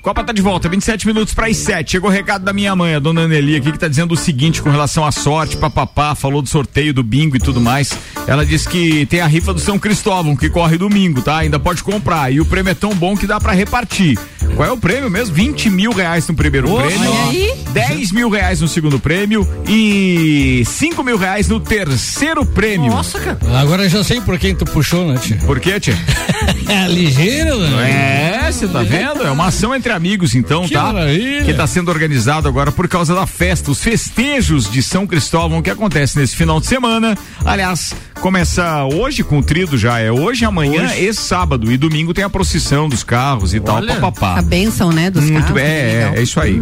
Copa 0.03 0.21
tá 0.21 0.33
de 0.33 0.41
volta, 0.41 0.67
27 0.67 1.07
minutos 1.07 1.33
para 1.33 1.47
as 1.47 1.55
7. 1.55 1.91
Chegou 1.91 2.09
o 2.09 2.13
recado 2.13 2.43
da 2.43 2.51
minha 2.51 2.75
mãe, 2.75 2.93
a 2.93 2.99
dona 2.99 3.21
Aneli, 3.21 3.55
aqui, 3.55 3.71
que 3.71 3.79
tá 3.79 3.87
dizendo 3.87 4.13
o 4.13 4.17
seguinte 4.17 4.61
com 4.61 4.69
relação 4.69 5.05
à 5.05 5.13
sorte, 5.13 5.55
papapá, 5.55 6.13
falou 6.13 6.41
do 6.41 6.49
sorteio 6.49 6.93
do 6.93 7.01
bingo 7.01 7.37
e 7.37 7.39
tudo 7.39 7.61
mais. 7.61 7.97
Ela 8.25 8.45
disse 8.45 8.67
que 8.67 9.05
tem 9.05 9.19
a 9.19 9.27
rifa 9.27 9.53
do 9.53 9.59
São 9.59 9.77
Cristóvão, 9.77 10.35
que 10.35 10.49
corre 10.49 10.77
domingo, 10.77 11.21
tá? 11.21 11.39
Ainda 11.39 11.59
pode 11.59 11.83
comprar. 11.83 12.31
E 12.31 12.39
o 12.39 12.45
prêmio 12.45 12.71
é 12.71 12.73
tão 12.73 12.93
bom 12.95 13.15
que 13.17 13.27
dá 13.27 13.39
para 13.39 13.51
repartir. 13.51 14.17
Qual 14.55 14.67
é 14.67 14.71
o 14.71 14.77
prêmio 14.77 15.09
mesmo? 15.09 15.33
20 15.33 15.69
mil 15.69 15.91
reais 15.91 16.27
no 16.27 16.33
primeiro 16.33 16.71
Ô, 16.71 16.77
prêmio, 16.77 17.11
olha 17.11 17.29
aí. 17.29 17.63
10 17.73 18.11
mil 18.11 18.29
reais 18.29 18.61
no 18.61 18.67
segundo 18.67 18.99
prêmio 18.99 19.47
e 19.67 20.63
5 20.65 21.03
mil 21.03 21.17
reais 21.17 21.47
no 21.49 21.59
terceiro 21.59 22.45
prêmio. 22.45 22.91
Nossa, 22.91 23.19
cara. 23.19 23.37
Agora 23.59 23.83
eu 23.83 23.89
já 23.89 24.03
sei 24.03 24.21
por 24.21 24.37
quem 24.37 24.55
tu 24.55 24.63
puxou, 24.65 25.11
né, 25.11 25.19
tia? 25.19 25.37
Por 25.37 25.59
quê, 25.59 25.79
tia? 25.79 25.97
é 26.69 26.87
ligeiro, 26.87 27.57
né? 27.57 28.43
É, 28.47 28.51
você 28.51 28.67
tá 28.67 28.83
vendo? 28.83 29.23
É 29.23 29.31
uma 29.31 29.47
ação 29.47 29.73
entre 29.75 29.91
amigos, 29.91 30.35
então, 30.35 30.67
Que 30.67 30.73
tá? 30.75 30.93
maravilha. 30.93 31.43
Que 31.45 31.53
tá 31.53 31.65
sendo 31.65 31.89
organizado 31.89 32.47
agora 32.47 32.71
por 32.71 32.87
causa 32.87 33.15
da 33.15 33.25
festa, 33.25 33.71
os 33.71 33.81
festejos 33.81 34.69
de 34.71 34.83
São 34.83 35.07
Cristóvão 35.07 35.61
que 35.61 35.69
acontece 35.69 36.17
nesse 36.19 36.35
final 36.35 36.59
de 36.59 36.67
semana. 36.67 37.17
Aliás, 37.43 37.93
começa 38.19 38.85
hoje 38.85 39.23
com 39.23 39.39
o 39.39 39.43
trido 39.43 39.77
já, 39.77 39.99
é 39.99 40.11
hoje, 40.11 40.45
amanhã 40.45 40.83
Hoje. 40.85 41.05
e 41.07 41.13
sábado. 41.13 41.71
E 41.71 41.77
domingo 41.77 42.13
tem 42.13 42.23
a 42.23 42.29
procissão 42.29 42.87
dos 42.87 43.03
carros 43.03 43.53
e 43.53 43.59
tal, 43.59 43.81
papapá. 43.85 44.39
A 44.39 44.41
bênção, 44.41 44.91
né, 44.91 45.09
dos 45.09 45.23
Muito 45.23 45.39
carros. 45.39 45.53
bem, 45.55 45.65
é, 45.65 45.93
legal. 46.05 46.13
é, 46.15 46.21
isso 46.21 46.39
aí. 46.39 46.61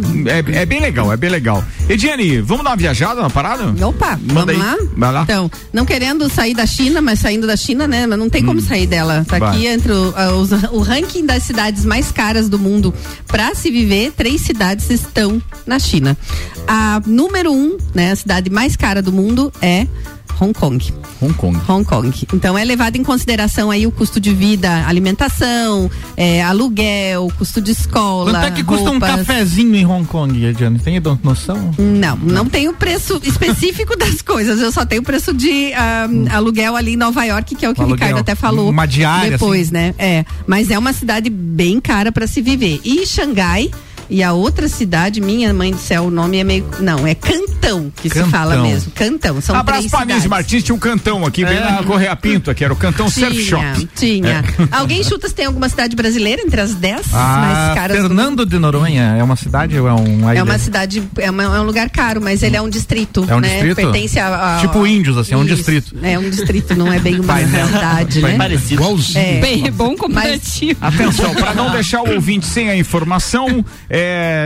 É, 0.53 0.61
é 0.61 0.65
bem 0.65 0.79
legal, 0.79 1.11
é 1.13 1.17
bem 1.17 1.29
legal. 1.29 1.63
Ediane, 1.87 2.41
vamos 2.41 2.63
dar 2.63 2.71
uma 2.71 2.75
viajada 2.77 3.21
na 3.21 3.29
parada? 3.29 3.63
Opa, 3.85 4.17
Manda 4.21 4.33
vamos 4.33 4.49
aí. 4.49 4.57
lá? 4.57 4.77
Vai 4.97 5.11
lá. 5.11 5.21
Então, 5.23 5.51
não 5.71 5.85
querendo 5.85 6.29
sair 6.29 6.53
da 6.55 6.65
China, 6.65 7.01
mas 7.01 7.19
saindo 7.19 7.45
da 7.45 7.55
China, 7.55 7.87
né? 7.87 8.07
Mas 8.07 8.17
não 8.17 8.29
tem 8.29 8.43
como 8.43 8.59
sair 8.61 8.87
dela. 8.87 9.25
Tá 9.27 9.37
Hum. 9.37 9.39
Vai. 9.39 9.49
aqui 9.55 9.67
entre 9.67 9.91
o, 9.91 10.13
os- 10.39 10.51
o 10.71 10.79
ranking 10.79 11.25
das 11.25 11.43
cidades 11.43 11.85
mais 11.85 12.11
caras 12.11 12.49
do 12.49 12.57
mundo. 12.57 12.93
Pra 13.27 13.53
se 13.55 13.69
viver, 13.71 14.11
três 14.15 14.41
cidades 14.41 14.89
estão 14.89 15.41
na 15.65 15.79
China. 15.79 16.17
A 16.67 17.01
número 17.05 17.51
um, 17.51 17.77
né? 17.93 18.11
A 18.11 18.15
cidade 18.15 18.49
mais 18.49 18.75
cara 18.75 19.01
do 19.01 19.11
mundo 19.11 19.51
é 19.61 19.87
Hong 20.39 20.53
Kong. 20.53 20.93
Hong 21.21 21.33
Kong. 21.33 21.59
Hong 21.67 21.85
Kong. 21.85 22.27
Então 22.33 22.57
é 22.57 22.63
levado 22.63 22.95
em 22.95 23.03
consideração 23.03 23.69
aí 23.69 23.85
o 23.85 23.91
custo 23.91 24.19
de 24.19 24.33
vida, 24.33 24.85
alimentação, 24.87 25.89
é, 26.17 26.41
aluguel, 26.43 27.31
custo 27.37 27.61
de 27.61 27.71
escola. 27.71 28.31
Quanto 28.31 28.45
é 28.45 28.51
que 28.51 28.63
custa 28.63 28.89
um 28.89 28.93
roupas. 28.93 29.09
cafezinho 29.27 29.75
em 29.75 29.85
Hong 29.85 30.05
Kong, 30.07 30.43
Ediane? 30.43 30.79
Tem 30.79 31.01
noção? 31.23 31.71
Não, 31.77 32.17
não 32.17 32.45
tem 32.45 32.67
o 32.67 32.73
preço 32.73 33.19
específico 33.23 33.95
das 33.97 34.21
coisas. 34.21 34.59
Eu 34.59 34.71
só 34.71 34.85
tenho 34.85 35.01
o 35.01 35.05
preço 35.05 35.33
de 35.33 35.73
ah, 35.73 36.07
aluguel 36.31 36.75
ali 36.75 36.93
em 36.93 36.97
Nova 36.97 37.23
York, 37.23 37.55
que 37.55 37.65
é 37.65 37.69
o 37.69 37.73
que 37.73 37.81
o 37.81 37.83
Aluguel. 37.83 38.07
Ricardo 38.07 38.21
até 38.21 38.35
falou. 38.35 38.69
Uma 38.69 38.85
diária, 38.85 39.31
Depois, 39.31 39.67
assim? 39.67 39.73
né? 39.73 39.95
É. 39.97 40.25
Mas 40.47 40.71
é 40.71 40.77
uma 40.77 40.93
cidade 40.93 41.29
bem 41.29 41.79
cara 41.79 42.11
para 42.11 42.27
se 42.27 42.41
viver. 42.41 42.79
E 42.83 43.05
Xangai. 43.05 43.69
E 44.11 44.21
a 44.21 44.33
outra 44.33 44.67
cidade, 44.67 45.21
minha 45.21 45.53
mãe 45.53 45.71
do 45.71 45.79
céu, 45.79 46.03
o 46.03 46.11
nome 46.11 46.37
é 46.37 46.43
meio. 46.43 46.65
Não, 46.81 47.07
é 47.07 47.15
Cantão 47.15 47.91
que 47.95 48.09
Cantão. 48.09 48.25
se 48.25 48.31
fala 48.31 48.57
mesmo. 48.61 48.91
Cantão. 48.91 49.39
São 49.39 49.55
Abraço 49.55 49.79
três 49.87 49.91
pra 49.91 49.99
Nise 50.01 50.09
cidades. 50.21 50.27
Martins, 50.29 50.63
tinha 50.63 50.75
um 50.75 50.79
cantão 50.79 51.25
aqui, 51.25 51.45
bem 51.45 51.57
É. 51.57 51.61
na 51.61 51.83
Correia 51.83 52.13
Pinto, 52.15 52.51
aqui 52.51 52.63
era 52.65 52.73
o 52.73 52.75
cantão 52.75 53.09
Surf 53.09 53.31
Tinha, 53.31 53.45
Shop. 53.45 53.87
tinha. 53.95 54.29
É. 54.29 54.43
Alguém 54.75 55.01
chuta 55.03 55.29
se 55.29 55.33
tem 55.33 55.45
alguma 55.45 55.69
cidade 55.69 55.95
brasileira 55.95 56.41
entre 56.41 56.59
as 56.59 56.73
dez 56.75 57.05
Ah, 57.13 57.37
mais 57.37 57.75
caras 57.75 57.97
do 57.97 58.03
Fernando 58.07 58.45
de 58.45 58.59
Noronha 58.59 59.15
é 59.17 59.23
uma 59.23 59.35
cidade 59.37 59.79
ou 59.79 59.87
é 59.87 59.93
um 59.93 60.29
É 60.29 60.43
uma 60.43 60.57
cidade, 60.59 61.01
é, 61.17 61.29
uma- 61.31 61.43
é 61.43 61.59
um 61.61 61.63
lugar 61.63 61.89
caro, 61.89 62.19
mas 62.21 62.43
ele 62.43 62.57
é 62.57 62.61
um 62.61 62.69
distrito. 62.69 63.25
É 63.29 63.35
um 63.35 63.39
né? 63.39 63.47
distrito? 63.49 63.75
Pertence 63.77 64.19
a, 64.19 64.57
a- 64.57 64.59
Tipo 64.59 64.85
índios, 64.85 65.17
assim, 65.17 65.33
é 65.33 65.37
um 65.37 65.45
Isso, 65.45 65.55
distrito. 65.55 65.95
É 66.03 66.19
um 66.19 66.29
distrito, 66.29 66.75
não 66.75 66.91
é 66.91 66.99
bem 66.99 67.17
uma 67.19 67.35
realidade, 67.35 68.19
né? 68.21 68.37
É. 69.15 69.39
Bem, 69.39 69.71
bom 69.71 69.95
comparativo. 69.95 70.77
Atenção, 70.81 71.33
para 71.35 71.53
não 71.53 71.69
deixar 71.71 72.01
o 72.01 72.13
ouvinte 72.13 72.45
sem 72.45 72.69
a 72.69 72.75
informação, 72.75 73.63
é, 73.89 74.00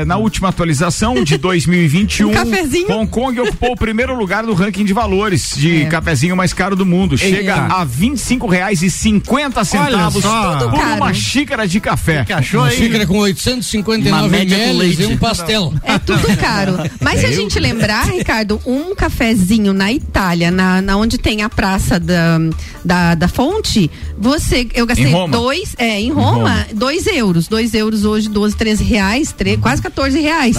na 0.05 0.17
última 0.17 0.49
atualização 0.49 1.23
de 1.23 1.37
2021, 1.37 2.29
Um 2.29 2.33
cafezinho. 2.33 2.91
Hong 2.91 3.07
Kong 3.09 3.39
ocupou 3.41 3.71
o 3.73 3.75
primeiro 3.75 4.15
lugar 4.15 4.43
do 4.45 4.53
ranking 4.53 4.85
de 4.85 4.93
valores 4.93 5.53
de 5.55 5.83
É. 5.83 5.85
cafezinho 5.85 6.35
mais 6.35 6.53
caro 6.53 6.75
do 6.75 6.85
mundo. 6.85 7.17
Chega 7.17 7.37
Eita. 7.37 7.53
a 7.73 7.79
R$ 7.83 7.89
25,50 7.89 9.65
centavos 9.65 10.21
só. 10.21 10.51
por 10.57 10.59
Tudo 10.59 10.75
uma 10.75 10.97
caro. 10.99 11.15
xícara 11.15 11.67
de 11.67 11.79
café. 11.79 12.23
que 12.25 12.33
achou 12.33 12.61
Uma 12.61 12.69
aí? 12.69 12.77
xícara 12.77 13.05
com 13.05 13.13
Uma 13.15 13.23
859 13.23 14.29
média 14.29 14.57
com 14.57 14.63
ml 14.63 15.03
e 15.03 15.05
um 15.05 15.17
pastel. 15.17 15.73
É 15.83 15.97
tudo 15.99 16.35
caro. 16.37 16.77
Mas 17.01 17.19
se 17.19 17.25
a 17.25 17.29
Eu- 17.29 17.41
gente 17.41 17.59
lembrar, 17.59 18.05
Ricardo, 18.09 18.59
um 18.65 18.93
cafezinho 18.95 19.73
na 19.73 19.91
Itália, 19.91 20.51
na, 20.51 20.81
na 20.81 20.97
onde 20.97 21.17
tem 21.17 21.41
a 21.43 21.49
praça 21.49 21.99
da, 21.99 22.37
da, 22.83 23.15
da 23.15 23.27
fonte, 23.27 23.89
você. 24.17 24.67
Eu 24.73 24.85
gastei 24.85 25.07
Em 25.07 25.11
Roma. 25.11 25.37
dois. 25.37 25.75
É, 25.77 25.99
em 25.99 26.07
Em 26.07 26.11
Roma, 26.11 26.31
Roma. 26.31 26.65
dois 26.73 27.05
euros. 27.07 27.47
Dois 27.47 27.73
euros 27.73 28.05
hoje, 28.05 28.29
12, 28.29 28.55
13 28.55 28.83
reais, 28.83 29.31
tre- 29.31 29.57
quase 29.57 29.81
14 29.81 30.19
reais. 30.19 30.55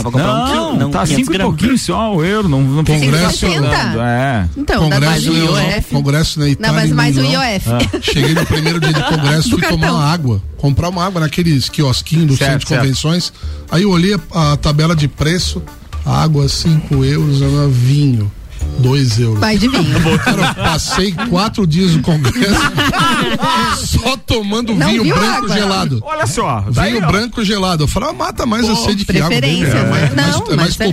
Não, 0.78 0.90
tá 0.90 1.04
cinco 1.06 1.34
e 1.34 1.38
pouquinho 1.38 1.78
só 1.78 2.14
o 2.14 2.24
euro, 2.24 2.48
não, 2.48 2.62
não 2.62 2.84
precisa 2.84 3.06
Congresso- 3.06 3.46
É. 3.46 4.48
Então, 4.56 4.88
dá 4.88 5.00
mais 5.00 5.24
Congresso, 5.24 5.30
o 5.52 5.58
IOF. 5.58 5.90
Congresso 5.94 6.38
na 6.40 6.48
Itália. 6.48 6.80
mas 6.80 6.90
em 6.90 6.94
mais 6.94 7.16
o. 7.16 7.20
IOF. 7.22 7.68
Ah. 7.70 7.98
Cheguei 8.02 8.34
no 8.34 8.46
primeiro 8.46 8.80
dia 8.80 8.92
de 8.92 9.02
congresso, 9.08 9.48
Do 9.50 9.58
fui 9.58 9.68
tomar 9.68 9.80
cartão. 9.80 9.96
uma 9.96 10.04
água, 10.12 10.42
comprar 10.56 10.88
uma 10.88 11.04
água 11.04 11.20
naqueles 11.20 11.68
quiosquinhos 11.68 12.26
do 12.26 12.36
Certo, 12.36 12.50
centro 12.52 12.64
de 12.64 12.68
certo. 12.68 12.80
convenções. 12.82 13.32
Aí 13.70 13.82
eu 13.82 13.90
olhei 13.90 14.14
a, 14.32 14.52
a 14.52 14.56
tabela 14.56 14.94
de 14.94 15.08
preço, 15.08 15.62
água 16.04 16.48
5 16.48 17.04
euros, 17.04 17.40
era 17.42 17.68
vinho. 17.68 18.30
2 18.78 19.18
euros. 19.20 19.40
Vai 19.40 19.56
de 19.58 19.68
vinho. 19.68 20.18
Cara, 20.18 20.48
eu 20.48 20.54
passei 20.64 21.12
quatro 21.30 21.66
dias 21.66 21.92
no 21.92 22.02
congresso 22.02 22.54
só 23.86 24.16
tomando 24.18 24.74
Não 24.74 24.88
vinho 24.88 25.04
branco 25.04 25.24
água? 25.36 25.48
gelado. 25.48 26.00
Olha 26.02 26.26
só, 26.26 26.60
Vinho 26.60 26.72
daí, 26.72 27.02
ó. 27.02 27.06
branco 27.10 27.44
gelado. 27.44 27.84
Eu 27.84 27.88
falei, 27.88 28.10
ah, 28.10 28.12
mata 28.12 28.46
mais 28.46 28.68
a 28.68 28.76
sede 28.76 29.04
que 29.04 29.12
água. 29.16 29.28
preferência, 29.28 29.72
é 29.76 29.90
mais, 29.90 30.14
Não, 30.14 30.52
é 30.52 30.56
mais 30.56 30.76
mas 30.76 30.80
é-. 30.80 30.84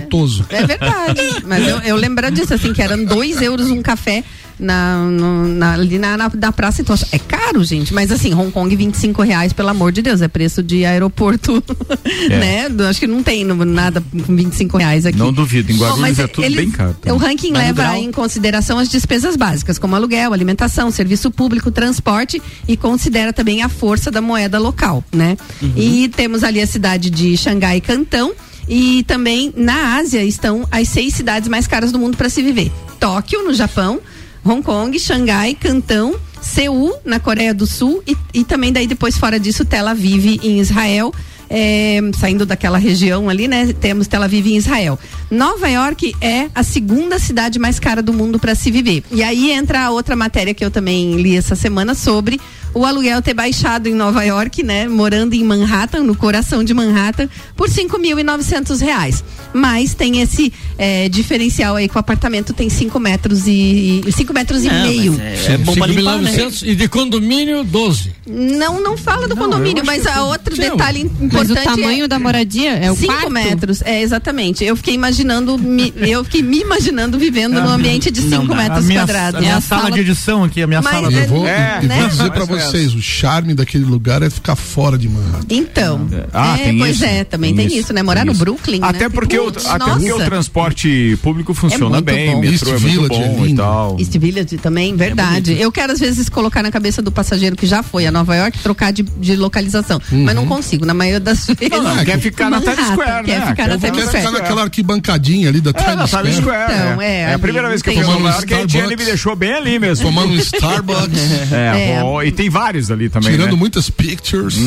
É 0.50 0.66
verdade. 0.66 1.20
Mas 1.44 1.66
eu, 1.68 1.78
eu 1.78 1.96
lembro 1.96 2.30
disso, 2.30 2.54
assim, 2.54 2.72
que 2.72 2.82
eram 2.82 3.04
dois 3.04 3.40
euros 3.42 3.70
um 3.70 3.82
café 3.82 4.24
na, 4.58 4.98
no- 5.04 5.48
na- 5.48 5.72
ali 5.74 5.98
na, 5.98 6.16
na, 6.16 6.30
na 6.34 6.52
praça. 6.52 6.82
Então, 6.82 6.96
é 7.12 7.18
caro, 7.18 7.62
gente. 7.64 7.92
Mas 7.92 8.10
assim, 8.12 8.32
Hong 8.34 8.50
Kong, 8.50 8.74
25 8.74 9.22
reais, 9.22 9.52
pelo 9.52 9.68
amor 9.68 9.92
de 9.92 10.02
Deus, 10.02 10.22
é 10.22 10.28
preço 10.28 10.62
de 10.62 10.84
aeroporto, 10.84 11.62
né? 12.28 12.68
Do- 12.68 12.84
Acho 12.86 13.00
que 13.00 13.06
não 13.06 13.22
tem 13.22 13.44
nada 13.44 14.00
com 14.00 14.34
25 14.36 14.76
reais 14.78 15.06
aqui. 15.06 15.18
Não 15.18 15.32
duvido, 15.32 15.70
em 15.72 15.76
Bom, 15.76 15.82
Guarulhos 15.84 16.00
mas 16.00 16.18
é 16.18 16.26
tudo 16.26 16.44
eles- 16.44 16.56
bem 16.56 16.70
caro. 16.70 16.96
O 17.06 17.16
ranking 17.16 17.52
Mas 17.52 17.66
leva 17.66 17.98
em 17.98 18.10
consideração 18.12 18.78
as 18.78 18.88
despesas 18.88 19.36
básicas, 19.36 19.78
como 19.78 19.94
aluguel, 19.96 20.32
alimentação, 20.32 20.90
serviço 20.90 21.30
público, 21.30 21.70
transporte 21.70 22.40
e 22.68 22.76
considera 22.76 23.32
também 23.32 23.62
a 23.62 23.68
força 23.68 24.10
da 24.10 24.20
moeda 24.20 24.58
local, 24.58 25.02
né? 25.12 25.36
E 25.76 26.08
temos 26.08 26.44
ali 26.44 26.60
a 26.60 26.66
cidade 26.66 27.10
de 27.10 27.36
Xangai 27.36 27.78
e 27.78 27.80
Cantão. 27.80 28.32
E 28.66 29.02
também 29.02 29.52
na 29.54 29.96
Ásia 29.98 30.24
estão 30.24 30.66
as 30.70 30.88
seis 30.88 31.12
cidades 31.12 31.48
mais 31.50 31.66
caras 31.66 31.92
do 31.92 31.98
mundo 31.98 32.16
para 32.16 32.30
se 32.30 32.42
viver: 32.42 32.72
Tóquio, 32.98 33.44
no 33.44 33.52
Japão, 33.52 34.00
Hong 34.44 34.62
Kong, 34.62 34.98
Xangai, 34.98 35.54
Cantão, 35.54 36.14
Seul, 36.40 36.94
na 37.04 37.18
Coreia 37.18 37.54
do 37.54 37.66
Sul 37.66 38.02
e, 38.06 38.16
e 38.32 38.44
também 38.44 38.72
daí 38.72 38.86
depois 38.86 39.16
fora 39.16 39.40
disso 39.40 39.64
Tel 39.64 39.88
Aviv 39.88 40.38
em 40.42 40.60
Israel. 40.60 41.12
É, 41.48 42.00
saindo 42.18 42.46
daquela 42.46 42.78
região 42.78 43.28
ali, 43.28 43.46
né? 43.46 43.72
Temos 43.74 44.08
Tel 44.08 44.22
Aviv 44.22 44.46
em 44.46 44.56
Israel. 44.56 44.98
Nova 45.30 45.68
York 45.68 46.14
é 46.20 46.48
a 46.54 46.62
segunda 46.62 47.18
cidade 47.18 47.58
mais 47.58 47.78
cara 47.78 48.02
do 48.02 48.12
mundo 48.12 48.38
para 48.38 48.54
se 48.54 48.70
viver. 48.70 49.04
E 49.12 49.22
aí 49.22 49.52
entra 49.52 49.82
a 49.84 49.90
outra 49.90 50.16
matéria 50.16 50.54
que 50.54 50.64
eu 50.64 50.70
também 50.70 51.16
li 51.16 51.36
essa 51.36 51.54
semana 51.54 51.94
sobre 51.94 52.40
o 52.74 52.84
aluguel 52.84 53.22
ter 53.22 53.34
baixado 53.34 53.88
em 53.88 53.94
Nova 53.94 54.22
York, 54.24 54.62
né? 54.62 54.88
Morando 54.88 55.34
em 55.34 55.44
Manhattan, 55.44 56.02
no 56.02 56.14
coração 56.16 56.64
de 56.64 56.74
Manhattan, 56.74 57.28
por 57.56 57.68
5.900 57.68 58.80
reais. 58.80 59.24
Mas 59.52 59.94
tem 59.94 60.20
esse 60.20 60.52
é, 60.76 61.08
diferencial 61.08 61.76
aí 61.76 61.88
que 61.88 61.94
o 61.96 61.98
apartamento 62.00 62.52
tem 62.52 62.68
5 62.68 62.98
metros 62.98 63.46
e 63.46 64.02
5 64.10 64.32
metros 64.34 64.64
e 64.64 64.68
Não, 64.68 64.82
meio. 64.88 65.12
mas 65.12 65.48
é- 65.48 65.52
é 65.52 65.58
bom 65.58 65.74
pra 65.74 65.86
limpar, 65.86 66.18
né? 66.18 66.30
5.900 66.32 66.62
e 66.68 66.74
de 66.74 66.88
condomínio 66.88 67.62
12. 67.62 68.12
Não, 68.26 68.82
não 68.82 68.96
fala 68.96 69.28
do 69.28 69.36
condomínio, 69.36 69.84
eu 69.84 69.90
acho 69.90 70.04
mas 70.04 70.06
a 70.08 70.24
outro 70.24 70.56
Sim, 70.56 70.62
detalhe 70.62 71.02
importante 71.02 71.32
Mas 71.32 71.50
o 71.50 71.54
tamanho 71.54 72.04
é 72.06 72.08
da 72.08 72.18
moradia 72.18 72.72
é 72.72 72.90
o 72.90 72.96
5 72.96 73.12
quarto? 73.12 73.30
metros, 73.30 73.82
é 73.82 74.02
exatamente. 74.02 74.64
Eu 74.64 74.74
fiquei 74.74 74.94
imaginando, 74.94 75.56
me- 75.56 75.92
eu 75.98 76.24
fiquei 76.24 76.42
me 76.42 76.60
imaginando 76.60 77.16
vivendo 77.18 77.60
num 77.60 77.68
ambiente 77.68 78.10
de 78.10 78.22
5 78.22 78.52
a 78.52 78.56
metros 78.56 78.84
minha, 78.86 79.00
quadrados. 79.02 79.36
A 79.36 79.40
minha 79.40 79.52
É 79.52 79.56
a 79.56 79.60
sala, 79.60 79.90
de 79.92 80.00
edição 80.00 80.42
aqui, 80.42 80.60
a 80.62 80.66
minha 80.66 80.82
Mas 80.82 80.92
sala. 80.92 81.12
E 81.12 81.16
eu 81.16 81.26
vou, 81.28 81.46
É, 81.46 81.78
e 81.82 81.86
né? 81.86 82.00
vou 82.00 82.08
dizer 82.08 82.22
ou 82.24 82.46
menos. 82.48 82.63
Vocês, 82.70 82.94
o 82.94 83.02
charme 83.02 83.54
daquele 83.54 83.84
lugar 83.84 84.22
é 84.22 84.30
ficar 84.30 84.56
fora 84.56 84.96
de 84.98 85.08
Manhattan. 85.08 85.46
Então, 85.50 86.08
Ah, 86.32 86.56
é, 86.58 86.64
tem 86.64 86.78
pois 86.78 86.96
isso. 86.96 87.04
é, 87.04 87.24
também 87.24 87.54
Tem 87.54 87.66
tem, 87.68 87.76
isso, 87.76 87.84
isso, 87.86 87.92
né? 87.92 88.02
Morar 88.02 88.20
tem 88.20 88.26
no 88.26 88.32
isso. 88.32 88.40
Brooklyn, 88.44 88.80
Até 88.82 89.04
né? 89.04 89.08
porque, 89.08 89.38
o, 89.38 89.44
Putz, 89.44 89.66
até 89.66 89.84
porque 89.84 90.12
o 90.12 90.18
transporte 90.24 91.18
público 91.22 91.54
funciona 91.54 91.88
muito 91.90 92.04
bem, 92.04 92.32
bom. 92.32 92.40
metrô 92.40 92.52
East 92.52 92.62
é 92.84 92.88
muito 92.88 93.02
Village 93.08 93.22
é 93.22 93.28
bom 93.28 93.44
e 93.44 93.48
lindo. 93.48 93.62
tal. 93.62 93.96
East 93.98 94.18
Village 94.18 94.56
também, 94.58 94.96
verdade. 94.96 95.56
eu 95.60 95.70
quero 95.72 95.92
às 95.92 95.98
vezes 96.00 96.28
colocar 96.28 96.62
na 96.62 96.70
cabeça 96.70 97.00
do 97.02 97.10
passageiro 97.12 97.56
que 97.56 97.66
já 97.66 97.82
foi 97.82 98.06
a 98.06 98.10
Nova 98.12 98.34
York 98.36 98.58
trocar 98.60 98.92
de, 98.92 99.02
de 99.02 99.36
localização, 99.36 100.00
mas 100.10 100.34
não 100.34 100.46
consigo 100.46 100.84
na 100.86 100.94
maioria 100.94 101.20
das 101.20 101.46
vezes. 101.46 101.70
Não, 101.70 101.82
não, 101.96 102.04
quer 102.04 102.18
ficar 102.20 102.50
na 102.50 102.60
Times 102.60 102.86
Square, 102.86 103.24
quer 103.24 103.40
né? 103.40 103.46
ficar 103.46 103.68
na 103.68 103.78
Quer 103.78 103.90
Times 103.90 104.02
Quer 104.04 104.08
Square. 104.08 104.26
ficar 104.26 104.30
naquela 104.32 104.62
arquibancadinha 104.62 105.48
ali 105.48 105.60
da 105.60 105.70
É, 105.70 105.72
na 105.96 106.06
Times 106.06 106.10
Square. 106.10 106.32
Square. 106.34 106.72
Então, 106.74 107.02
é, 107.02 107.20
é, 107.22 107.34
a 107.34 107.38
primeira 107.38 107.68
vez 107.68 107.82
que 107.82 107.90
eu 107.90 107.94
fui 107.94 108.02
como 108.04 108.18
Nova 108.20 108.30
York, 108.36 108.54
a 108.54 108.56
Starbucks. 108.62 108.88
me 108.98 109.04
deixou 109.04 109.36
bem 109.36 109.52
ali 109.54 109.78
mesmo. 109.78 110.06
Tomando 110.06 110.32
um 110.32 110.36
Starbucks, 110.36 111.20
É, 111.52 111.90
É. 111.94 112.00
bom, 112.00 112.22
e 112.22 112.30
tem 112.32 112.48
vários 112.54 112.88
ali 112.88 113.08
também, 113.08 113.32
tirando 113.32 113.50
né? 113.50 113.56
muitas 113.56 113.90
pictures. 113.90 114.56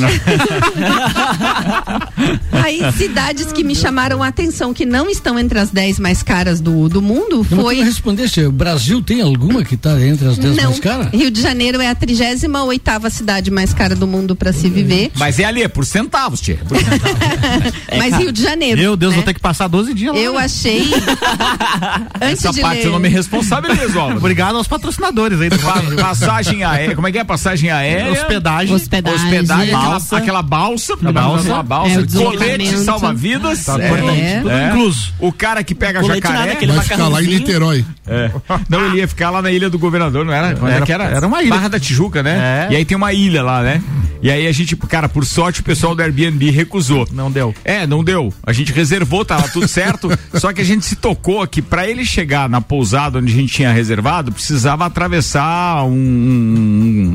Aí, 2.52 2.82
cidades 2.92 3.54
que 3.54 3.64
me 3.64 3.74
chamaram 3.74 4.22
a 4.22 4.28
atenção, 4.28 4.74
que 4.74 4.86
não 4.86 5.10
estão 5.10 5.40
entre 5.40 5.58
as 5.58 5.70
10 5.70 6.00
mais 6.00 6.22
caras 6.22 6.60
do, 6.60 6.90
do 6.90 7.02
mundo, 7.02 7.46
Não 7.50 7.62
foi. 7.64 7.82
respondesse, 7.82 8.42
o 8.42 8.52
Brasil 8.52 9.02
tem 9.02 9.22
alguma 9.22 9.64
que 9.64 9.76
está 9.76 10.00
entre 10.06 10.28
as 10.28 10.38
10 10.38 10.58
Não, 10.58 10.64
mais 10.66 10.80
caras? 10.82 11.08
Rio 11.14 11.32
de 11.32 11.42
Janeiro 11.42 11.80
é 11.82 11.88
a 11.88 11.96
38 11.96 13.10
cidade 13.10 13.50
mais 13.50 13.74
cara 13.74 13.96
do 13.96 14.06
mundo 14.06 14.36
para 14.36 14.52
se 14.52 14.70
viver. 14.70 15.12
Mas 15.16 15.40
é 15.40 15.46
ali, 15.46 15.64
é 15.64 15.70
por 15.70 15.86
centavos, 15.86 16.42
tia. 16.42 16.60
Mas 17.98 18.18
Rio 18.18 18.34
de 18.34 18.42
Janeiro. 18.44 18.82
Meu 18.82 18.98
Deus, 18.98 19.12
né? 19.12 19.18
vou 19.18 19.26
ter 19.26 19.34
que 19.34 19.40
passar 19.40 19.70
12 19.70 19.94
dias 19.94 20.14
lá. 20.14 20.20
Eu 20.20 20.38
achei. 20.38 20.82
Antes 22.22 22.44
Essa 22.44 22.52
de 22.52 22.60
parte 22.60 22.80
ler... 22.80 22.88
eu 22.88 22.92
não 22.92 23.00
me 23.00 23.08
responsabilizo, 23.08 23.98
ó. 23.98 24.12
Obrigado 24.12 24.58
aos 24.58 24.68
patrocinadores 24.68 25.40
aí 25.40 25.50
do 25.50 25.60
Pa- 25.60 25.78
Passagem 26.02 26.66
aérea, 26.66 26.96
como 26.96 27.08
é 27.08 27.12
que 27.14 27.18
é? 27.20 27.24
Passagem 27.24 27.67
aérea? 27.70 28.12
Hospedagem. 28.12 28.76
Hospedagem. 28.76 29.24
Hospedagem, 29.26 29.74
aquela 29.74 29.90
Balsa. 29.90 30.18
aquela 30.18 30.42
balsa, 30.42 30.94
A 30.94 31.12
balsa. 31.12 31.54
uma 31.54 31.64
balsa, 31.64 32.00
É, 32.02 32.24
colete 32.24 32.78
salva-vidas, 32.80 33.66
Tá 33.66 33.82
é, 33.82 33.86
importante. 33.88 34.22
é, 34.22 34.38
Tudo 34.42 34.52
é. 34.52 34.68
incluso. 34.70 35.14
O 35.20 35.32
cara 35.32 35.64
que 35.64 35.76
pega 35.76 36.02
Colete 36.02 36.28
jacaré, 36.28 36.54
nada, 36.54 36.74
Vai 36.74 36.84
ficar 36.84 37.08
lá 37.08 37.22
em. 37.22 37.28
Niterói. 37.28 37.86
É. 38.08 38.32
Não, 38.70 38.86
ele 38.86 38.98
ia 38.98 39.08
ficar 39.08 39.30
lá 39.30 39.42
na 39.42 39.52
ilha 39.52 39.70
do 39.70 39.78
governador, 39.78 40.26
não 40.26 40.34
era? 40.34 40.48
Era- 40.50 40.86
era? 40.92 41.04
era 41.06 41.28
uma 41.28 41.42
ilha. 41.42 41.50
Barra 41.56 41.68
da 41.68 41.80
Tijuca, 41.80 42.24
né? 42.24 42.68
É. 42.70 42.74
E 42.74 42.76
aí 42.78 42.86
tem 42.86 42.96
uma 42.98 43.12
ilha 43.14 43.44
lá, 43.44 43.62
né? 43.62 43.82
E 44.22 44.32
aí 44.32 44.48
a 44.48 44.52
gente, 44.52 44.76
cara, 44.76 45.08
por 45.08 45.24
sorte 45.26 45.62
o 45.62 45.64
pessoal 45.64 45.94
do 45.94 46.02
Airbnb 46.02 46.50
recusou. 46.50 47.08
Não 47.12 47.30
deu. 47.30 47.54
É, 47.64 47.86
não 47.86 48.04
deu. 48.04 48.34
A 48.44 48.52
gente 48.52 48.72
reservou, 48.74 49.24
tava 49.24 49.48
tudo 49.50 49.68
certo. 49.68 50.10
só 50.40 50.52
que 50.52 50.62
a 50.62 50.66
gente 50.66 50.86
se 50.86 50.96
tocou 50.96 51.46
que 51.48 51.62
pra 51.62 51.88
ele 51.88 52.04
chegar 52.04 52.50
na 52.50 52.60
pousada 52.60 53.20
onde 53.20 53.32
a 53.32 53.36
gente 53.36 53.54
tinha 53.54 53.72
reservado, 53.72 54.32
precisava 54.32 54.86
atravessar 54.86 55.84
um, 55.86 55.92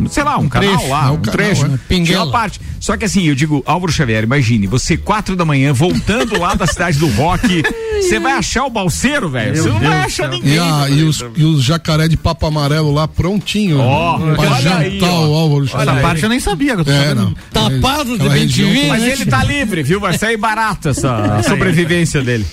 um- 0.04 0.06
sei 0.08 0.22
lá, 0.22 0.38
um, 0.42 0.48
canal 0.48 0.70
trecho, 0.76 0.88
lá, 0.90 1.06
é, 1.06 1.10
um 1.10 1.14
um 1.14 1.16
canal, 1.18 1.32
trecho. 1.32 1.66
é. 1.66 1.78
Pinguela. 1.88 2.24
uma 2.24 2.32
parte. 2.32 2.60
Só 2.80 2.96
que 2.96 3.04
assim, 3.04 3.28
eu 3.28 3.34
digo, 3.34 3.62
Álvaro 3.64 3.92
Xavier, 3.92 4.24
imagine, 4.24 4.66
você 4.66 4.96
quatro 4.96 5.36
da 5.36 5.44
manhã 5.44 5.72
voltando 5.72 6.38
lá 6.38 6.54
da 6.54 6.66
cidade 6.66 6.98
do 6.98 7.06
rock, 7.08 7.62
você 8.02 8.18
vai 8.18 8.32
achar 8.32 8.64
o 8.64 8.70
balseiro, 8.70 9.28
velho. 9.28 9.56
Você 9.56 9.68
não 9.68 9.78
Deus 9.78 9.92
vai 9.92 10.02
achar 10.02 10.28
ninguém. 10.28 10.54
E, 10.54 10.58
a, 10.58 10.86
e, 10.90 11.02
os, 11.04 11.24
e 11.36 11.44
os 11.44 11.62
jacaré 11.62 12.08
de 12.08 12.16
papo 12.16 12.44
amarelo 12.46 12.92
lá 12.92 13.06
prontinho 13.06 13.78
Ó, 13.78 14.18
pra 14.18 14.26
olha 14.50 14.60
jantar 14.60 14.80
aí, 14.80 15.00
ó. 15.00 15.26
o 15.28 15.34
Álvaro 15.34 15.64
Essa 15.66 15.78
Xavier. 15.84 16.02
parte 16.02 16.22
eu 16.24 16.28
nem 16.28 16.40
sabia. 16.40 16.74
Que 16.74 16.80
eu 16.80 16.84
tô 16.84 16.90
É, 16.90 17.14
não. 17.14 17.34
Tapado 17.52 18.04
de 18.06 18.14
Aquela 18.14 18.30
bem 18.30 18.42
região 18.42 18.68
divino, 18.68 18.88
Mas 18.88 19.02
né, 19.02 19.12
ele 19.12 19.26
tá 19.26 19.44
livre, 19.44 19.82
viu? 19.84 20.00
Vai 20.00 20.18
sair 20.18 20.36
barato 20.36 20.88
essa 20.88 21.38
a 21.38 21.42
sobrevivência 21.44 22.20
dele. 22.22 22.44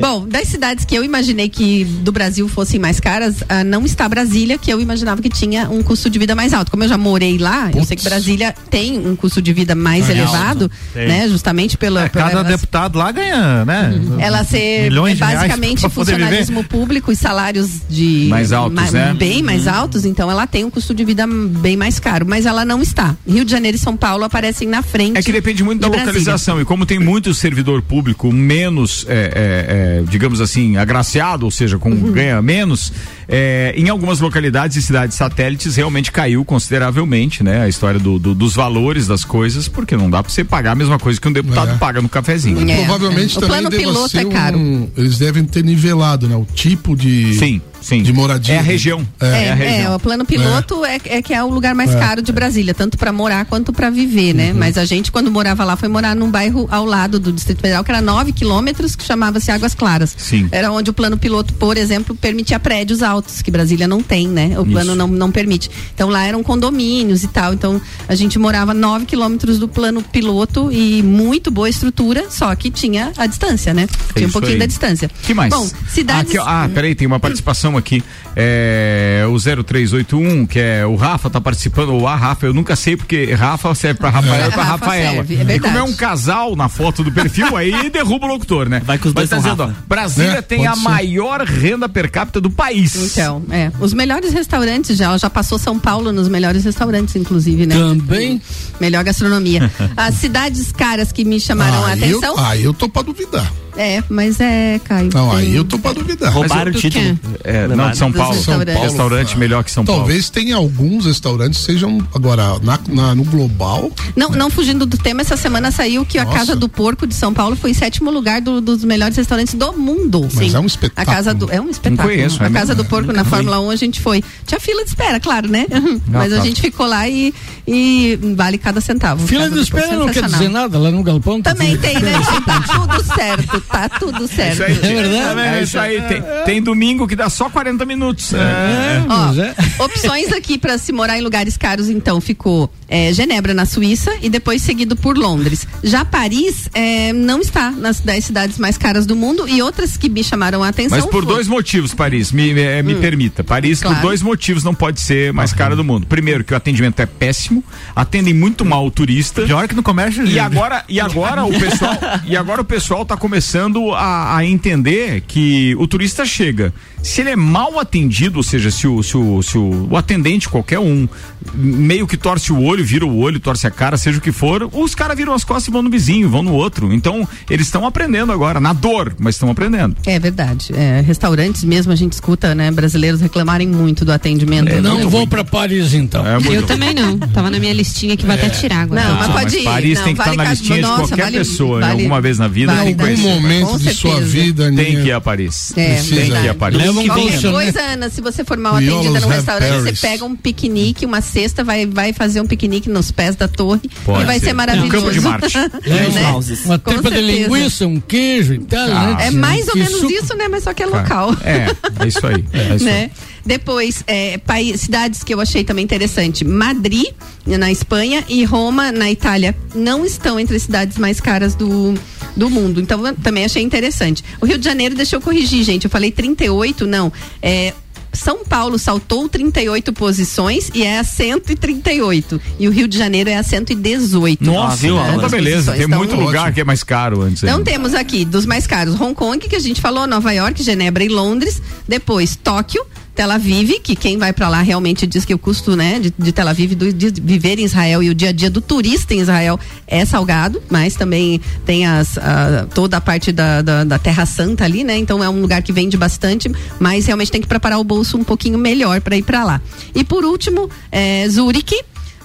Bom, 0.00 0.26
das 0.28 0.48
cidades 0.48 0.84
que 0.84 0.94
eu 0.94 1.02
imaginei 1.02 1.48
que 1.48 1.84
do 1.84 2.12
Brasil 2.12 2.46
fossem 2.48 2.78
mais 2.78 3.00
caras, 3.00 3.36
ah, 3.48 3.64
não 3.64 3.84
está 3.86 4.06
Brasília, 4.08 4.58
que 4.58 4.70
eu 4.70 4.80
imaginava 4.80 5.22
que 5.22 5.30
tinha 5.30 5.68
um 5.70 5.82
custo 5.82 6.10
de 6.10 6.18
vida 6.18 6.34
mais 6.34 6.52
alto. 6.52 6.70
Como 6.70 6.84
eu 6.84 6.88
já 6.88 6.98
morei 6.98 7.21
lá, 7.38 7.70
eu 7.74 7.84
sei 7.84 7.96
que 7.96 8.04
Brasília 8.04 8.54
tem 8.70 8.98
um 8.98 9.14
custo 9.16 9.40
de 9.42 9.52
vida 9.52 9.74
mais 9.74 10.08
É 10.08 10.12
elevado, 10.12 10.64
alto. 10.64 10.70
Né? 10.94 11.28
Justamente 11.28 11.76
pela. 11.78 12.08
pela 12.08 12.24
Cada 12.28 12.40
ela- 12.40 12.48
deputado 12.48 12.98
lá 12.98 13.10
ganha, 13.12 13.64
né? 13.64 14.00
ela 14.18 14.44
ser 14.44 14.84
milhões 14.84 15.16
de 15.16 15.22
reais 15.24 15.38
basicamente 15.40 15.88
funcionalismo 15.88 16.64
público 16.64 17.12
e 17.12 17.16
salários 17.16 17.70
de 17.88 18.26
Mais 18.28 18.52
altos, 18.52 18.74
ma- 18.74 18.90
né? 18.90 19.14
bem 19.14 19.42
mais 19.42 19.66
Uhum. 19.66 19.72
altos, 19.74 20.04
então 20.04 20.30
ela 20.30 20.46
tem 20.46 20.64
um 20.64 20.70
custo 20.70 20.94
de 20.94 21.04
vida 21.04 21.26
bem 21.26 21.76
mais 21.76 21.98
caro, 21.98 22.26
mas 22.28 22.46
ela 22.46 22.64
não 22.64 22.80
está. 22.82 23.14
Rio 23.28 23.44
de 23.44 23.50
Janeiro 23.50 23.76
e 23.76 23.80
São 23.80 23.96
Paulo 23.96 24.24
aparecem 24.24 24.66
na 24.68 24.82
frente. 24.82 25.16
É 25.18 25.22
que 25.22 25.32
depende 25.32 25.62
muito 25.62 25.80
da 25.80 25.86
de 25.88 25.90
Brasília. 25.92 26.10
localização. 26.12 26.60
E 26.60 26.64
como 26.64 26.84
tem 26.86 26.98
muito 26.98 27.32
servidor 27.34 27.82
público 27.82 28.32
menos, 28.32 29.04
é, 29.08 29.12
é, 29.14 30.00
é, 30.00 30.04
digamos 30.08 30.40
assim, 30.40 30.76
agraciado, 30.76 31.44
ou 31.44 31.50
seja, 31.50 31.78
com 31.78 31.90
Uhum. 31.90 32.12
ganha 32.12 32.40
menos, 32.42 32.92
é, 33.34 33.72
em 33.76 33.88
algumas 33.88 34.20
localidades 34.20 34.76
e 34.76 34.82
cidades 34.82 35.16
satélites 35.16 35.74
realmente 35.76 36.12
caiu 36.12 36.44
consideravelmente, 36.44 37.42
né? 37.42 37.62
A 37.62 37.68
história 37.68 37.98
do- 37.98 38.18
do- 38.18 38.34
dos 38.34 38.54
valores 38.54 39.06
das 39.06 39.24
coisas, 39.24 39.68
porque 39.68 39.96
não 39.96 40.10
dá 40.10 40.22
pra 40.22 40.30
você 40.30 40.44
pagar 40.44 40.72
a 40.72 40.74
mesma 40.74 40.98
coisa 40.98 41.18
que 41.18 41.26
um 41.26 41.32
deputado 41.32 41.70
É. 41.72 41.78
paga 41.78 42.02
no 42.02 42.08
cafezinho. 42.10 42.58
Provavelmente 42.84 43.38
O 43.38 43.40
também 43.40 43.56
plano 43.56 43.70
deva 43.70 43.82
piloto 43.82 44.08
ser 44.10 44.18
é 44.18 44.24
caro. 44.26 44.58
um- 44.58 44.88
eles 44.96 45.18
devem 45.18 45.44
ter 45.44 45.64
nivelado, 45.64 46.28
né? 46.28 46.36
O 46.36 46.44
tipo 46.54 46.94
de 46.94 47.34
sim, 47.38 47.60
sim. 47.82 48.02
de 48.02 48.12
moradia. 48.12 48.54
É 48.54 48.58
a 48.58 48.62
região. 48.62 49.06
É, 49.20 49.82
é, 49.82 49.90
o 49.90 49.98
plano 49.98 50.24
piloto 50.24 50.84
é. 50.84 50.98
É, 51.04 51.20
que 51.22 51.34
é 51.34 51.42
o 51.42 51.48
lugar 51.48 51.74
mais 51.74 51.90
É. 51.94 51.98
caro 51.98 52.22
de 52.22 52.32
Brasília, 52.32 52.72
tanto 52.72 52.96
para 52.96 53.12
morar 53.12 53.44
quanto 53.44 53.72
para 53.72 53.90
viver, 53.90 54.32
né? 54.34 54.52
Mas 54.52 54.78
a 54.78 54.84
gente, 54.84 55.10
quando 55.12 55.30
morava 55.30 55.64
lá, 55.64 55.76
foi 55.76 55.88
morar 55.88 56.14
num 56.16 56.30
bairro 56.30 56.66
ao 56.70 56.84
lado 56.84 57.18
do 57.18 57.32
Distrito 57.32 57.60
Federal, 57.60 57.84
que 57.84 57.90
era 57.90 58.00
9 58.00 58.32
quilômetros, 58.32 58.94
que 58.96 59.04
chamava-se 59.04 59.50
Águas 59.50 59.74
Claras. 59.74 60.14
Sim. 60.16 60.48
Era 60.50 60.70
onde 60.72 60.90
o 60.90 60.92
plano 60.92 61.18
piloto, 61.18 61.52
por 61.54 61.76
exemplo, 61.76 62.14
permitia 62.14 62.58
prédios 62.60 63.02
altos, 63.02 63.42
que 63.42 63.50
Brasília 63.50 63.86
não 63.88 64.02
tem, 64.02 64.28
né? 64.28 64.58
O 64.58 64.64
plano 64.64 64.90
Isso. 64.90 64.96
não, 64.96 65.06
não 65.08 65.30
permite. 65.30 65.70
Então 65.94 66.08
lá 66.08 66.24
eram 66.24 66.42
condomínios 66.42 67.22
e 67.24 67.28
tal. 67.28 67.52
Então 67.52 67.80
a 68.08 68.14
gente 68.14 68.38
morava 68.38 68.72
9 68.72 69.06
quilômetros 69.06 69.58
do 69.58 69.68
plano 69.68 70.02
piloto 70.02 70.70
e 70.72 71.02
muito 71.02 71.50
boa 71.50 71.68
estrutura, 71.68 72.26
só 72.30 72.54
que 72.54 72.70
tinha 72.70 73.12
a 73.16 73.26
distância, 73.26 73.74
né? 73.74 73.86
Tinha 74.14 74.26
um 74.26 74.28
Isso 74.28 74.32
pouquinho 74.32 74.54
aí. 74.54 74.58
da 74.60 74.66
distância. 74.66 75.10
que 75.22 75.34
mais? 75.34 75.50
Bom, 75.52 75.68
cidades. 75.88 76.30
Aqui, 76.30 76.38
ó, 76.38 76.44
ah, 76.46 76.70
peraí, 76.72 76.94
tem 76.94 77.06
uma 77.06 77.18
participação 77.20 77.71
aqui. 77.78 78.02
É, 78.36 79.24
o 79.28 79.38
0381, 79.38 80.46
que 80.46 80.58
é 80.58 80.84
o 80.86 80.96
Rafa, 80.96 81.28
tá 81.30 81.40
participando, 81.40 81.92
ou 81.94 82.06
a 82.08 82.16
Rafa, 82.16 82.46
eu 82.46 82.54
nunca 82.54 82.74
sei 82.76 82.96
porque 82.96 83.32
Rafa 83.34 83.74
serve 83.74 83.98
pra 84.00 84.10
Rafael 84.10 84.48
e 84.48 84.52
pra 84.52 84.62
Rafa 84.62 84.84
Rafaela. 84.86 85.24
serve, 85.26 85.52
é 85.52 85.56
e 85.56 85.60
como 85.60 85.76
é 85.78 85.82
um 85.82 85.92
casal 85.94 86.56
na 86.56 86.68
foto 86.68 87.02
do 87.04 87.12
perfil, 87.12 87.56
aí 87.56 87.88
derruba 87.90 88.26
o 88.26 88.28
locutor, 88.28 88.68
né? 88.68 88.80
Vai 88.84 88.98
que 88.98 89.06
os 89.08 89.14
Mas 89.14 89.28
dois 89.28 89.30
tá 89.30 89.36
dizendo, 89.48 89.62
ó, 89.62 89.66
Rafa. 89.66 89.84
Brasília 89.86 90.38
É, 90.38 90.42
tem 90.42 90.66
a 90.66 90.74
ser. 90.74 90.80
maior 90.82 91.40
renda 91.42 91.88
per 91.88 92.10
capita 92.10 92.40
do 92.40 92.50
país. 92.50 92.94
Então, 93.12 93.42
é. 93.50 93.70
Os 93.80 93.92
melhores 93.92 94.32
restaurantes 94.32 94.96
já, 94.96 95.16
já 95.16 95.28
passou 95.30 95.58
São 95.58 95.78
Paulo 95.78 96.12
nos 96.12 96.28
melhores 96.28 96.64
restaurantes, 96.64 97.14
inclusive, 97.16 97.66
né? 97.66 97.74
Também. 97.74 98.40
Melhor 98.80 99.04
gastronomia. 99.04 99.70
As 99.96 100.14
cidades 100.16 100.72
caras 100.72 101.12
que 101.12 101.24
me 101.24 101.38
chamaram 101.40 101.84
a 101.84 101.88
Aí 101.92 102.10
eu, 102.10 102.18
atenção. 102.18 102.44
aí 102.46 102.64
eu 102.64 102.72
tô 102.74 102.88
pra 102.88 103.02
duvidar. 103.02 103.52
É, 103.76 104.02
mas 104.08 104.38
é, 104.40 104.78
Caio. 104.84 105.10
Não, 105.14 105.30
tem- 105.30 105.38
aí 105.38 105.54
eu 105.56 105.64
tô 105.64 105.78
pra 105.78 105.92
duvidar. 105.92 106.32
Roubaram 106.32 106.70
o 106.70 106.74
título. 106.74 107.18
É, 107.42 107.66
não, 107.66 107.90
de 107.90 107.96
São 107.96 108.12
Paulo. 108.12 108.34
restaurantes. 108.34 108.82
Restaurante 108.82 109.38
melhor 109.38 109.64
que 109.64 109.70
São 109.70 109.84
Paulo. 109.84 110.02
Talvez 110.02 110.28
tenha 110.30 110.56
alguns 110.56 111.06
restaurantes 111.06 111.60
sejam 111.60 111.98
agora 112.14 112.58
na, 112.62 112.78
na- 112.88 113.14
no 113.14 113.24
global. 113.24 113.90
Não, 114.14 114.30
não 114.30 114.50
fugindo 114.50 114.84
do 114.84 114.96
tema, 114.98 115.22
essa 115.22 115.36
semana 115.36 115.70
saiu 115.70 116.04
que 116.04 116.18
a 116.18 116.24
Nossa. 116.24 116.36
Casa 116.38 116.56
do 116.56 116.68
Porco 116.68 117.06
de 117.06 117.14
São 117.14 117.32
Paulo 117.32 117.56
foi 117.56 117.70
em 117.70 117.74
sétimo 117.74 118.10
lugar 118.10 118.40
do- 118.40 118.60
dos 118.60 118.84
melhores 118.84 119.16
restaurantes 119.16 119.54
do 119.54 119.72
mundo. 119.72 120.28
Mas 120.34 120.54
é 120.54 120.58
um 120.58 120.64
A 120.64 120.66
espetáculo. 120.66 121.16
casa 121.16 121.32
do, 121.34 121.50
é 121.50 121.60
um 121.60 121.70
espetáculo. 121.70 122.08
conheço, 122.08 122.42
a 122.42 122.46
é 122.46 122.50
Casa 122.50 122.74
mesmo? 122.74 122.82
do 122.84 122.88
Porco 122.88 123.12
na 123.12 123.24
Fórmula 123.24 123.58
1 123.60 123.70
a 123.70 123.76
gente 123.76 124.00
foi. 124.00 124.22
Tinha 124.46 124.60
fila 124.60 124.82
de 124.84 124.90
espera, 124.90 125.18
claro, 125.18 125.48
né? 125.48 125.66
Mas 126.08 126.32
a 126.32 126.36
tá. 126.36 126.42
gente 126.44 126.60
ficou 126.60 126.86
lá 126.86 127.08
e, 127.08 127.32
e 127.66 128.18
vale 128.36 128.58
cada 128.58 128.80
centavo. 128.80 129.26
Fila 129.26 129.44
de 129.44 129.50
Porco, 129.50 129.62
espera 129.62 129.96
não 129.96 130.08
quer 130.08 130.24
dizer 130.24 130.48
nada 130.50 130.78
lá 130.78 130.90
no 130.90 131.02
galpão. 131.02 131.40
Também 131.40 131.76
tem, 131.78 131.98
né? 132.00 132.12
Tá 132.44 132.60
tudo 132.60 133.04
certo, 133.14 133.61
tá 133.70 133.88
tudo 133.88 134.26
certo. 134.28 134.52
Isso 134.54 134.62
aí, 134.64 134.72
É 134.72 135.02
verdade? 135.02 135.40
É 135.58 135.62
isso 135.62 135.78
aí. 135.78 136.00
Tem, 136.02 136.22
tem 136.44 136.62
domingo 136.62 137.06
que 137.06 137.16
dá 137.16 137.28
só 137.28 137.48
40 137.50 137.84
minutos. 137.84 138.32
É, 138.34 139.02
Ó, 139.08 139.32
é. 139.40 139.54
opções 139.84 140.32
aqui 140.32 140.58
para 140.58 140.78
se 140.78 140.92
morar 140.92 141.18
em 141.18 141.22
lugares 141.22 141.56
caros, 141.56 141.88
então, 141.88 142.20
ficou 142.20 142.70
é, 142.88 143.12
Genebra, 143.12 143.54
na 143.54 143.64
Suíça, 143.64 144.12
e 144.20 144.28
depois 144.28 144.62
seguido 144.62 144.96
por 144.96 145.16
Londres. 145.16 145.66
Já 145.82 146.04
Paris 146.04 146.68
é, 146.74 147.12
não 147.12 147.40
está 147.40 147.70
nas 147.70 148.00
10 148.00 148.24
cidades 148.24 148.58
mais 148.58 148.76
caras 148.78 149.06
do 149.06 149.16
mundo 149.16 149.48
e 149.48 149.62
outras 149.62 149.96
que 149.96 150.08
me 150.08 150.22
chamaram 150.22 150.62
a 150.62 150.68
atenção. 150.68 150.98
Mas 150.98 151.06
por 151.06 151.24
foi- 151.24 151.34
dois 151.34 151.48
motivos, 151.48 151.94
Paris, 151.94 152.32
me, 152.32 152.52
me, 152.54 152.82
me 152.82 152.94
permita. 152.96 153.42
Paris, 153.44 153.80
Claro. 153.80 153.96
por 153.96 154.02
dois 154.02 154.22
motivos, 154.22 154.62
não 154.64 154.74
pode 154.74 155.00
ser 155.00 155.32
mais 155.32 155.52
cara 155.52 155.74
do 155.76 155.82
mundo. 155.84 156.06
Primeiro, 156.06 156.44
que 156.44 156.52
o 156.52 156.56
atendimento 156.56 157.00
é 157.00 157.06
péssimo, 157.06 157.64
atendem 157.94 158.34
muito 158.34 158.64
mal 158.64 158.86
o 158.86 158.90
turista. 158.90 159.42
Pior 159.42 159.66
que 159.68 159.74
no 159.74 159.82
comércio. 159.82 160.26
E 160.26 160.38
agora, 160.38 160.84
e 160.88 161.00
agora 161.00 161.44
o 161.44 161.52
pessoal, 161.58 161.96
e 162.26 162.36
agora 162.36 162.60
o 162.60 162.64
pessoal 162.64 163.04
tá 163.04 163.16
começando 163.16 163.51
a, 163.94 164.36
a 164.36 164.44
entender 164.46 165.22
que 165.26 165.74
o 165.78 165.86
turista 165.86 166.24
chega. 166.24 166.72
Se 167.02 167.20
ele 167.20 167.30
é 167.30 167.36
mal 167.36 167.80
atendido, 167.80 168.36
ou 168.36 168.42
seja, 168.44 168.70
se 168.70 168.86
o, 168.86 169.02
se 169.02 169.16
o, 169.16 169.42
se 169.42 169.58
o, 169.58 169.88
o 169.90 169.96
atendente, 169.96 170.48
qualquer 170.48 170.78
um, 170.78 171.08
meio 171.54 172.06
que 172.06 172.16
torce 172.16 172.52
o 172.52 172.62
olho, 172.62 172.84
vira 172.84 173.04
o 173.04 173.18
olho, 173.18 173.40
torce 173.40 173.66
a 173.66 173.70
cara, 173.72 173.96
seja 173.96 174.18
o 174.18 174.20
que 174.20 174.30
for, 174.30 174.68
os 174.72 174.94
caras 174.94 175.16
viram 175.16 175.34
as 175.34 175.42
costas 175.42 175.66
e 175.66 175.70
vão 175.72 175.82
no 175.82 175.90
vizinho, 175.90 176.28
vão 176.28 176.42
no 176.44 176.52
outro. 176.52 176.92
Então, 176.92 177.28
eles 177.50 177.66
estão 177.66 177.84
aprendendo 177.84 178.30
agora, 178.30 178.60
na 178.60 178.72
dor, 178.72 179.14
mas 179.18 179.34
estão 179.34 179.50
aprendendo. 179.50 179.96
É 180.06 180.16
verdade. 180.18 180.72
É, 180.74 181.00
restaurantes 181.00 181.64
mesmo 181.64 181.92
a 181.92 181.96
gente 181.96 182.12
escuta, 182.12 182.54
né? 182.54 182.70
Brasileiros 182.70 183.20
reclamarem 183.20 183.66
muito 183.66 184.04
do 184.04 184.12
atendimento. 184.12 184.68
É, 184.68 184.80
Não 184.80 185.10
vou 185.10 185.26
pra 185.26 185.42
Paris 185.42 185.94
então. 185.94 186.24
É 186.24 186.36
Eu 186.54 186.62
também 186.64 186.94
não. 186.94 187.18
Tava 187.18 187.50
na 187.50 187.58
minha 187.58 187.72
listinha 187.72 188.16
que 188.16 188.24
vai 188.24 188.36
até 188.36 188.48
tirar 188.48 188.82
agora. 188.82 189.02
Não, 189.02 189.16
mas 189.16 189.26
pode 189.28 189.44
mas 189.44 189.54
ir. 189.54 189.64
Paris 189.64 189.98
não, 189.98 190.04
tem 190.04 190.14
que 190.14 190.18
vale 190.18 190.30
estar 190.30 190.44
na 190.44 190.50
listinha 190.50 190.76
de 190.82 190.86
qualquer 190.88 191.22
vale- 191.24 191.38
pessoa, 191.38 191.80
vale- 191.80 191.92
em 191.92 191.96
alguma 191.96 192.20
vez 192.20 192.38
na 192.38 192.46
vida, 192.46 192.72
vale 192.72 192.94
tem 192.94 192.96
que 192.96 193.02
Em 193.02 193.08
algum 193.10 193.22
conhecer. 193.22 193.41
Momento 193.42 193.78
de 193.78 193.94
sua 193.94 194.20
vida, 194.20 194.64
Tem 194.72 194.86
Aninha, 194.86 195.02
que 195.02 195.08
ir 195.08 195.12
a 195.12 195.20
Paris. 195.20 195.72
É, 195.76 195.94
Precisa. 195.94 196.16
Tem 196.20 196.30
que 196.30 196.36
ir 196.38 196.48
a 196.48 196.54
Paris. 196.54 196.78
Leva 196.78 197.00
um 197.00 197.06
colchonete. 197.08 197.48
coisa, 197.50 197.80
Ana, 197.80 198.08
se 198.10 198.20
você 198.20 198.44
for 198.44 198.56
mal 198.56 198.76
atendida 198.76 199.20
num 199.20 199.28
restaurante, 199.28 199.68
Paris. 199.82 199.98
você 199.98 200.06
pega 200.08 200.24
um 200.24 200.34
piquenique, 200.36 201.04
uma 201.04 201.20
cesta, 201.20 201.62
vai, 201.64 201.86
vai 201.86 202.12
fazer 202.12 202.40
um 202.40 202.46
piquenique 202.46 202.88
nos 202.88 203.10
pés 203.10 203.36
da 203.36 203.48
torre 203.48 203.82
Pode 204.04 204.22
e 204.22 204.26
vai 204.26 204.38
ser. 204.38 204.46
ser 204.46 204.52
maravilhoso. 204.52 204.88
Um 204.96 205.00
campo 205.00 205.12
de 205.12 205.20
Marte. 205.20 205.58
É, 205.84 206.08
Né? 206.08 206.32
Uma 206.64 206.78
Com 206.78 206.92
tripa 206.92 207.10
de 207.10 207.16
certeza. 207.16 207.20
linguiça, 207.48 207.86
um 207.86 208.00
queijo 208.00 208.54
e 208.54 208.58
tal, 208.60 208.88
Ah, 208.90 209.14
né? 209.16 209.26
É 209.26 209.30
mais 209.30 209.66
ou 209.68 209.74
menos 209.76 209.92
suco. 210.00 210.12
isso, 210.12 210.34
né? 210.36 210.48
Mas 210.48 210.64
só 210.64 210.72
que 210.72 210.82
é 210.82 210.86
local. 210.86 211.34
É, 211.44 211.66
é 212.04 212.06
isso 212.08 212.26
aí. 212.26 212.44
É 212.52 212.76
isso 212.76 212.84
aí. 212.88 212.92
né? 212.92 213.10
Depois, 213.44 214.04
é, 214.06 214.38
paí- 214.38 214.76
cidades 214.78 215.24
que 215.24 215.34
eu 215.34 215.40
achei 215.40 215.64
também 215.64 215.84
interessante. 215.84 216.44
Madrid, 216.44 217.06
na 217.46 217.70
Espanha, 217.72 218.24
e 218.28 218.44
Roma, 218.44 218.92
na 218.92 219.10
Itália, 219.10 219.54
não 219.74 220.04
estão 220.06 220.38
entre 220.38 220.56
as 220.56 220.62
cidades 220.62 220.96
mais 220.96 221.20
caras 221.20 221.54
do, 221.56 221.94
do 222.36 222.48
mundo. 222.50 222.80
Então, 222.80 223.00
também 223.16 223.44
achei 223.44 223.62
interessante. 223.62 224.22
O 224.40 224.46
Rio 224.46 224.58
de 224.58 224.64
Janeiro, 224.64 224.94
deixa 224.94 225.16
eu 225.16 225.20
corrigir, 225.20 225.62
gente. 225.64 225.84
Eu 225.84 225.90
falei 225.90 226.10
38, 226.10 226.86
não. 226.86 227.12
É. 227.42 227.72
São 228.14 228.44
Paulo 228.44 228.78
saltou 228.78 229.26
38 229.26 229.90
posições 229.94 230.70
e 230.74 230.82
é 230.82 230.98
a 230.98 231.04
138. 231.04 232.40
E 232.58 232.68
o 232.68 232.70
Rio 232.70 232.86
de 232.86 232.98
Janeiro 232.98 233.30
é 233.30 233.36
a 233.36 233.42
118. 233.42 234.44
Nossa, 234.44 234.76
viu? 234.76 234.98
então 234.98 235.18
tá 235.18 235.28
beleza. 235.30 235.72
Tem 235.72 235.84
Então, 235.84 235.98
muito 235.98 236.14
lugar 236.14 236.52
que 236.52 236.60
é 236.60 236.64
mais 236.64 236.82
caro 236.82 237.22
antes. 237.22 237.42
então 237.42 237.56
ainda. 237.58 237.70
temos 237.70 237.94
aqui 237.94 238.24
dos 238.26 238.44
mais 238.44 238.66
caros 238.66 239.00
Hong 239.00 239.14
Kong, 239.14 239.38
que 239.48 239.56
a 239.56 239.58
gente 239.58 239.80
falou, 239.80 240.06
Nova 240.06 240.30
York, 240.32 240.62
Genebra 240.62 241.02
e 241.02 241.08
Londres. 241.08 241.62
Depois 241.88 242.36
Tóquio, 242.36 242.84
Tel 243.14 243.30
Aviv, 243.30 243.78
que 243.80 243.94
quem 243.94 244.16
vai 244.16 244.32
pra 244.32 244.48
lá 244.48 244.62
realmente 244.62 245.06
diz 245.06 245.24
que 245.24 245.34
o 245.34 245.38
custo, 245.38 245.76
né, 245.76 246.00
de, 246.00 246.12
de 246.18 246.32
Tel 246.32 246.48
Aviv, 246.48 246.74
do- 246.74 246.92
de 246.92 247.10
viver 247.20 247.58
em 247.58 247.64
Israel 247.64 248.02
e 248.02 248.08
o 248.08 248.14
dia 248.14 248.30
a 248.30 248.32
dia 248.32 248.48
do 248.48 248.60
turista 248.60 249.12
em 249.12 249.20
Israel 249.20 249.60
é 249.86 250.02
salgado, 250.04 250.62
mas 250.70 250.94
também 250.94 251.38
tem 251.66 251.84
as, 251.86 252.16
a- 252.16 252.66
toda 252.74 252.96
a 252.96 253.00
parte 253.00 253.30
da, 253.30 253.60
da, 253.60 253.84
da 253.84 253.98
Terra 253.98 254.24
Santa 254.24 254.64
ali, 254.64 254.82
né? 254.82 254.96
Então 254.96 255.22
é 255.22 255.28
um 255.28 255.40
lugar 255.42 255.62
que 255.62 255.72
vende 255.72 255.96
bastante, 255.96 256.50
mas 256.80 257.04
realmente 257.06 257.30
tem 257.30 257.40
que 257.42 257.46
preparar 257.46 257.78
o 257.78 257.84
bolso 257.84 258.16
um 258.16 258.24
pouquinho 258.24 258.58
melhor 258.58 259.00
para 259.02 259.14
ir 259.16 259.22
pra 259.22 259.44
lá. 259.44 259.60
E 259.94 260.02
por 260.02 260.24
último, 260.24 260.70
é, 260.90 261.28
Zurique. 261.28 261.76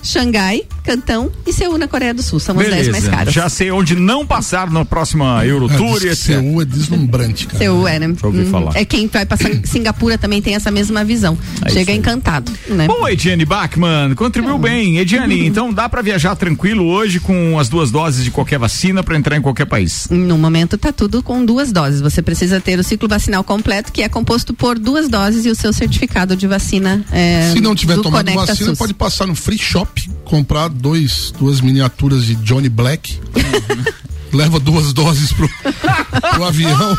Xangai, 0.03 0.63
Cantão 0.83 1.31
e 1.45 1.51
Seul 1.53 1.77
na 1.77 1.87
Coreia 1.87 2.13
do 2.13 2.21
Sul. 2.23 2.39
São 2.39 2.57
as 2.59 2.65
10 2.67 2.73
mais 2.75 2.85
Beleza. 2.87 3.09
caras. 3.11 3.33
Já 3.33 3.49
sei 3.49 3.71
onde 3.71 3.95
não 3.95 4.25
passar 4.25 4.69
na 4.71 4.85
próxima 4.85 5.45
Eurotour 5.45 5.97
etc. 6.03 6.15
Seul 6.15 6.61
é 6.61 6.65
deslumbrante, 6.65 7.45
cara. 7.47 7.57
Seu 7.59 7.87
é, 7.87 7.99
né? 7.99 8.13
Já 8.19 8.27
ouvi 8.27 8.39
Uhum. 8.39 8.49
falar. 8.51 8.71
É 8.75 8.85
quem 8.85 9.07
vai 9.07 9.25
passar 9.25 9.49
Singapura 9.65 10.17
também 10.17 10.41
tem 10.41 10.55
essa 10.55 10.71
mesma 10.71 11.03
visão. 11.03 11.37
É 11.65 11.69
Chega 11.69 11.91
encantado, 11.91 12.51
né? 12.69 12.87
Bom, 12.87 13.07
Ediane 13.07 13.45
Bachmann, 13.45 14.15
contribuiu 14.15 14.57
bem. 14.57 14.97
Ediane, 14.97 15.45
então 15.45 15.73
dá 15.73 15.89
pra 15.89 16.01
viajar 16.01 16.35
tranquilo 16.35 16.85
hoje 16.85 17.19
com 17.19 17.59
as 17.59 17.67
duas 17.69 17.91
doses 17.91 18.23
de 18.23 18.31
qualquer 18.31 18.59
vacina 18.59 19.03
pra 19.03 19.17
entrar 19.17 19.35
em 19.37 19.41
qualquer 19.41 19.65
país. 19.65 20.07
No 20.09 20.37
momento 20.37 20.77
tá 20.77 20.91
tudo 20.91 21.21
com 21.21 21.43
duas 21.45 21.71
doses. 21.71 21.99
Você 22.01 22.21
precisa 22.21 22.59
ter 22.61 22.79
o 22.79 22.83
ciclo 22.83 23.07
vacinal 23.09 23.43
completo, 23.43 23.91
que 23.91 24.01
é 24.01 24.09
composto 24.09 24.53
por 24.53 24.79
duas 24.79 25.09
doses 25.09 25.45
e 25.45 25.49
o 25.49 25.55
seu 25.55 25.73
certificado 25.73 26.35
de 26.35 26.47
vacina. 26.47 27.03
é, 27.11 27.51
Se 27.53 27.59
não 27.61 27.75
tiver 27.75 27.95
do 27.95 28.03
tomado 28.03 28.25
Conecta 28.25 28.45
vacina, 28.53 28.69
SUS. 28.69 28.77
pode 28.79 28.93
passar 28.93 29.25
no 29.27 29.35
free 29.35 29.57
shop 29.57 29.96
comprar 30.25 30.69
dois, 30.69 31.33
duas 31.37 31.61
miniaturas 31.61 32.25
de 32.25 32.35
Johnny 32.43 32.69
Black. 32.69 33.19
Leva 34.33 34.59
duas 34.59 34.93
doses 34.93 35.31
pro, 35.33 35.49
pro 36.33 36.43
avião. 36.43 36.97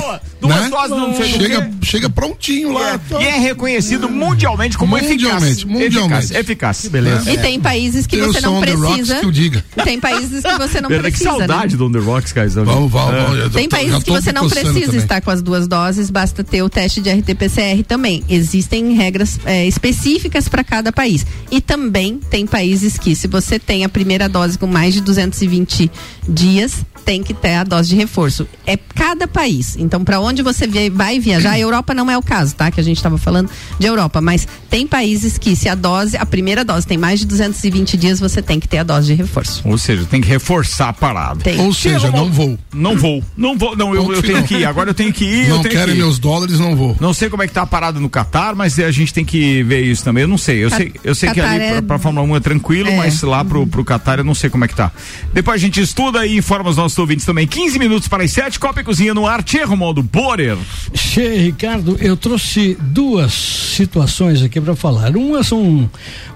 Boa! 0.00 0.20
Duas 0.40 0.70
doses 0.70 0.90
não 0.90 1.10
do 1.12 1.22
chega, 1.24 1.62
quê. 1.62 1.70
chega 1.82 2.08
prontinho 2.10 2.72
lá. 2.72 2.98
E 3.20 3.24
é 3.24 3.38
reconhecido 3.38 4.08
mundialmente 4.08 4.76
como 4.78 4.96
Mundialmente, 4.96 5.62
eficaz. 5.62 5.64
mundialmente. 5.64 6.24
Eficaz. 6.24 6.30
eficaz. 6.30 6.86
Beleza. 6.90 7.30
E 7.32 7.38
tem 7.38 7.60
países 7.60 8.06
que 8.06 8.16
Eu 8.16 8.32
você 8.32 8.40
não 8.40 8.60
the 8.60 8.72
rocks 8.72 8.94
precisa. 8.94 9.20
que 9.20 9.26
eu 9.26 9.30
diga. 9.30 9.64
Tem 9.84 10.00
países 10.00 10.42
que 10.42 10.58
você 10.58 10.80
não 10.80 10.88
Verdade, 10.88 11.12
que 11.12 11.18
precisa. 11.18 11.30
saudade 11.46 11.72
né? 11.74 11.78
do 11.78 11.92
The 11.92 11.98
Rocks, 11.98 12.32
Caio. 12.32 12.50
Vamos, 12.50 12.90
vamos, 12.90 13.22
vamos. 13.38 13.52
Tem 13.52 13.68
países 13.68 14.02
que 14.02 14.10
você 14.10 14.32
não 14.32 14.48
precisa 14.48 14.96
estar 14.96 15.20
com 15.20 15.30
as 15.30 15.42
duas 15.42 15.68
doses, 15.68 16.10
basta 16.10 16.42
ter 16.42 16.62
o 16.62 16.70
teste 16.70 17.00
de 17.02 17.10
RT-PCR 17.10 17.84
também. 17.86 18.24
Existem 18.28 18.94
regras 18.94 19.38
é, 19.44 19.66
específicas 19.66 20.48
para 20.48 20.64
cada 20.64 20.90
país. 20.90 21.26
E 21.50 21.60
também 21.60 22.18
tem 22.30 22.46
países 22.46 22.96
que, 22.96 23.14
se 23.14 23.28
você 23.28 23.58
tem 23.58 23.84
a 23.84 23.88
primeira 23.88 24.28
dose 24.28 24.56
com 24.58 24.66
mais 24.66 24.94
de 24.94 25.00
220 25.02 25.90
dias, 26.30 26.84
tem 27.04 27.22
que 27.22 27.34
ter 27.34 27.54
a 27.54 27.64
dose 27.64 27.88
de 27.90 27.96
reforço. 27.96 28.46
É 28.66 28.76
cada 28.76 29.26
país. 29.26 29.76
Então, 29.78 30.04
para 30.04 30.20
onde 30.20 30.42
você 30.42 30.68
vai 30.90 31.18
viajar, 31.18 31.52
a 31.52 31.58
Europa 31.58 31.94
não 31.94 32.10
é 32.10 32.16
o 32.16 32.22
caso, 32.22 32.54
tá? 32.54 32.70
Que 32.70 32.80
a 32.80 32.84
gente 32.84 32.96
estava 32.98 33.18
falando 33.18 33.50
de 33.78 33.86
Europa, 33.86 34.20
mas 34.20 34.46
tem 34.68 34.86
países 34.86 35.36
que, 35.38 35.56
se 35.56 35.68
a 35.68 35.74
dose, 35.74 36.16
a 36.16 36.24
primeira 36.26 36.64
dose 36.64 36.86
tem 36.86 36.98
mais 36.98 37.20
de 37.20 37.26
220 37.26 37.96
dias, 37.96 38.20
você 38.20 38.40
tem 38.42 38.60
que 38.60 38.68
ter 38.68 38.78
a 38.78 38.82
dose 38.82 39.06
de 39.08 39.14
reforço. 39.14 39.62
Ou 39.64 39.76
seja, 39.78 40.04
tem 40.04 40.20
que 40.20 40.28
reforçar 40.28 40.90
a 40.90 40.92
parada. 40.92 41.40
Tem. 41.40 41.60
Ou 41.60 41.72
seja, 41.72 42.10
não 42.10 42.30
vou. 42.30 42.58
Não 42.72 42.96
vou. 42.96 43.22
Não 43.36 43.56
vou. 43.56 43.76
Não, 43.76 43.94
eu, 43.94 44.12
eu 44.12 44.22
tenho 44.22 44.42
que 44.44 44.56
ir. 44.56 44.64
Agora 44.64 44.90
eu 44.90 44.94
tenho 44.94 45.12
que 45.12 45.24
ir. 45.24 45.48
eu 45.48 45.56
Não 45.56 45.62
tenho 45.62 45.74
querem 45.74 45.94
que 45.94 46.00
ir. 46.00 46.02
meus 46.04 46.18
dólares, 46.18 46.58
não 46.60 46.76
vou. 46.76 46.96
Não 47.00 47.12
sei 47.14 47.28
como 47.30 47.42
é 47.42 47.46
que 47.48 47.52
tá 47.52 47.62
a 47.62 47.66
parada 47.66 47.98
no 47.98 48.08
Catar, 48.08 48.54
mas 48.54 48.78
a 48.78 48.90
gente 48.90 49.12
tem 49.12 49.24
que 49.24 49.62
ver 49.64 49.82
isso 49.82 50.04
também. 50.04 50.22
Eu 50.22 50.28
não 50.28 50.38
sei. 50.38 50.64
Eu 50.64 50.70
Ca- 50.70 50.76
sei, 50.76 50.92
eu 51.02 51.14
sei 51.14 51.30
que 51.30 51.40
ali 51.40 51.60
é- 51.62 51.70
pra, 51.72 51.82
pra 51.82 51.98
Fórmula 51.98 52.26
1 52.26 52.36
é 52.36 52.40
tranquilo, 52.40 52.88
É. 52.90 52.96
mas 52.96 53.22
lá 53.22 53.44
pro, 53.44 53.66
pro 53.66 53.84
Catar 53.84 54.18
eu 54.18 54.24
não 54.24 54.34
sei 54.34 54.50
como 54.50 54.64
é 54.64 54.68
que 54.68 54.74
tá. 54.74 54.92
Depois 55.32 55.54
a 55.56 55.58
gente 55.64 55.80
estuda 55.80 56.26
e 56.26 56.36
informa 56.36 56.70
os 56.70 56.76
nossos 56.76 56.89
ouvintes 56.98 57.24
também. 57.24 57.46
15 57.46 57.78
minutos 57.78 58.08
para 58.08 58.22
as 58.24 58.30
7, 58.32 58.58
Copa 58.58 58.80
e 58.80 58.84
Cozinha 58.84 59.14
no 59.14 59.26
ar. 59.26 59.42
Tchê, 59.42 59.62
Romualdo 59.64 60.02
Borer. 60.02 60.56
Che, 60.94 61.28
Ricardo, 61.36 61.96
eu 62.00 62.16
trouxe 62.16 62.76
duas 62.80 63.32
situações 63.32 64.42
aqui 64.42 64.60
para 64.60 64.74
falar. 64.76 65.16
Uma 65.16 65.42
são 65.42 65.88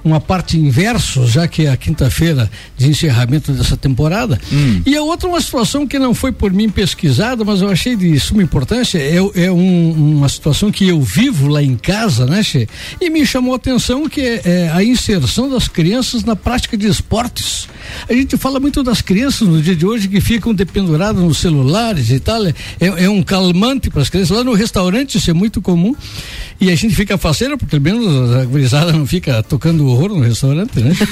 uma 0.05 0.21
parte 0.21 0.59
inverso, 0.59 1.27
já 1.27 1.49
que 1.49 1.65
é 1.65 1.71
a 1.71 1.77
quinta-feira 1.79 2.51
de 2.77 2.89
encerramento 2.89 3.53
dessa 3.53 3.75
temporada, 3.75 4.39
e 4.85 4.95
a 4.95 5.03
outra 5.03 5.27
uma 5.27 5.41
situação 5.41 5.87
que 5.87 5.99
não 5.99 6.13
foi 6.15 6.31
por 6.31 6.53
mim 6.53 6.69
pesquisada, 6.69 7.43
mas 7.43 7.63
eu 7.63 7.71
achei 7.71 7.97
de 7.97 8.19
suma 8.21 8.43
importância. 8.43 8.99
É, 8.99 9.17
é 9.47 9.51
um- 9.51 10.17
uma 10.19 10.29
situação 10.29 10.71
que 10.71 10.87
eu 10.87 11.01
vivo 11.01 11.49
lá 11.49 11.63
em 11.63 11.75
casa, 11.75 12.27
né, 12.27 12.43
Che? 12.43 12.69
E 13.01 13.09
me 13.09 13.25
chamou 13.25 13.55
a 13.55 13.57
atenção 13.57 14.07
que 14.07 14.21
é, 14.21 14.43
é 14.45 14.71
a 14.75 14.85
inserção 14.85 15.49
das 15.49 15.69
crianças 15.69 16.23
na 16.23 16.37
prática 16.37 16.77
de 16.77 16.87
esportes. 16.87 17.67
A 18.09 18.13
gente 18.13 18.37
fala 18.37 18.61
muito 18.61 18.83
das 18.83 19.01
crianças 19.01 19.49
no 19.49 19.63
dia 19.63 19.75
de 19.75 19.87
hoje 19.87 20.07
que 20.09 20.21
ficam 20.21 20.44
dependuradas 20.53 21.23
nos 21.23 21.39
celulares 21.39 22.11
e 22.11 22.19
tal. 22.21 22.45
É, 22.47 22.55
é 22.81 23.09
um 23.09 23.23
calmante 23.23 23.89
para 23.89 24.03
as 24.03 24.11
crianças. 24.11 24.37
Lá 24.37 24.43
no 24.45 24.53
restaurante 24.53 25.17
isso 25.19 25.31
é 25.31 25.35
muito 25.35 25.63
comum. 25.63 25.95
E 26.61 26.71
a 26.71 26.75
gente 26.75 26.95
fica 26.95 27.17
faceiro, 27.17 27.57
porque 27.59 27.79
pelo 27.81 27.83
menos 28.01 28.35
a 28.37 28.45
gurizada 28.45 28.93
não 28.93 29.07
fica 29.07 29.43
tocando 29.43 29.87
horror 29.87 30.09
no 30.11 30.21
restaurante, 30.21 30.79
né? 30.81 30.93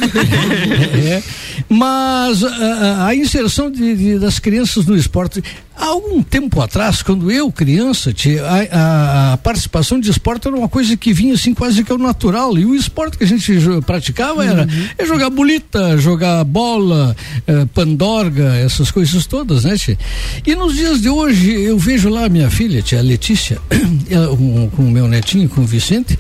É. 0.95 1.23
Mas 1.69 2.43
a, 2.45 2.49
a- 2.49 3.07
a 3.09 3.15
inserção 3.17 3.71
de- 3.71 3.95
de- 3.97 4.19
das 4.19 4.39
crianças 4.39 4.87
no 4.87 4.97
esporte. 4.97 5.43
Há 5.77 5.87
algum 5.87 6.23
tempo 6.23 6.61
atrás, 6.61 7.03
quando 7.03 7.31
eu 7.31 7.51
criança, 7.51 8.13
tia, 8.13 8.45
a, 8.45 8.57
a- 8.79 9.33
a 9.33 9.37
participação 9.37 9.99
de 9.99 10.11
esporte 10.11 10.47
era 10.47 10.57
uma 10.57 10.69
coisa 10.69 10.97
que 10.97 11.13
vinha 11.13 11.35
assim 11.35 11.55
quase 11.55 11.83
que 11.83 11.91
ao 11.91 11.99
natural. 11.99 12.57
E 12.59 12.65
o 12.65 12.75
esporte 12.75 13.17
que 13.19 13.25
a 13.25 13.27
gente 13.27 13.53
praticava 13.87 14.45
era 14.45 14.69
é 14.99 15.07
jogar 15.07 15.31
bolita, 15.31 15.97
jogar 15.99 16.45
bola, 16.45 17.17
eh, 17.47 17.65
pandorga, 17.75 18.55
essas 18.57 18.91
coisas 18.91 19.27
todas, 19.27 19.65
né, 19.65 19.77
tia? 19.77 19.99
E 20.47 20.55
nos 20.55 20.75
dias 20.75 21.01
de 21.01 21.09
hoje 21.09 21.51
eu 21.51 21.79
vejo 21.79 22.09
lá 22.09 22.27
a 22.27 22.29
minha 22.29 22.51
filha, 22.51 22.83
tia 22.83 23.01
Letícia, 23.03 23.59
ela, 24.11 24.37
com, 24.37 24.71
com 24.71 24.83
o 24.83 24.91
meu 24.91 25.09
netinho, 25.09 25.49
com 25.49 25.63
o 25.63 25.67
Vicente, 25.67 26.19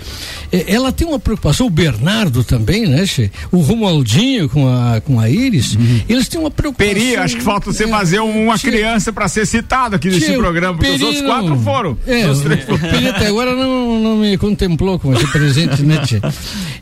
eh, 0.50 0.64
ela 0.66 0.90
tem 0.92 1.06
uma 1.06 1.18
preocupação, 1.18 1.66
o 1.66 1.70
Bernardo 1.70 2.42
também, 2.42 2.86
né, 2.86 3.04
tia? 3.06 3.30
O 3.50 3.58
Romualdinho 3.58 4.48
com 4.48 4.66
a, 4.68 5.00
com 5.00 5.20
a 5.20 5.28
Iris, 5.28 5.76
eles 6.08 6.26
têm 6.28 6.40
uma 6.40 6.50
preocupação. 6.50 6.94
Peri, 6.94 7.16
acho 7.16 7.36
que 7.36 7.42
falta 7.42 7.72
você 7.72 7.84
É, 7.84 7.88
fazer 7.88 8.20
uma 8.20 8.56
tia, 8.58 8.70
criança 8.70 9.12
pra 9.12 9.28
ser 9.28 9.41
citado 9.44 9.96
aqui 9.96 10.08
nesse 10.08 10.36
programa, 10.36 10.76
porque 10.78 10.90
os 10.92 11.02
outros 11.02 11.22
quatro 11.22 11.56
foram. 11.60 11.98
É, 12.06 12.28
Os 12.30 12.40
três 12.40 12.62
o 12.62 12.66
foram. 12.66 12.78
Peri 12.78 13.08
até 13.08 13.26
agora 13.26 13.54
não, 13.54 14.00
não 14.00 14.16
me 14.18 14.36
contemplou 14.38 14.98
com 14.98 15.12
esse 15.14 15.26
presente, 15.32 15.82
né? 15.82 16.02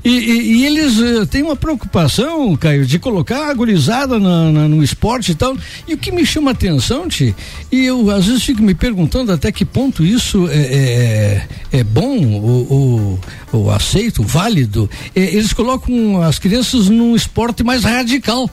E, 0.04 0.08
e- 0.10 0.52
e 0.56 0.66
eles 0.66 0.98
eh, 1.00 1.26
têm 1.26 1.42
uma 1.42 1.56
preocupação, 1.56 2.56
Caio, 2.56 2.86
de 2.86 2.98
colocar 2.98 3.50
a 3.50 3.54
gurizada 3.54 4.18
na- 4.18 4.50
na- 4.50 4.68
no 4.68 4.82
esporte 4.82 5.32
e 5.32 5.34
tal. 5.34 5.56
E 5.86 5.94
o 5.94 5.98
que 5.98 6.10
me 6.10 6.24
chama 6.24 6.50
a 6.50 6.52
atenção, 6.52 7.08
tia, 7.08 7.34
e 7.70 7.84
eu 7.84 8.10
às 8.10 8.26
vezes 8.26 8.42
fico 8.42 8.62
me 8.62 8.74
perguntando 8.74 9.32
até 9.32 9.50
que 9.52 9.64
ponto 9.64 10.04
isso 10.04 10.48
é, 10.50 11.42
é, 11.72 11.78
é 11.80 11.84
bom 11.84 12.24
ou, 12.40 12.66
ou, 12.72 13.20
ou 13.52 13.70
aceito, 13.70 14.22
válido. 14.22 14.88
É, 15.14 15.20
eles 15.20 15.52
colocam 15.52 16.22
as 16.22 16.38
crianças 16.38 16.88
num 16.88 17.14
esporte 17.14 17.62
mais 17.62 17.84
radical. 17.84 18.48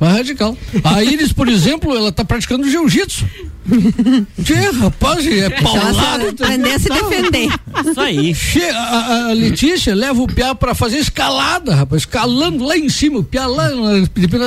Mais 0.00 0.16
radical. 0.16 0.56
A 0.82 1.04
Iris, 1.04 1.32
por 1.32 1.46
exemplo, 1.50 1.94
ela 1.94 2.10
tá 2.10 2.24
praticando 2.24 2.68
jiu-jitsu. 2.68 3.26
Tchê, 4.42 4.70
rapaz, 4.78 5.26
é 5.26 5.50
paulada. 5.50 6.28
aprender 6.28 6.72
a 6.72 6.78
se 6.78 6.88
defender. 6.88 7.48
Isso 7.88 8.00
aí. 8.00 8.34
Che, 8.34 8.62
a, 8.70 9.28
a 9.28 9.32
Letícia 9.32 9.94
leva 9.94 10.20
o 10.20 10.26
Piá 10.26 10.54
pra 10.54 10.74
fazer 10.74 10.98
escalada, 10.98 11.74
rapaz, 11.74 12.02
escalando 12.02 12.64
lá 12.64 12.76
em 12.76 12.88
cima, 12.88 13.18
o 13.18 13.24
Piá 13.24 13.46
lá 13.46 13.68
na 13.70 13.98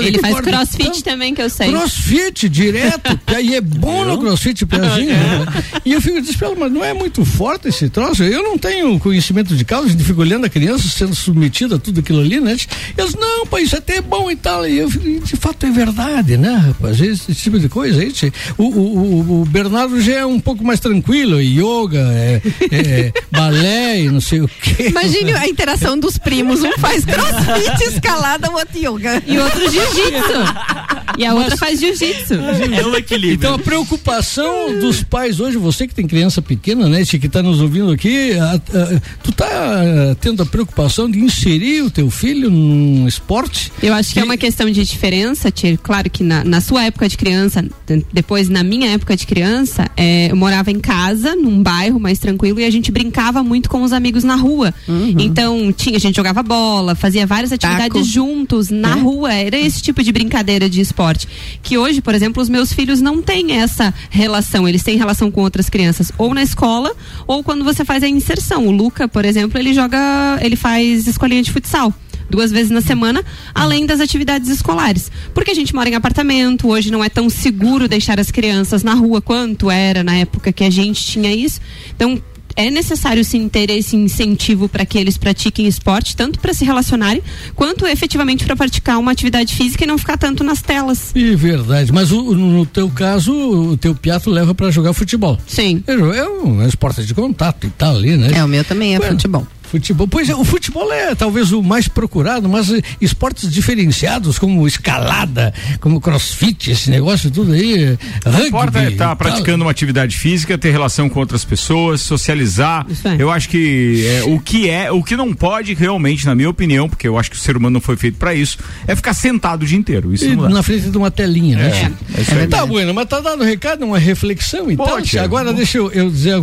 Ele 0.02 0.20
faz 0.20 0.34
corda. 0.36 0.52
crossfit 0.52 1.04
também, 1.04 1.34
que 1.34 1.42
eu 1.42 1.50
sei. 1.50 1.70
Crossfit 1.72 2.50
direto, 2.50 3.18
Piá, 3.26 3.42
e 3.42 3.56
é 3.56 3.62
bom 3.62 4.06
no 4.06 4.18
crossfit, 4.20 4.66
Piazinho. 4.66 5.08
né? 5.10 5.46
E 5.86 5.94
eu 5.94 6.02
fico 6.02 6.22
dizendo, 6.22 6.56
mas 6.60 6.72
não 6.72 6.84
é 6.84 6.94
muito 6.94 7.24
forte 7.26 7.68
esse 7.68 7.90
troço? 7.90 8.24
Eu 8.24 8.44
não 8.44 8.58
tenho 8.58 9.00
conhecimento 9.00 9.56
de 9.56 9.66
causa, 9.66 9.88
a 9.88 9.92
gente 9.92 10.04
fica 10.04 10.20
olhando 10.20 10.46
a 10.46 10.50
criança 10.50 10.88
sendo 10.88 11.16
submetida 11.16 11.76
a 11.76 11.80
tudo 11.80 12.00
aquilo 12.00 12.22
ali, 12.22 12.40
né? 12.40 12.56
Eles, 12.98 13.16
não, 13.16 13.46
pai, 13.48 13.64
isso 13.64 13.76
até 13.78 13.98
é 13.98 14.02
bom 14.02 14.30
e 14.30 14.36
tal. 14.36 14.68
E 14.68 14.78
eu 14.80 14.90
fico, 14.90 15.26
de 15.26 15.36
fato 15.36 15.66
é 15.66 15.72
verdade, 15.72 16.38
né, 16.38 16.56
rapaz? 16.56 17.00
Esse 17.00 17.34
tipo 17.34 17.60
de 17.60 17.70
coisa 17.70 18.02
aí. 18.02 18.12
tchê. 18.12 18.32
O, 18.58 18.64
o, 18.66 19.13
o- 19.14 19.42
o 19.42 19.46
Bernardo 19.46 20.00
já 20.02 20.14
é 20.20 20.26
um 20.26 20.40
pouco 20.40 20.64
mais 20.64 20.80
tranquilo, 20.80 21.40
yoga, 21.42 22.00
é, 22.14 22.42
é, 22.72 23.12
balé 23.32 24.02
e 24.02 24.10
não 24.10 24.22
sei 24.22 24.42
o 24.42 24.48
quê. 24.48 24.88
Imagine 24.90 25.34
a 25.34 25.48
interação 25.48 25.98
dos 25.98 26.18
primos. 26.18 26.62
Um 26.62 26.72
faz 26.78 27.04
crossfit, 27.06 27.84
escalada, 27.94 28.50
o 28.50 28.54
outro 28.54 28.78
yoga. 28.78 29.22
E 29.26 29.38
outro 29.38 29.60
jiu-jitsu. 29.72 31.18
E 31.18 31.26
a 31.26 31.34
outra 31.34 31.58
faz 31.58 31.80
jiu-jitsu. 31.80 32.34
É 32.36 32.86
o 32.86 32.96
equilíbrio. 32.96 33.34
Então 33.36 33.54
a 33.56 33.60
preocupação 33.60 34.80
dos 34.80 35.04
pais 35.04 35.40
hoje, 35.40 35.58
você 35.58 35.88
que 35.88 35.94
tem 35.94 36.08
criança 36.08 36.42
pequena, 36.42 36.88
né, 36.88 37.04
Tia, 37.06 37.20
que 37.20 37.28
está 37.28 37.42
nos 37.44 37.60
ouvindo 37.62 37.92
aqui, 37.92 38.34
a- 38.34 38.54
a- 38.56 39.02
tu 39.24 39.32
tá 39.32 39.46
ah, 39.48 40.16
tendo 40.20 40.42
a 40.42 40.46
preocupação 40.46 41.10
de 41.10 41.20
inserir 41.20 41.82
o 41.84 41.90
teu 41.92 42.10
filho 42.10 42.50
num 42.50 43.08
esporte? 43.08 43.72
Eu 43.82 43.94
acho 43.94 44.14
que 44.14 44.20
é 44.20 44.24
uma 44.24 44.38
questão 44.38 44.70
de 44.70 44.84
diferença, 44.84 45.52
Tir. 45.52 45.78
Claro 45.82 46.10
que 46.10 46.24
na, 46.24 46.44
na 46.44 46.62
sua 46.62 46.84
época 46.86 47.08
de 47.10 47.18
criança, 47.18 47.62
de- 47.86 48.06
depois 48.14 48.50
na 48.50 48.64
minha 48.64 48.92
época 48.92 49.03
de 49.16 49.28
criança, 49.28 49.86
é, 49.98 50.32
eu 50.32 50.36
morava 50.36 50.72
em 50.72 50.80
casa, 50.80 51.36
num 51.36 51.62
bairro 51.62 52.00
mais 52.00 52.20
tranquilo, 52.20 52.60
e 52.60 52.66
a 52.66 52.70
gente 52.70 52.92
brincava 52.92 53.44
muito 53.44 53.70
com 53.70 53.84
os 53.84 53.92
amigos 53.92 54.24
na 54.24 54.36
rua. 54.36 54.74
Então, 55.20 55.72
tinha, 55.74 55.98
a 55.98 56.00
gente 56.00 56.16
jogava 56.16 56.42
bola, 56.42 56.96
fazia 56.96 57.26
várias 57.28 57.52
atividades 57.52 57.88
Taco. 57.88 58.04
juntos 58.04 58.70
na 58.70 58.96
rua. 58.96 59.34
Era 59.34 59.58
esse 59.58 59.82
tipo 59.82 60.02
de 60.02 60.12
brincadeira 60.12 60.70
de 60.70 60.80
esporte. 60.82 61.28
Que 61.62 61.78
hoje, 61.78 62.02
por 62.02 62.16
exemplo, 62.16 62.42
os 62.42 62.50
meus 62.50 62.72
filhos 62.72 63.02
não 63.02 63.22
têm 63.22 63.54
essa 63.54 63.94
relação. 64.10 64.68
Eles 64.68 64.84
têm 64.84 64.98
relação 64.98 65.30
com 65.30 65.42
outras 65.42 65.70
crianças, 65.70 66.12
ou 66.18 66.34
na 66.34 66.44
escola, 66.44 66.92
ou 67.28 67.44
quando 67.44 67.64
você 67.64 67.84
faz 67.84 68.04
a 68.04 68.08
inserção. 68.08 68.68
O 68.68 68.72
Luca, 68.72 69.08
por 69.08 69.26
exemplo, 69.26 69.60
ele 69.60 69.74
joga, 69.74 70.40
ele 70.42 70.56
faz 70.56 71.08
escolinha 71.08 71.44
de 71.44 71.52
futsal 71.52 71.94
duas 72.30 72.52
vezes 72.52 72.70
na 72.72 72.82
semana, 72.82 73.24
além 73.54 73.86
das 73.86 74.00
atividades 74.00 74.50
escolares. 74.50 75.12
Porque 75.34 75.52
a 75.52 75.56
gente 75.56 75.74
mora 75.76 75.90
em 75.90 75.96
apartamento, 75.96 76.68
hoje 76.68 76.92
não 76.92 77.04
é 77.04 77.10
tão 77.10 77.30
seguro 77.30 77.88
deixar 77.88 78.20
as 78.20 78.32
crianças 78.32 78.84
na 78.84 78.94
rua 78.94 79.22
quanto 79.22 79.70
era 79.72 80.04
na 80.04 80.16
época 80.16 80.52
que 80.52 80.64
a 80.64 80.70
gente 80.70 81.04
tinha 81.04 81.34
isso. 81.34 81.60
Então, 81.96 82.22
é 82.56 82.70
necessário 82.70 83.26
sim 83.26 83.50
ter 83.50 83.72
esse 83.72 83.96
incentivo 83.96 84.70
para 84.70 84.86
que 84.86 84.96
eles 85.00 85.18
pratiquem 85.18 85.66
esporte, 85.68 86.16
tanto 86.16 86.38
para 86.40 86.54
se 86.54 86.64
relacionarem, 86.64 87.24
quanto 87.56 87.88
efetivamente 87.88 88.46
para 88.46 88.56
praticar 88.56 89.00
uma 89.00 89.12
atividade 89.12 89.56
física 89.56 89.84
e 89.84 89.88
não 89.88 89.98
ficar 89.98 90.18
tanto 90.18 90.44
nas 90.44 90.62
telas. 90.62 91.12
É 91.16 91.36
verdade, 91.36 91.92
mas 91.92 92.12
o- 92.12 92.36
no 92.36 92.64
teu 92.64 92.88
caso, 92.92 93.34
o 93.34 93.76
teu 93.76 93.96
piato 93.96 94.30
leva 94.30 94.54
para 94.54 94.70
jogar 94.70 94.94
futebol. 94.94 95.36
Sim. 95.48 95.84
É, 95.88 95.94
é 95.94 95.98
um 96.30 96.62
é 96.62 96.66
um 96.66 96.68
esporte 96.68 97.04
de 97.04 97.14
contato 97.16 97.66
e 97.66 97.72
tal 97.72 97.96
ali, 97.96 98.16
né? 98.16 98.30
É, 98.36 98.44
o 98.44 98.48
meu 98.48 98.64
também 98.64 98.94
é 98.94 99.00
Bueno, 99.00 99.14
futebol. 99.14 99.48
Futebol, 99.74 100.08
pois 100.08 100.30
é, 100.30 100.36
o 100.36 100.44
futebol 100.44 100.94
é 100.94 101.16
talvez 101.16 101.52
o 101.52 101.64
mais 101.64 101.88
procurado, 101.88 102.48
mas 102.48 102.72
esportes 103.02 103.52
diferenciados 103.52 104.38
como 104.38 104.68
escalada, 104.68 105.52
como 105.82 106.00
crossfit, 106.00 106.70
esse 106.70 106.92
negócio 106.92 107.32
tudo 107.32 107.54
aí, 107.54 107.98
Não 108.24 108.32
rugby. 108.34 108.48
importa 108.50 108.80
é 108.84 108.92
estar 108.92 109.08
tal. 109.08 109.16
praticando 109.16 109.66
uma 109.66 109.72
atividade 109.72 110.16
física, 110.16 110.60
ter 110.60 110.70
relação 110.70 111.10
com 111.10 111.20
outras 111.20 111.44
pessoas, 111.44 112.02
socializar. 112.02 112.86
Eu 113.18 113.32
acho 113.32 113.50
que 113.50 114.06
é, 114.08 114.24
o 114.26 114.40
que 114.40 114.70
é, 114.70 114.92
o 114.92 115.02
que 115.04 115.16
não 115.18 115.34
pode 115.34 115.74
realmente, 115.74 116.24
na 116.28 116.36
minha 116.36 116.52
opinião, 116.52 116.88
porque 116.88 117.08
eu 117.08 117.18
acho 117.18 117.32
que 117.32 117.36
o 117.38 117.40
ser 117.40 117.58
humano 117.58 117.74
não 117.74 117.82
foi 117.82 117.98
feito 117.98 118.20
pra 118.20 118.36
isso, 118.36 118.60
é 118.88 118.96
ficar 118.96 119.16
sentado 119.16 119.64
o 119.64 119.66
dia 119.66 119.78
inteiro. 119.80 120.14
Isso 120.14 120.36
na 120.36 120.62
frente 120.62 120.92
de 120.92 120.98
uma 121.00 121.10
telinha, 121.10 121.58
né? 121.58 121.70
É, 121.70 121.74
Chico? 121.74 122.36
é 122.38 122.42
aí. 122.42 122.48
tá 122.48 122.64
bueno, 122.64 122.94
mas 122.94 123.08
tá 123.08 123.20
dado 123.20 123.42
o 123.42 123.44
recado, 123.44 123.84
uma 123.86 123.98
reflexão 123.98 124.70
então. 124.70 125.02
Tia. 125.02 125.24
agora 125.24 125.52
deixa 125.52 125.80
eu, 125.80 125.92
eu 125.92 126.12
dizer, 126.12 126.36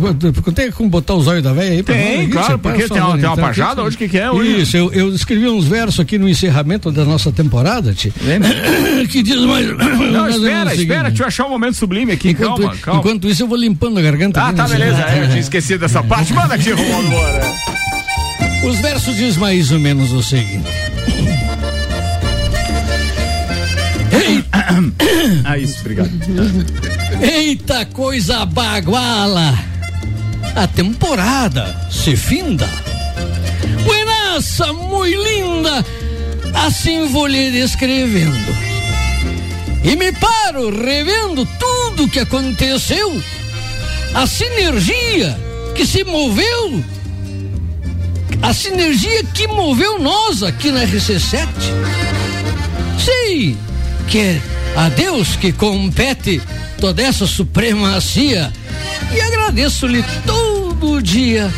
tem 0.53 0.69
como 0.69 0.89
botar 0.89 1.13
os 1.15 1.27
olhos 1.27 1.41
da 1.43 1.53
velha 1.53 1.71
aí 1.71 1.81
pra 1.81 1.95
Tem, 1.95 2.27
nós 2.27 2.33
claro, 2.45 2.59
porque 2.59 2.87
tem 2.89 3.01
uma- 3.01 3.20
tem 3.21 3.29
uma 3.29 3.33
então, 3.33 3.45
pajada 3.45 3.71
aqui, 3.73 3.81
hoje, 3.81 3.97
que 3.97 4.09
que 4.09 4.17
é 4.17 4.31
hoje? 4.31 4.61
Isso, 4.61 4.77
eu, 4.77 4.93
eu 4.93 5.15
escrevi 5.15 5.47
uns 5.47 5.65
versos 5.65 5.99
aqui 5.99 6.17
no 6.17 6.27
encerramento 6.27 6.91
da 6.91 7.05
nossa 7.05 7.31
temporada, 7.31 7.93
tia, 7.93 8.11
que 9.09 9.23
diz 9.23 9.39
mais. 9.41 9.67
Não, 10.11 10.29
espera, 10.29 10.69
o 10.69 10.73
espera, 10.73 11.09
deixa 11.09 11.23
eu 11.23 11.27
achar 11.27 11.45
um 11.45 11.49
momento 11.49 11.75
sublime 11.75 12.11
aqui. 12.11 12.31
Enquanto, 12.31 12.61
calma, 12.61 12.77
calma. 12.77 12.99
enquanto 12.99 13.27
isso, 13.27 13.43
eu 13.43 13.47
vou 13.47 13.57
limpando 13.57 13.97
a 13.97 14.01
garganta. 14.01 14.41
Ah, 14.41 14.53
tá, 14.53 14.63
nesse- 14.63 14.75
beleza. 14.75 15.01
É, 15.03 15.23
eu 15.23 15.27
tinha 15.27 15.39
esquecido 15.39 15.79
dessa 15.79 16.03
parte. 16.03 16.33
Manda 16.33 16.55
aqui, 16.55 16.71
Romualdo 16.71 17.09
Moura. 17.09 17.41
Os 18.63 18.79
versos 18.79 19.15
diz 19.15 19.37
mais 19.37 19.71
ou 19.71 19.79
menos 19.79 20.11
o 20.11 20.21
seguinte. 20.21 20.67
Ah, 25.43 25.57
isso, 25.57 25.79
obrigado. 25.81 26.09
Eita 27.21 27.85
coisa 27.85 28.45
baguala! 28.45 29.53
A 30.55 30.67
temporada 30.67 31.75
se 31.89 32.15
finda. 32.15 32.67
Buenaça, 33.83 34.73
muito 34.73 35.21
linda, 35.23 35.85
assim 36.53 37.07
vou 37.07 37.27
lhe 37.27 37.51
descrevendo. 37.51 38.55
E 39.83 39.95
me 39.95 40.11
paro 40.11 40.69
revendo 40.69 41.45
tudo 41.59 42.07
que 42.07 42.19
aconteceu. 42.19 43.21
A 44.13 44.27
sinergia 44.27 45.39
que 45.75 45.85
se 45.85 46.03
moveu. 46.03 46.83
A 48.41 48.53
sinergia 48.53 49.23
que 49.33 49.47
moveu 49.47 49.99
nós 49.99 50.43
aqui 50.43 50.71
na 50.71 50.85
RC7. 50.85 51.47
Sei 53.03 53.57
que 54.07 54.19
é 54.19 54.41
a 54.75 54.89
Deus 54.89 55.35
que 55.35 55.51
compete 55.51 56.41
toda 56.79 57.01
essa 57.01 57.25
supremacia 57.25 58.51
e 59.13 59.21
agradeço-lhe 59.21 60.03
todo 60.25 61.01
dia 61.01 61.51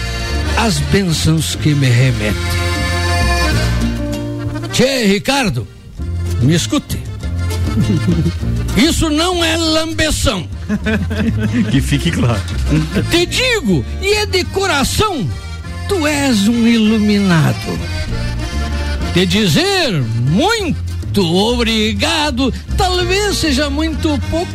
as 0.57 0.79
bênçãos 0.91 1.55
que 1.55 1.73
me 1.73 1.87
remete. 1.87 2.37
Tchê, 4.71 5.05
Ricardo, 5.05 5.67
me 6.41 6.55
escute. 6.55 6.99
Isso 8.77 9.09
não 9.09 9.43
é 9.43 9.57
lambeção. 9.57 10.47
Que 11.71 11.81
fique 11.81 12.11
claro. 12.11 12.41
Te 13.11 13.25
digo, 13.25 13.83
e 14.01 14.13
é 14.13 14.25
de 14.25 14.43
coração, 14.45 15.27
tu 15.87 16.07
és 16.07 16.47
um 16.47 16.67
iluminado. 16.67 17.79
Te 19.13 19.25
dizer 19.25 20.01
muito 20.29 21.23
obrigado, 21.23 22.53
talvez 22.77 23.37
seja 23.37 23.69
muito 23.69 24.19
pouco. 24.29 24.51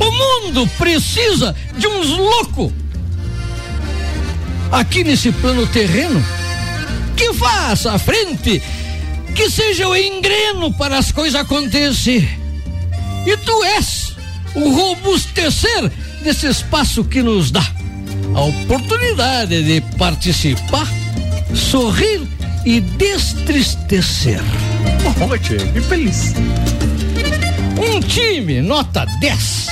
O 0.00 0.10
mundo 0.10 0.68
precisa 0.78 1.54
de 1.76 1.86
uns 1.86 2.08
loucos 2.10 2.72
aqui 4.72 5.04
nesse 5.04 5.30
plano 5.30 5.66
terreno 5.66 6.24
que 7.16 7.32
faça 7.34 7.92
a 7.92 7.98
frente, 7.98 8.60
que 9.34 9.50
seja 9.50 9.86
o 9.86 9.94
engreno 9.94 10.72
para 10.72 10.98
as 10.98 11.12
coisas 11.12 11.40
acontecer. 11.40 12.28
E 13.26 13.36
tu 13.36 13.62
és 13.64 14.16
o 14.54 14.70
robustecer 14.70 15.90
desse 16.22 16.48
espaço 16.48 17.04
que 17.04 17.22
nos 17.22 17.50
dá 17.50 17.64
a 18.34 18.40
oportunidade 18.40 19.62
de 19.62 19.80
participar, 19.96 20.88
sorrir 21.54 22.22
e 22.64 22.80
destristecer. 22.80 24.40
que 25.72 25.80
feliz. 25.82 26.34
Um 27.78 28.00
time 28.00 28.62
nota 28.62 29.04
10. 29.20 29.66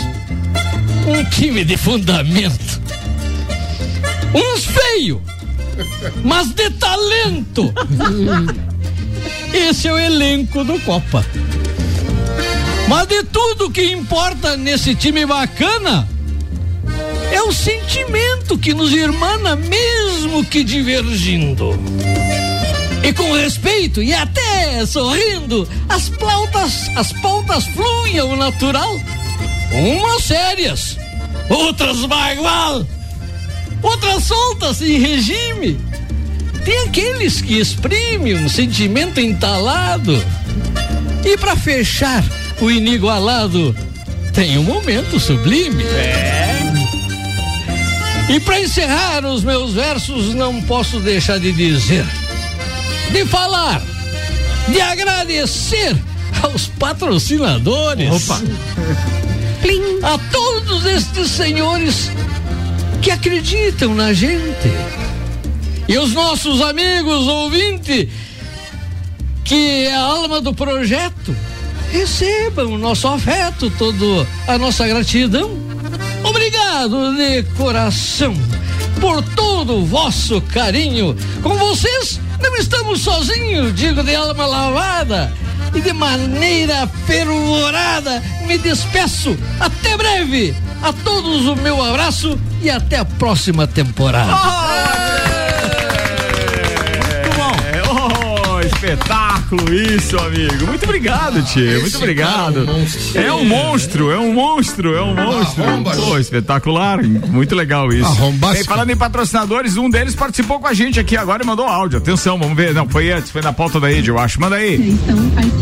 Um 1.06 1.24
time 1.30 1.64
de 1.64 1.76
fundamento. 1.76 2.69
Uns 4.34 4.64
feio, 4.64 5.22
mas 6.22 6.48
de 6.48 6.70
talento. 6.70 7.72
Esse 9.52 9.88
é 9.88 9.92
o 9.92 9.98
elenco 9.98 10.62
do 10.64 10.78
Copa. 10.80 11.24
Mas 12.88 13.06
de 13.06 13.22
tudo 13.24 13.70
que 13.70 13.92
importa 13.92 14.56
nesse 14.56 14.94
time 14.94 15.26
bacana 15.26 16.08
é 17.32 17.42
o 17.42 17.52
sentimento 17.52 18.58
que 18.58 18.74
nos 18.74 18.92
irmana, 18.92 19.56
mesmo 19.56 20.44
que 20.44 20.64
divergindo. 20.64 21.78
E 23.02 23.12
com 23.12 23.32
respeito 23.32 24.02
e 24.02 24.12
até 24.12 24.84
sorrindo, 24.84 25.68
as 25.88 26.08
pautas, 26.08 26.88
as 26.96 27.12
pautas 27.14 27.64
fluem 27.66 28.18
ao 28.18 28.36
natural. 28.36 29.00
Umas 29.72 30.24
sérias, 30.24 30.98
outras 31.48 32.04
bagual, 32.06 32.84
outras 33.82 34.24
soltas 34.24 34.80
em 34.82 34.98
regime. 34.98 35.78
Tem 36.64 36.86
aqueles 36.86 37.40
que 37.40 37.58
exprimem 37.58 38.36
um 38.36 38.48
sentimento 38.48 39.20
entalado. 39.20 40.22
E 41.24 41.36
para 41.36 41.56
fechar 41.56 42.24
o 42.60 42.70
inigualado, 42.70 43.74
tem 44.32 44.58
um 44.58 44.62
momento 44.62 45.18
sublime. 45.18 45.84
E 48.28 48.38
para 48.40 48.60
encerrar 48.60 49.24
os 49.24 49.42
meus 49.42 49.72
versos, 49.72 50.34
não 50.34 50.62
posso 50.62 51.00
deixar 51.00 51.40
de 51.40 51.50
dizer, 51.52 52.06
de 53.10 53.24
falar, 53.26 53.82
de 54.68 54.80
agradecer 54.80 55.96
aos 56.42 56.68
patrocinadores. 56.68 58.30
Opa. 58.30 58.40
A 60.02 60.18
todos 60.30 60.86
estes 60.86 61.30
senhores 61.30 62.10
que 63.00 63.10
acreditam 63.10 63.94
na 63.94 64.12
gente. 64.12 64.70
E 65.88 65.98
os 65.98 66.12
nossos 66.12 66.60
amigos 66.60 67.26
ouvintes, 67.26 68.08
que 69.44 69.86
é 69.86 69.94
a 69.94 70.00
alma 70.00 70.40
do 70.40 70.54
projeto, 70.54 71.34
recebam 71.90 72.74
o 72.74 72.78
nosso 72.78 73.08
afeto, 73.08 73.70
toda 73.70 74.26
a 74.46 74.58
nossa 74.58 74.86
gratidão. 74.86 75.50
Obrigado 76.22 77.16
de 77.16 77.42
coração 77.56 78.34
por 79.00 79.22
todo 79.34 79.78
o 79.78 79.86
vosso 79.86 80.40
carinho. 80.42 81.16
Com 81.42 81.56
vocês 81.56 82.20
não 82.40 82.54
estamos 82.56 83.00
sozinhos, 83.00 83.74
digo 83.74 84.02
de 84.02 84.14
alma 84.14 84.46
lavada. 84.46 85.32
E 85.74 85.80
de 85.80 85.92
maneira 85.92 86.86
fervorada 87.06 88.22
me 88.46 88.58
despeço. 88.58 89.36
Até 89.58 89.96
breve. 89.96 90.54
A 90.82 90.92
todos 90.92 91.46
o 91.46 91.56
meu 91.56 91.82
abraço 91.82 92.38
e 92.62 92.70
até 92.70 92.98
a 92.98 93.04
próxima 93.04 93.66
temporada. 93.66 94.32
É, 94.32 94.69
isso, 99.72 100.18
amigo. 100.18 100.66
Muito 100.66 100.84
obrigado, 100.84 101.42
tio. 101.42 101.80
Muito 101.80 101.96
obrigado. 101.96 102.66
É 103.14 103.32
um 103.32 103.44
monstro, 103.44 104.10
é 104.10 104.18
um 104.18 104.32
monstro, 104.32 104.94
é 104.94 105.02
um 105.02 105.14
monstro. 105.14 105.64
Pô, 105.96 106.18
espetacular. 106.18 107.02
Muito 107.02 107.54
legal 107.54 107.92
isso. 107.92 108.10
Bem, 108.32 108.64
falando 108.64 108.90
em 108.90 108.96
patrocinadores, 108.96 109.76
um 109.76 109.88
deles 109.88 110.14
participou 110.14 110.60
com 110.60 110.66
a 110.66 110.74
gente 110.74 110.98
aqui 110.98 111.16
agora 111.16 111.42
e 111.42 111.46
mandou 111.46 111.66
áudio. 111.66 111.98
Atenção, 111.98 112.38
vamos 112.38 112.56
ver. 112.56 112.74
Não, 112.74 112.88
foi 112.88 113.10
antes, 113.10 113.30
foi 113.30 113.42
na 113.42 113.52
pauta 113.52 113.80
da 113.80 113.90
Ed, 113.90 114.08
eu 114.08 114.18
acho. 114.18 114.40
Manda 114.40 114.56
aí. 114.56 114.98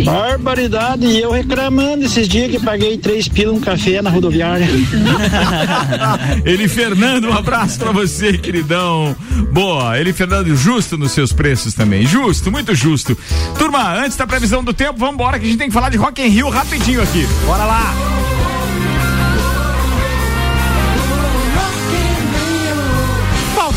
Barbaridade, 0.05 1.07
e 1.07 1.21
eu 1.21 1.31
reclamando 1.31 2.05
esses 2.05 2.29
dias 2.29 2.51
que 2.51 2.61
paguei 2.61 2.97
três 2.99 3.29
pila 3.29 3.53
um 3.53 3.61
café 3.61 4.01
na 4.03 4.11
rodoviária. 4.11 4.69
Ele 6.45 6.69
Fernando, 6.69 7.29
um 7.29 7.33
abraço 7.33 7.79
pra 7.79 7.93
você, 7.93 8.37
queridão. 8.39 9.17
Boa, 9.53 9.99
ele 9.99 10.13
Fernando, 10.13 10.55
justo 10.57 10.97
nos 10.97 11.13
seus 11.13 11.33
preços 11.33 11.75
também. 11.75 12.07
Justo, 12.07 12.51
muito 12.51 12.75
justo. 12.75 13.17
Turma, 13.59 13.78
antes 13.79 14.17
da 14.17 14.27
previsão 14.27 14.63
do 14.63 14.73
tempo, 14.73 14.99
vamos 14.99 15.15
embora 15.15 15.39
que 15.39 15.47
a 15.47 15.49
gente 15.49 15.59
tem 15.59 15.69
que 15.69 15.75
falar 15.75 15.91
de 15.91 15.97
Rock 15.97 16.23
in 16.23 16.29
Rio 16.29 16.49
rapidinho 16.49 17.03
aqui. 17.03 17.27
Bora 17.47 17.65
lá. 17.65 18.08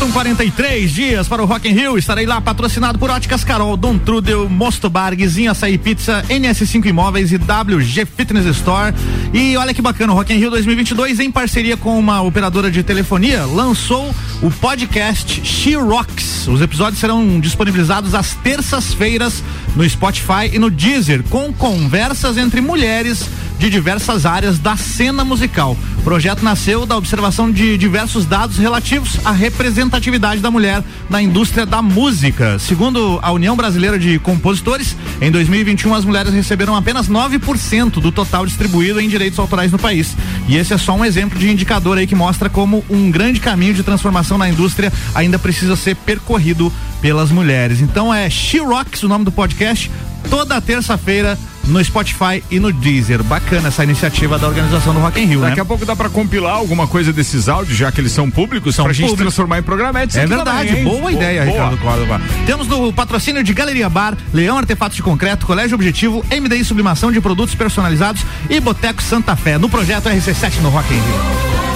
Faltam 0.02 0.14
43 0.14 0.90
dias 0.90 1.28
para 1.28 1.40
o 1.44 1.46
Rock 1.46 1.68
in 1.68 1.74
Rio. 1.74 1.96
Estarei 1.96 2.26
lá 2.26 2.40
patrocinado 2.40 2.98
por 2.98 3.08
Óticas 3.08 3.44
Carol, 3.44 3.76
Dom 3.76 3.96
Trudel, 3.98 4.48
Mosto 4.48 4.90
Bar, 4.90 5.14
Guizinho 5.14 5.52
Açaí 5.52 5.78
Pizza, 5.78 6.24
NS5 6.28 6.86
Imóveis 6.86 7.30
e 7.30 7.36
WG 7.36 8.04
Fitness 8.04 8.44
Store. 8.46 8.92
E 9.32 9.56
olha 9.56 9.72
que 9.72 9.80
bacana, 9.80 10.12
o 10.12 10.16
Rock 10.16 10.32
in 10.32 10.38
Rio 10.38 10.50
2022 10.50 11.20
em 11.20 11.30
parceria 11.30 11.76
com 11.76 11.96
uma 11.96 12.20
operadora 12.20 12.68
de 12.68 12.82
telefonia 12.82 13.46
lançou 13.46 14.12
o 14.42 14.50
podcast 14.50 15.40
She 15.46 15.76
Rocks. 15.76 16.48
Os 16.48 16.60
episódios 16.60 16.98
serão 16.98 17.38
disponibilizados 17.38 18.12
às 18.12 18.34
terças-feiras 18.34 19.40
no 19.76 19.88
Spotify 19.88 20.50
e 20.52 20.58
no 20.58 20.68
Deezer, 20.68 21.22
com 21.30 21.52
conversas 21.52 22.36
entre 22.38 22.60
mulheres 22.60 23.28
de 23.62 23.70
diversas 23.70 24.26
áreas 24.26 24.58
da 24.58 24.76
cena 24.76 25.24
musical. 25.24 25.76
O 25.98 26.02
projeto 26.02 26.42
nasceu 26.42 26.84
da 26.84 26.96
observação 26.96 27.48
de 27.48 27.78
diversos 27.78 28.26
dados 28.26 28.58
relativos 28.58 29.24
à 29.24 29.30
representatividade 29.30 30.40
da 30.40 30.50
mulher 30.50 30.82
na 31.08 31.22
indústria 31.22 31.64
da 31.64 31.80
música. 31.80 32.58
Segundo 32.58 33.20
a 33.22 33.30
União 33.30 33.54
Brasileira 33.54 33.96
de 34.00 34.18
Compositores, 34.18 34.96
em 35.20 35.30
2021 35.30 35.94
as 35.94 36.04
mulheres 36.04 36.34
receberam 36.34 36.74
apenas 36.74 37.08
9% 37.08 38.00
do 38.00 38.10
total 38.10 38.44
distribuído 38.44 39.00
em 39.00 39.08
direitos 39.08 39.38
autorais 39.38 39.70
no 39.70 39.78
país. 39.78 40.16
E 40.48 40.56
esse 40.56 40.74
é 40.74 40.78
só 40.78 40.96
um 40.96 41.04
exemplo 41.04 41.38
de 41.38 41.48
indicador 41.48 41.98
aí 41.98 42.06
que 42.08 42.16
mostra 42.16 42.50
como 42.50 42.84
um 42.90 43.12
grande 43.12 43.38
caminho 43.38 43.74
de 43.74 43.84
transformação 43.84 44.36
na 44.36 44.48
indústria 44.48 44.92
ainda 45.14 45.38
precisa 45.38 45.76
ser 45.76 45.94
percorrido 45.94 46.72
pelas 47.00 47.30
mulheres. 47.30 47.80
Então 47.80 48.12
é 48.12 48.28
She 48.28 48.58
Rocks 48.58 49.04
o 49.04 49.08
nome 49.08 49.24
do 49.24 49.30
podcast, 49.30 49.88
toda 50.28 50.60
terça-feira 50.60 51.38
no 51.64 51.82
Spotify 51.84 52.42
e 52.50 52.58
no 52.58 52.72
Deezer. 52.72 53.22
Bacana 53.22 53.68
essa 53.68 53.84
iniciativa 53.84 54.38
da 54.38 54.48
organização 54.48 54.92
do 54.94 55.00
Rock 55.00 55.20
in 55.20 55.26
Rio, 55.26 55.40
Daqui 55.40 55.56
né? 55.56 55.62
a 55.62 55.64
pouco 55.64 55.84
dá 55.84 55.94
pra 55.94 56.08
compilar 56.08 56.54
alguma 56.54 56.86
coisa 56.86 57.12
desses 57.12 57.48
áudios, 57.48 57.76
já 57.76 57.90
que 57.92 58.00
eles 58.00 58.12
são 58.12 58.30
públicos, 58.30 58.74
São 58.74 58.84
pra 58.84 58.92
gente 58.92 59.08
públicos. 59.10 59.34
transformar 59.34 59.58
em 59.58 59.62
programetes. 59.62 60.16
É 60.16 60.20
aqui 60.20 60.28
verdade, 60.34 60.68
também, 60.68 60.84
boa 60.84 61.12
ideia, 61.12 61.44
Boa. 61.44 61.70
Ricardo. 61.70 62.22
Temos 62.46 62.66
no 62.66 62.92
patrocínio 62.92 63.42
de 63.42 63.52
Galeria 63.52 63.88
Bar, 63.88 64.16
Leão 64.32 64.58
Artefatos 64.58 64.96
de 64.96 65.02
Concreto, 65.02 65.46
Colégio 65.46 65.74
Objetivo, 65.74 66.24
MDI 66.30 66.64
Sublimação 66.64 67.10
de 67.12 67.20
Produtos 67.20 67.54
Personalizados 67.54 68.24
e 68.48 68.60
Boteco 68.60 69.02
Santa 69.02 69.36
Fé, 69.36 69.58
no 69.58 69.68
projeto 69.68 70.08
RC7 70.08 70.60
no 70.60 70.70
Rock 70.70 70.92
in 70.92 70.96
Rio. 70.96 71.71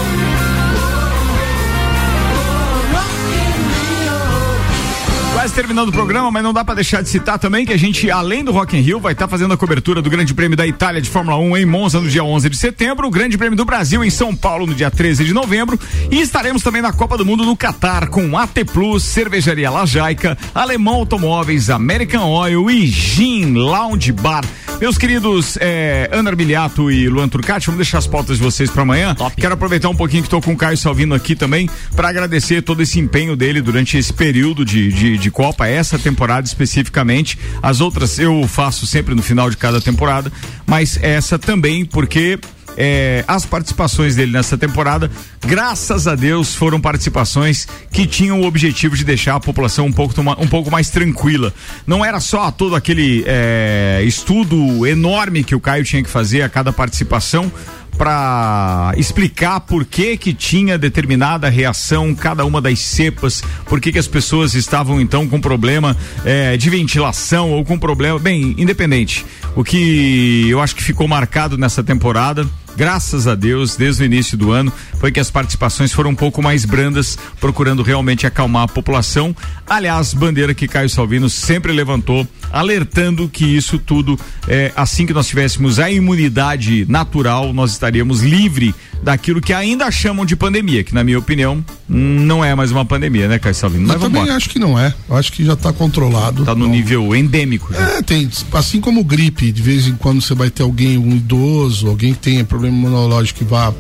Terminando 5.57 5.89
o 5.89 5.93
programa, 5.93 6.31
mas 6.31 6.43
não 6.45 6.53
dá 6.53 6.63
pra 6.63 6.75
deixar 6.75 7.03
de 7.03 7.09
citar 7.09 7.39
também 7.39 7.65
que 7.65 7.73
a 7.73 7.79
gente, 7.79 8.11
além 8.11 8.45
do 8.45 8.53
Rock 8.53 8.77
in 8.77 8.83
Rio, 8.83 9.01
vai 9.01 9.15
estar 9.15 9.27
fazendo 9.27 9.55
a 9.55 9.57
cobertura 9.57 10.03
do 10.03 10.11
Grande 10.11 10.35
Prêmio 10.35 10.55
da 10.55 10.67
Itália 10.67 11.01
de 11.01 11.09
Fórmula 11.09 11.39
1 11.39 11.57
em 11.57 11.65
Monza 11.65 11.99
no 11.99 12.07
dia 12.07 12.23
11 12.23 12.51
de 12.51 12.59
setembro, 12.59 13.07
o 13.07 13.11
Grande 13.11 13.39
Prêmio 13.39 13.57
do 13.57 13.65
Brasil 13.65 14.05
em 14.05 14.11
São 14.11 14.37
Paulo 14.37 14.67
no 14.67 14.75
dia 14.75 14.91
13 14.91 15.25
de 15.25 15.33
novembro 15.33 15.81
e 16.11 16.21
estaremos 16.21 16.63
também 16.63 16.83
na 16.83 16.93
Copa 16.93 17.17
do 17.17 17.25
Mundo 17.25 17.43
no 17.43 17.57
Catar 17.57 18.09
com 18.09 18.37
AT 18.37 18.67
Plus, 18.71 19.03
Cervejaria 19.03 19.71
Lajaica, 19.71 20.37
Alemão 20.55 20.97
Automóveis, 20.97 21.71
American 21.71 22.29
Oil 22.29 22.71
e 22.71 22.87
Gin 22.87 23.55
Lounge 23.55 24.13
Bar. 24.13 24.45
Meus 24.79 24.99
queridos 24.99 25.57
eh, 25.59 26.11
Ana 26.13 26.29
Armiliato 26.29 26.91
e 26.91 27.09
Luan 27.09 27.29
Turcati, 27.31 27.67
vamos 27.67 27.79
deixar 27.79 27.97
as 27.97 28.07
pautas 28.07 28.37
de 28.37 28.43
vocês 28.43 28.69
para 28.69 28.83
amanhã. 28.83 29.17
Quero 29.35 29.55
aproveitar 29.55 29.89
um 29.89 29.97
pouquinho 29.97 30.23
que 30.23 30.27
estou 30.27 30.43
com 30.43 30.53
o 30.53 30.57
Caio 30.57 30.77
Salvino 30.77 31.15
aqui 31.15 31.35
também 31.35 31.71
para 31.95 32.11
agradecer 32.11 32.61
todo 32.61 32.83
esse 32.83 33.01
empenho 33.01 33.35
dele 33.35 33.63
durante 33.63 33.97
esse 33.97 34.13
período 34.13 34.67
de, 34.67 34.93
de, 34.93 35.17
de 35.17 35.31
Copa, 35.31 35.46
essa 35.67 35.99
temporada 35.99 36.47
especificamente. 36.47 37.39
As 37.63 37.81
outras 37.81 38.19
eu 38.19 38.47
faço 38.49 38.87
sempre 38.87 39.15
no 39.15 39.23
final 39.23 39.51
de 39.51 39.57
cada 39.57 39.81
temporada, 39.81 40.33
mas 40.67 40.99
essa 41.03 41.39
também 41.39 41.85
porque 41.85 42.39
é, 42.77 43.25
as 43.27 43.47
participações 43.47 44.15
dele 44.15 44.33
nessa 44.33 44.59
temporada, 44.59 45.11
graças 45.41 46.07
a 46.07 46.15
Deus, 46.15 46.55
foram 46.55 46.79
participações 46.79 47.67
que 47.91 48.07
tinham 48.07 48.43
o 48.43 48.45
objetivo 48.45 48.95
de 48.95 49.05
deixar 49.05 49.37
a 49.37 49.41
população 49.41 49.87
um 49.87 49.93
pouco, 49.93 50.15
um 50.21 50.47
pouco 50.47 50.71
mais 50.71 50.91
tranquila. 50.91 51.53
Não 51.87 52.05
era 52.05 52.21
só 52.21 52.51
todo 52.51 52.77
aquele 52.77 53.25
é, 53.27 54.03
estudo 54.05 54.87
enorme 54.87 55.43
que 55.43 55.55
o 55.55 55.61
Caio 55.61 55.85
tinha 55.85 56.03
que 56.03 56.11
fazer 56.11 56.43
a 56.43 56.49
cada 56.49 56.73
participação 56.73 57.51
para 57.97 58.93
explicar 58.97 59.61
por 59.61 59.85
que 59.85 60.17
que 60.17 60.33
tinha 60.33 60.79
determinada 60.79 61.49
reação 61.49 62.15
cada 62.15 62.45
uma 62.45 62.61
das 62.61 62.79
cepas, 62.79 63.43
por 63.67 63.81
que 63.81 63.93
que 63.93 63.99
as 63.99 64.07
pessoas 64.07 64.55
estavam 64.55 65.01
então 65.01 65.27
com 65.27 65.41
problema 65.41 65.97
eh, 66.25 66.57
de 66.57 66.71
ventilação 66.71 67.51
ou 67.51 67.65
com 67.65 67.79
problema, 67.79 68.19
bem, 68.19 68.55
independente. 68.59 69.25
O 69.55 69.65
que 69.65 70.49
eu 70.49 70.61
acho 70.61 70.75
que 70.77 70.83
ficou 70.83 71.09
marcado 71.09 71.57
nessa 71.57 71.83
temporada 71.83 72.47
graças 72.77 73.27
a 73.27 73.35
Deus, 73.35 73.77
desde 73.77 74.03
o 74.03 74.07
início 74.07 74.37
do 74.37 74.53
ano, 74.53 74.73
foi 74.99 75.11
que 75.11 75.21
as 75.21 75.31
participações 75.31 75.93
foram 75.93 76.11
um 76.11 76.15
pouco 76.15 76.43
mais 76.43 76.65
brandas, 76.65 77.19
procurando 77.41 77.83
realmente 77.83 78.27
acalmar 78.27 78.65
a 78.65 78.69
população. 78.69 79.35
Aliás, 79.67 80.13
bandeira 80.15 80.55
que 80.55 80.69
Caio 80.69 80.89
Salvino 80.91 81.29
sempre 81.29 81.73
levantou, 81.73 82.27
alertando 82.53 83.29
que 83.29 83.45
isso 83.45 83.79
tudo, 83.79 84.19
é, 84.49 84.73
assim 84.77 85.07
que 85.07 85.13
nós 85.13 85.27
tivéssemos 85.27 85.79
a 85.79 85.91
imunidade 85.91 86.87
natural, 86.89 87.53
nós 87.53 87.73
estaríamos 87.73 88.23
livre 88.23 88.75
daquilo 89.03 89.41
que 89.41 89.53
ainda 89.53 89.91
chamam 89.91 90.25
de 90.25 90.35
pandemia, 90.35 90.83
que 90.83 90.95
na 90.95 91.05
minha 91.05 91.19
opinião 91.19 91.65
não 91.89 92.45
é 92.45 92.55
mais 92.55 92.73
uma 92.73 92.85
pandemia, 92.85 93.29
né, 93.29 93.39
Caio 93.39 93.55
Salvino? 93.55 93.85
Eu 93.85 93.89
Mas 93.89 93.97
vamos 93.97 94.09
também 94.09 94.23
embora. 94.23 94.37
acho 94.37 94.51
que 94.51 94.59
não 94.59 94.79
é. 94.79 94.95
Eu 95.09 95.17
acho 95.17 95.33
que 95.33 95.45
já 95.45 95.53
está 95.53 95.73
controlado. 95.73 96.45
Tá 96.45 96.55
no 96.55 96.67
nível 96.67 97.15
endêmico. 97.15 97.73
já. 97.73 97.81
É, 97.81 98.03
tem. 98.03 98.29
Assim 98.53 98.81
como 98.81 99.05
gripe, 99.05 99.53
de 99.53 99.63
vez 99.63 99.87
em 99.87 99.95
quando 99.95 100.21
você 100.21 100.35
vai 100.35 100.51
ter 100.51 100.63
alguém, 100.63 100.99
um 100.99 101.13
idoso, 101.13 101.89
alguém 101.89 102.13
que 102.13 102.19
tenha 102.19 102.45
problema 102.45 102.66
imunológico 102.69 103.41
que 103.41 103.45
vá, 103.45 103.73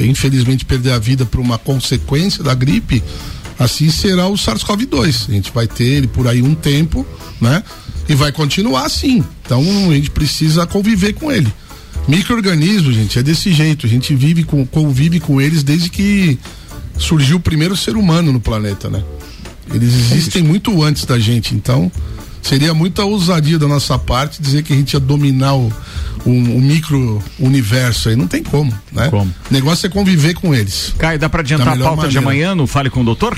infelizmente, 0.00 0.64
perder 0.64 0.92
a 0.92 0.98
vida 0.98 1.24
por 1.24 1.40
uma 1.40 1.58
consequência 1.58 2.42
da 2.42 2.54
gripe, 2.54 3.02
assim 3.58 3.90
será 3.90 4.26
o 4.28 4.34
SARS-CoV-2. 4.34 5.28
A 5.28 5.32
gente 5.32 5.52
vai 5.52 5.66
ter 5.66 5.84
ele 5.84 6.06
por 6.06 6.26
aí 6.26 6.42
um 6.42 6.54
tempo, 6.54 7.06
né? 7.40 7.62
E 8.08 8.14
vai 8.14 8.32
continuar 8.32 8.86
assim. 8.86 9.24
Então 9.44 9.62
a 9.90 9.94
gente 9.94 10.10
precisa 10.10 10.66
conviver 10.66 11.12
com 11.12 11.30
ele. 11.30 11.52
Micro-organismo, 12.08 12.92
gente, 12.92 13.18
é 13.18 13.22
desse 13.22 13.52
jeito. 13.52 13.86
A 13.86 13.88
gente 13.88 14.14
vive 14.14 14.42
com, 14.44 14.66
convive 14.66 15.20
com 15.20 15.40
eles 15.40 15.62
desde 15.62 15.90
que 15.90 16.38
surgiu 16.98 17.36
o 17.36 17.40
primeiro 17.40 17.76
ser 17.76 17.96
humano 17.96 18.32
no 18.32 18.40
planeta, 18.40 18.88
né? 18.88 19.02
Eles 19.72 19.94
existem 19.94 20.42
muito 20.42 20.82
antes 20.82 21.04
da 21.04 21.18
gente, 21.18 21.54
então 21.54 21.90
seria 22.42 22.74
muita 22.74 23.04
ousadia 23.04 23.58
da 23.58 23.68
nossa 23.68 23.98
parte 23.98 24.40
dizer 24.42 24.62
que 24.62 24.72
a 24.72 24.76
gente 24.76 24.94
ia 24.94 25.00
dominar 25.00 25.54
o, 25.54 25.72
o, 26.24 26.30
o 26.30 26.60
micro 26.60 27.22
universo 27.38 28.08
aí. 28.08 28.16
Não 28.16 28.26
tem 28.26 28.42
como, 28.42 28.72
né? 28.92 29.08
Como? 29.08 29.30
O 29.50 29.52
negócio 29.52 29.86
é 29.86 29.88
conviver 29.90 30.34
com 30.34 30.54
eles. 30.54 30.94
Caio, 30.98 31.18
dá 31.18 31.28
para 31.28 31.40
adiantar 31.40 31.68
a 31.68 31.76
pauta 31.76 32.08
de 32.08 32.20
maneira. 32.20 32.48
amanhã 32.50 32.54
no 32.54 32.66
Fale 32.66 32.90
com 32.90 33.00
o 33.00 33.04
Doutor? 33.04 33.36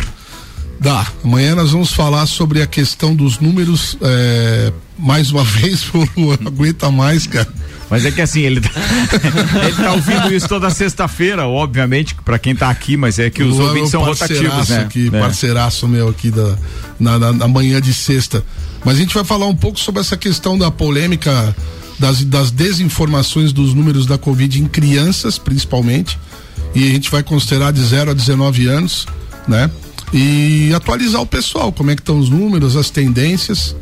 Dá. 0.81 1.07
Amanhã 1.25 1.55
nós 1.55 1.71
vamos 1.71 1.93
falar 1.93 2.27
sobre 2.27 2.61
a 2.63 2.67
questão 2.67 3.15
dos 3.15 3.39
números. 3.39 3.97
é, 4.01 4.73
mais 4.99 5.31
uma 5.31 5.45
vez, 5.45 5.85
não 6.17 6.33
aguenta 6.47 6.91
mais, 6.91 7.27
cara. 7.27 7.49
Mas 7.91 8.07
é 8.07 8.11
que 8.11 8.23
assim, 8.23 8.41
ele 8.41 8.61
tá, 8.61 8.71
ele 9.67 9.77
tá 9.77 9.93
ouvindo 9.93 10.33
isso 10.33 10.49
toda 10.49 10.71
sexta-feira, 10.71 11.47
obviamente, 11.47 12.15
pra 12.25 12.39
quem 12.39 12.55
tá 12.57 12.71
aqui, 12.71 12.97
mas 12.97 13.19
é 13.19 13.29
que 13.29 13.43
os 13.43 13.57
Luan 13.57 13.65
é 13.65 13.69
ouvintes 13.69 13.91
são 13.91 14.03
rotativos, 14.03 14.69
né? 14.71 14.79
Aqui, 14.81 15.11
É. 15.13 15.21
Parceiraço 15.21 15.87
meu 15.87 16.09
aqui 16.09 16.31
da, 16.31 16.57
na, 16.99 17.19
na- 17.19 17.33
na 17.33 17.49
manhã 17.49 17.81
de 17.83 17.93
sexta. 17.93 18.43
Mas 18.85 18.97
a 18.97 19.01
gente 19.01 19.15
vai 19.15 19.25
falar 19.25 19.47
um 19.47 19.55
pouco 19.55 19.79
sobre 19.79 20.01
essa 20.01 20.17
questão 20.17 20.57
da 20.57 20.71
polêmica 20.71 21.55
das, 21.99 22.25
das 22.25 22.51
desinformações 22.51 23.53
dos 23.53 23.75
números 23.75 24.07
da 24.07 24.17
Covid 24.17 24.59
em 24.61 24.67
crianças, 24.67 25.37
principalmente. 25.39 26.19
E 26.75 26.85
a 26.89 26.89
gente 26.93 27.11
vai 27.11 27.23
considerar 27.23 27.73
de 27.73 27.85
0 27.85 28.13
a 28.13 28.15
19 28.15 28.67
anos, 28.69 29.07
né? 29.47 29.71
E 30.13 30.73
atualizar 30.75 31.23
o 31.23 31.27
pessoal, 31.27 31.73
como 31.73 31.91
é 31.91 31.95
que 31.95 32.03
estão 32.03 32.19
os 32.19 32.29
números, 32.29 32.77
as 32.77 32.91
tendências. 32.91 33.75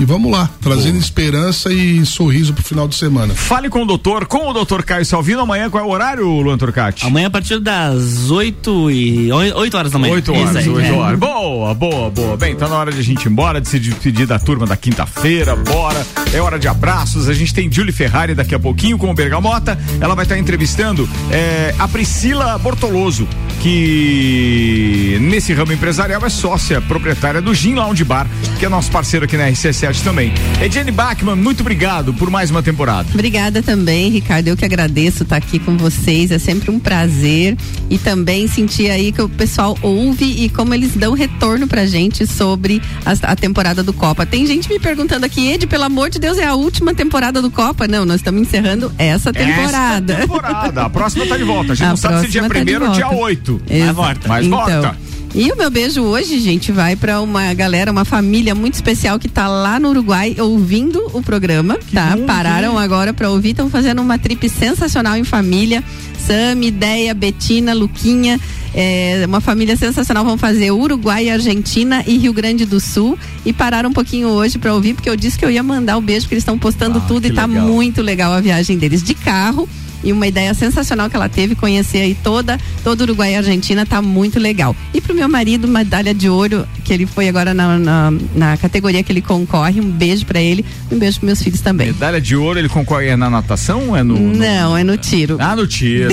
E 0.00 0.04
vamos 0.04 0.30
lá, 0.30 0.48
trazendo 0.60 0.96
esperança 0.96 1.72
e 1.72 2.06
sorriso 2.06 2.54
pro 2.54 2.62
final 2.62 2.86
de 2.86 2.94
semana. 2.94 3.34
Fale 3.34 3.68
com 3.68 3.82
o 3.82 3.84
doutor, 3.84 4.26
com 4.26 4.48
o 4.48 4.52
doutor 4.52 4.84
Caio 4.84 5.04
Salvino, 5.04 5.40
amanhã 5.40 5.68
qual 5.68 5.82
é 5.82 5.86
o 5.86 5.90
horário, 5.90 6.24
Luan 6.40 6.56
Turcati? 6.56 7.04
Amanhã 7.04 7.26
a 7.26 7.30
partir 7.30 7.58
das 7.58 8.30
8 8.30 8.90
e 8.92 9.32
8 9.32 9.76
horas 9.76 9.90
da 9.90 9.98
manhã. 9.98 10.14
8 10.14 10.32
horas, 10.32 10.48
Isso 10.50 10.58
aí. 10.58 10.68
8 10.68 10.86
É. 10.86 10.92
horas. 10.92 11.18
Boa, 11.18 11.74
boa, 11.74 12.10
boa. 12.10 12.36
Bem, 12.36 12.54
tá 12.54 12.68
na 12.68 12.76
hora 12.76 12.92
de 12.92 13.00
a 13.00 13.02
gente 13.02 13.24
ir 13.24 13.28
embora, 13.28 13.60
de 13.60 13.68
se 13.68 13.80
despedir 13.80 14.24
da 14.24 14.38
turma 14.38 14.66
da 14.66 14.76
quinta-feira, 14.76 15.56
bora. 15.56 16.06
É 16.32 16.40
hora 16.40 16.60
de 16.60 16.68
abraços. 16.68 17.28
A 17.28 17.34
gente 17.34 17.52
tem 17.52 17.70
Julie 17.70 17.92
Ferrari 17.92 18.36
daqui 18.36 18.54
a 18.54 18.58
pouquinho 18.60 18.98
com 18.98 19.10
o 19.10 19.14
Bergamota. 19.14 19.76
Ela 20.00 20.14
vai 20.14 20.24
estar 20.24 20.38
entrevistando 20.38 21.08
é, 21.32 21.74
a 21.76 21.88
Priscila 21.88 22.56
Bortoloso, 22.58 23.26
que 23.60 25.18
nesse 25.22 25.52
ramo 25.52 25.72
empresarial 25.72 26.24
é 26.24 26.28
sócia 26.28 26.80
proprietária 26.80 27.42
do 27.42 27.52
Gin 27.52 27.74
Lounge 27.74 28.04
Bar, 28.04 28.28
que 28.60 28.64
é 28.64 28.68
nosso 28.68 28.92
parceiro 28.92 29.24
aqui 29.24 29.36
na 29.36 29.50
RC7 29.90 30.02
também. 30.04 30.32
Ediane 30.60 30.90
Bachmann, 30.90 31.36
muito 31.36 31.60
obrigado 31.60 32.12
por 32.14 32.30
mais 32.30 32.50
uma 32.50 32.62
temporada. 32.62 33.08
Obrigada 33.12 33.62
também, 33.62 34.10
Ricardo. 34.10 34.48
Eu 34.48 34.56
que 34.56 34.64
agradeço 34.64 35.22
estar 35.22 35.36
aqui 35.36 35.58
com 35.58 35.76
vocês. 35.76 36.30
É 36.30 36.38
sempre 36.38 36.70
um 36.70 36.78
prazer. 36.78 37.56
E 37.90 37.96
também 37.98 38.46
sentir 38.48 38.90
aí 38.90 39.12
que 39.12 39.22
o 39.22 39.28
pessoal 39.28 39.76
ouve 39.82 40.24
e 40.24 40.48
como 40.48 40.74
eles 40.74 40.94
dão 40.94 41.14
retorno 41.14 41.66
pra 41.66 41.86
gente 41.86 42.26
sobre 42.26 42.82
a, 43.04 43.32
a 43.32 43.36
temporada 43.36 43.82
do 43.82 43.92
Copa. 43.92 44.26
Tem 44.26 44.46
gente 44.46 44.68
me 44.68 44.78
perguntando 44.78 45.24
aqui, 45.24 45.52
Ed, 45.52 45.66
pelo 45.66 45.84
amor 45.84 46.10
de 46.10 46.18
Deus, 46.18 46.38
é 46.38 46.44
a 46.44 46.54
última 46.54 46.94
temporada 46.94 47.40
do 47.40 47.50
Copa? 47.50 47.86
Não, 47.88 48.04
nós 48.04 48.16
estamos 48.16 48.42
encerrando 48.42 48.92
essa 48.98 49.32
temporada. 49.32 50.12
Essa 50.12 50.22
temporada. 50.22 50.82
A 50.82 50.90
próxima 50.90 51.26
tá 51.26 51.36
de 51.36 51.44
volta. 51.44 51.72
A 51.72 51.74
gente 51.74 51.86
A 51.88 51.90
não 51.90 51.96
sabe 51.96 52.20
se 52.26 52.32
dia 52.32 52.42
tá 52.42 52.48
primeiro 52.48 52.86
ou 52.86 52.92
dia 52.92 53.06
volta. 53.06 53.22
8. 53.22 53.62
Exa- 53.70 54.16
Mas 54.26 54.46
então, 54.46 54.58
volta. 54.58 54.96
E 55.34 55.52
o 55.52 55.56
meu 55.56 55.70
beijo 55.70 56.02
hoje, 56.02 56.40
gente, 56.40 56.72
vai 56.72 56.96
para 56.96 57.20
uma 57.20 57.52
galera, 57.54 57.92
uma 57.92 58.04
família 58.04 58.54
muito 58.54 58.74
especial 58.74 59.18
que 59.18 59.28
tá 59.28 59.46
lá 59.46 59.78
no 59.78 59.90
Uruguai 59.90 60.34
ouvindo 60.38 61.10
o 61.12 61.22
programa, 61.22 61.78
tá? 61.92 62.16
Pararam 62.26 62.78
agora 62.78 63.12
para 63.12 63.30
ouvir, 63.30 63.50
estão 63.50 63.68
fazendo 63.70 64.00
uma 64.00 64.18
trip 64.18 64.48
sensacional 64.48 65.16
em 65.16 65.24
família. 65.24 65.84
Sam, 66.28 66.62
Ideia, 66.62 67.14
Betina, 67.14 67.72
Luquinha, 67.72 68.38
é, 68.74 69.24
uma 69.26 69.40
família 69.40 69.76
sensacional. 69.78 70.26
Vão 70.26 70.36
fazer 70.36 70.70
Uruguai, 70.70 71.30
Argentina 71.30 72.04
e 72.06 72.18
Rio 72.18 72.34
Grande 72.34 72.66
do 72.66 72.78
Sul. 72.78 73.18
E 73.46 73.52
pararam 73.52 73.88
um 73.88 73.92
pouquinho 73.94 74.28
hoje 74.28 74.58
para 74.58 74.74
ouvir, 74.74 74.92
porque 74.92 75.08
eu 75.08 75.16
disse 75.16 75.38
que 75.38 75.44
eu 75.44 75.50
ia 75.50 75.62
mandar 75.62 75.96
o 75.96 76.02
beijo, 76.02 76.26
porque 76.26 76.34
eles 76.34 76.42
estão 76.42 76.58
postando 76.58 77.00
tudo 77.08 77.26
e 77.26 77.30
tá 77.32 77.46
legal. 77.46 77.66
muito 77.66 78.02
legal 78.02 78.30
a 78.34 78.40
viagem 78.42 78.76
deles 78.76 79.02
de 79.02 79.14
carro. 79.14 79.66
E 80.04 80.12
uma 80.12 80.28
ideia 80.28 80.54
sensacional 80.54 81.10
que 81.10 81.16
ela 81.16 81.28
teve, 81.28 81.56
conhecer 81.56 81.98
aí 81.98 82.14
toda, 82.22 82.56
todo 82.84 83.00
Uruguai 83.00 83.32
e 83.32 83.36
Argentina, 83.36 83.84
tá 83.84 84.00
muito 84.00 84.38
legal. 84.38 84.76
E 84.94 85.00
pro 85.00 85.12
meu 85.12 85.28
marido, 85.28 85.66
medalha 85.66 86.14
de 86.14 86.28
ouro, 86.28 86.68
que 86.84 86.92
ele 86.92 87.04
foi 87.04 87.28
agora 87.28 87.52
na, 87.52 87.76
na, 87.80 88.12
na 88.32 88.56
categoria 88.56 89.02
que 89.02 89.10
ele 89.10 89.20
concorre, 89.20 89.80
um 89.80 89.90
beijo 89.90 90.24
para 90.24 90.40
ele, 90.40 90.64
um 90.92 90.96
beijo 91.00 91.18
pros 91.18 91.26
meus 91.26 91.42
filhos 91.42 91.60
também. 91.60 91.88
Medalha 91.88 92.20
de 92.20 92.36
ouro, 92.36 92.60
ele 92.60 92.68
concorre 92.68 93.08
é 93.08 93.16
na 93.16 93.28
natação 93.28 93.88
ou 93.88 93.96
é 93.96 94.04
no. 94.04 94.14
no- 94.16 94.38
Não, 94.38 94.76
é 94.76 94.84
no 94.84 94.96
tiro. 94.96 95.36
Ah, 95.40 95.56
no 95.56 95.66
tiro. 95.66 96.12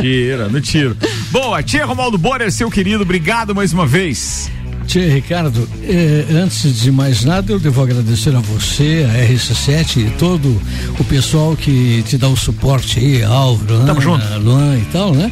Tiro, 0.00 0.48
no 0.50 0.60
tiro. 0.60 0.96
Boa, 1.30 1.62
tia 1.62 1.84
Romaldo 1.84 2.18
Borer, 2.18 2.50
seu 2.50 2.70
querido, 2.70 3.02
obrigado 3.02 3.54
mais 3.54 3.72
uma 3.72 3.86
vez. 3.86 4.50
Tia 4.92 5.08
Ricardo, 5.10 5.66
eh, 5.84 6.26
antes 6.34 6.82
de 6.82 6.92
mais 6.92 7.24
nada, 7.24 7.50
eu 7.50 7.58
devo 7.58 7.82
agradecer 7.82 8.36
a 8.36 8.40
você, 8.40 9.06
a 9.08 9.26
RC7 9.26 9.96
e 9.96 10.10
todo 10.18 10.60
o 10.98 11.04
pessoal 11.04 11.56
que 11.56 12.04
te 12.06 12.18
dá 12.18 12.28
o 12.28 12.36
suporte 12.36 12.98
aí, 12.98 13.22
Álvaro, 13.22 13.72
Ana, 13.72 14.36
Luan 14.36 14.76
e 14.76 14.84
tal, 14.92 15.14
né? 15.14 15.30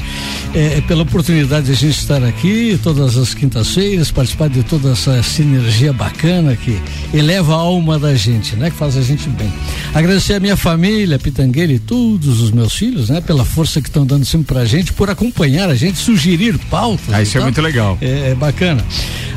Eh, 0.54 0.82
pela 0.88 1.02
oportunidade 1.02 1.66
de 1.66 1.72
a 1.72 1.74
gente 1.74 1.98
estar 1.98 2.24
aqui 2.24 2.80
todas 2.82 3.18
as 3.18 3.34
quintas-feiras, 3.34 4.10
participar 4.10 4.48
de 4.48 4.62
toda 4.62 4.92
essa 4.92 5.22
sinergia 5.22 5.92
bacana 5.92 6.56
que 6.56 6.80
eleva 7.12 7.52
a 7.52 7.58
alma 7.58 7.98
da 7.98 8.14
gente, 8.14 8.56
né? 8.56 8.70
Que 8.70 8.76
faz 8.76 8.96
a 8.96 9.02
gente 9.02 9.28
bem. 9.28 9.52
Agradecer 9.92 10.32
a 10.32 10.40
minha 10.40 10.56
família, 10.56 11.18
Pitangueira 11.18 11.70
e 11.70 11.78
todos 11.78 12.40
os 12.40 12.50
meus 12.50 12.74
filhos, 12.74 13.10
né? 13.10 13.20
Pela 13.20 13.44
força 13.44 13.82
que 13.82 13.90
estão 13.90 14.06
dando 14.06 14.24
sempre 14.24 14.54
pra 14.54 14.64
gente, 14.64 14.94
por 14.94 15.10
acompanhar 15.10 15.68
a 15.68 15.74
gente, 15.74 15.98
sugerir 15.98 16.56
pautas. 16.70 17.12
Ah, 17.12 17.20
isso 17.20 17.36
é 17.36 17.42
muito 17.42 17.60
legal. 17.60 17.98
É, 18.00 18.30
é 18.30 18.34
bacana. 18.34 18.82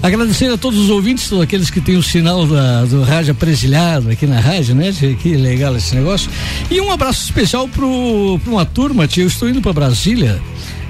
Agradecer 0.02 0.13
a 0.18 0.58
todos 0.58 0.80
os 0.80 0.90
ouvintes, 0.90 1.28
todos 1.30 1.44
aqueles 1.44 1.70
que 1.70 1.82
têm 1.82 1.98
o 1.98 2.04
sinal 2.04 2.46
da- 2.46 2.86
do 2.86 3.02
rádio 3.04 3.32
apresilhado 3.32 4.10
aqui 4.10 4.28
na 4.28 4.40
rádio, 4.40 4.76
né? 4.76 4.94
Que 5.22 5.36
legal 5.36 5.76
esse 5.76 5.96
negócio. 5.96 6.30
E 6.70 6.80
um 6.80 6.92
abraço 6.92 7.24
especial 7.26 7.68
pro, 7.68 8.40
pra 8.44 8.52
uma 8.54 8.66
turma, 8.66 9.08
tia. 9.08 9.24
Eu 9.24 9.28
estou 9.28 9.50
indo 9.50 9.62
para 9.62 9.74
Brasília. 9.74 10.40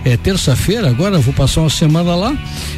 É 0.05 0.17
terça-feira, 0.17 0.89
agora 0.89 1.17
vou 1.19 1.33
passar 1.33 1.61
uma 1.61 1.69
semana 1.69 2.13
lá. 2.13 2.35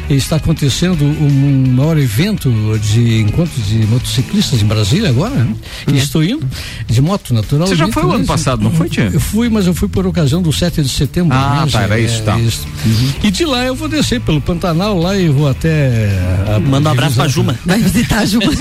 Está 0.08 0.36
acontecendo 0.36 1.04
um 1.04 1.72
maior 1.74 1.98
evento 1.98 2.48
de 2.80 3.20
encontro 3.22 3.60
de 3.62 3.84
motociclistas 3.86 4.62
em 4.62 4.64
Brasília 4.66 5.08
agora, 5.08 5.34
né? 5.34 5.52
E 5.92 5.96
estou 5.98 6.22
indo 6.22 6.46
de 6.86 7.02
moto. 7.02 7.32
Uhum. 7.34 7.42
Você 7.66 7.74
já 7.74 7.88
foi 7.88 8.04
o 8.04 8.10
ano 8.10 8.18
né? 8.20 8.24
passado, 8.26 8.62
não 8.62 8.70
foi, 8.70 8.88
tia? 8.88 9.10
Eu 9.12 9.18
fui, 9.18 9.48
mas 9.48 9.66
eu 9.66 9.74
fui 9.74 9.88
por 9.88 10.06
ocasião 10.06 10.40
do 10.40 10.52
7 10.52 10.82
de 10.82 10.88
setembro. 10.88 11.36
Ah, 11.36 11.64
né? 11.66 11.72
tá, 11.72 11.82
era 11.82 11.98
É, 12.00 12.04
isso, 12.04 12.22
tá. 12.22 12.38
E 13.24 13.30
de 13.32 13.44
lá 13.44 13.64
eu 13.64 13.74
vou 13.74 13.88
descer 13.88 14.20
pelo 14.20 14.40
Pantanal 14.40 14.96
lá 14.96 15.16
e 15.16 15.28
vou 15.28 15.48
até. 15.48 16.08
a- 16.54 16.60
Manda 16.60 16.90
um 16.90 16.92
abraço 16.92 17.16
pra 17.16 17.26
Juma. 17.26 17.58
Vai 17.66 17.80
visitar 17.80 18.20
a 18.20 18.26
Juma. 18.26 18.52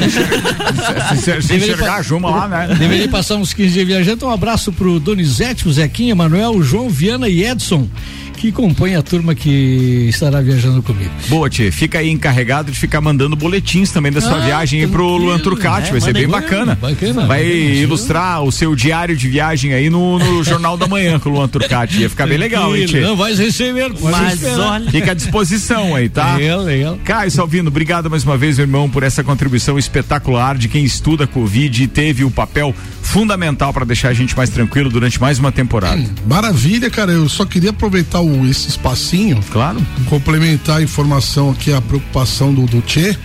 Se, 1.15 1.21
se, 1.21 1.41
se 1.41 1.55
enxergar 1.55 1.95
a 1.97 2.01
Juma 2.01 2.29
lá, 2.29 2.47
né? 2.47 2.75
Deveria 2.77 3.07
passar 3.07 3.35
uns 3.35 3.53
15 3.53 3.71
dias 3.73 3.87
viajando. 3.87 4.15
Então, 4.17 4.29
um 4.29 4.31
abraço 4.33 4.71
pro 4.71 4.99
Donizete, 4.99 5.67
o 5.67 5.71
Zequinha, 5.73 6.15
Manuel, 6.15 6.51
o 6.55 6.63
João, 6.63 6.89
Viana 6.89 7.27
e 7.29 7.43
Edson, 7.43 7.87
que 8.35 8.51
compõem 8.51 8.95
a 8.95 9.01
turma 9.01 9.33
que 9.33 10.07
estará 10.09 10.41
viajando 10.41 10.81
comigo. 10.83 11.09
Boa, 11.27 11.49
tia. 11.49 11.71
Fica 11.71 11.99
aí 11.99 12.09
encarregado 12.09 12.71
de 12.71 12.77
ficar 12.79 13.01
mandando 13.01 13.35
boletins 13.35 13.91
também 13.91 14.11
da 14.11 14.21
sua 14.21 14.37
Ah, 14.37 14.45
viagem 14.45 14.81
aí 14.81 14.87
pro 14.87 15.05
Luan 15.17 15.39
Turcati. 15.39 15.85
né? 15.87 15.91
Vai 15.91 16.01
ser 16.01 16.13
bem 16.13 16.27
bacana. 16.27 16.75
Bacana, 16.79 17.25
Vai 17.25 17.43
bacana, 17.43 17.59
ilustrar 17.75 18.43
o 18.43 18.51
seu 18.51 18.75
diário 18.75 19.15
de 19.15 19.27
viagem 19.27 19.73
aí 19.73 19.89
no, 19.89 20.19
no 20.19 20.43
Jornal 20.45 20.77
da 20.77 20.87
Manhã 20.87 21.19
com 21.19 21.29
o 21.29 21.33
Luan 21.33 21.47
Turcati. 21.47 21.99
Ia 22.01 22.09
ficar 22.09 22.27
bem 22.27 22.37
legal, 22.37 22.75
hein, 22.75 22.85
tia? 22.85 23.01
Não, 23.01 23.15
vai 23.15 23.33
receber. 23.33 23.91
Mas 24.01 24.43
olha- 24.43 24.91
Fica 24.91 25.11
à 25.11 25.13
disposição 25.13 25.95
aí, 25.95 26.09
tá? 26.09 26.35
Legal, 26.35 26.61
legal. 26.63 26.99
Caio 27.03 27.31
Salvino, 27.31 27.69
obrigado 27.69 28.09
mais 28.09 28.23
uma 28.23 28.37
vez, 28.37 28.57
meu 28.57 28.65
irmão, 28.65 28.89
por 28.89 29.03
essa 29.03 29.23
contribuição 29.23 29.77
espetacular 29.79 30.57
de 30.57 30.67
quem 30.67 30.83
estuda 30.83 31.23
a 31.23 31.27
Covid 31.27 31.83
e 31.83 31.87
teve 31.87 32.23
o 32.23 32.31
papel 32.31 32.73
fundamental 33.05 33.71
para 33.71 33.85
deixar 33.85 34.09
a 34.09 34.13
gente 34.13 34.35
mais 34.35 34.49
tranquilo 34.49 34.89
durante 34.89 35.21
mais 35.21 35.39
uma 35.39 35.51
temporada. 35.51 36.03
Maravilha, 36.27 36.89
cara. 36.89 37.11
Eu 37.11 37.29
só 37.29 37.45
queria 37.45 37.69
aproveitar 37.69 38.19
o, 38.19 38.45
esse 38.45 38.67
espacinho. 38.67 39.39
Claro. 39.51 39.79
Complementar 40.07 40.77
a 40.77 40.81
informação 40.81 41.51
aqui, 41.51 41.71
a 41.71 41.79
preocupação 41.79 42.53
do, 42.53 42.65
do 42.65 42.81
Tchê. 42.81 43.15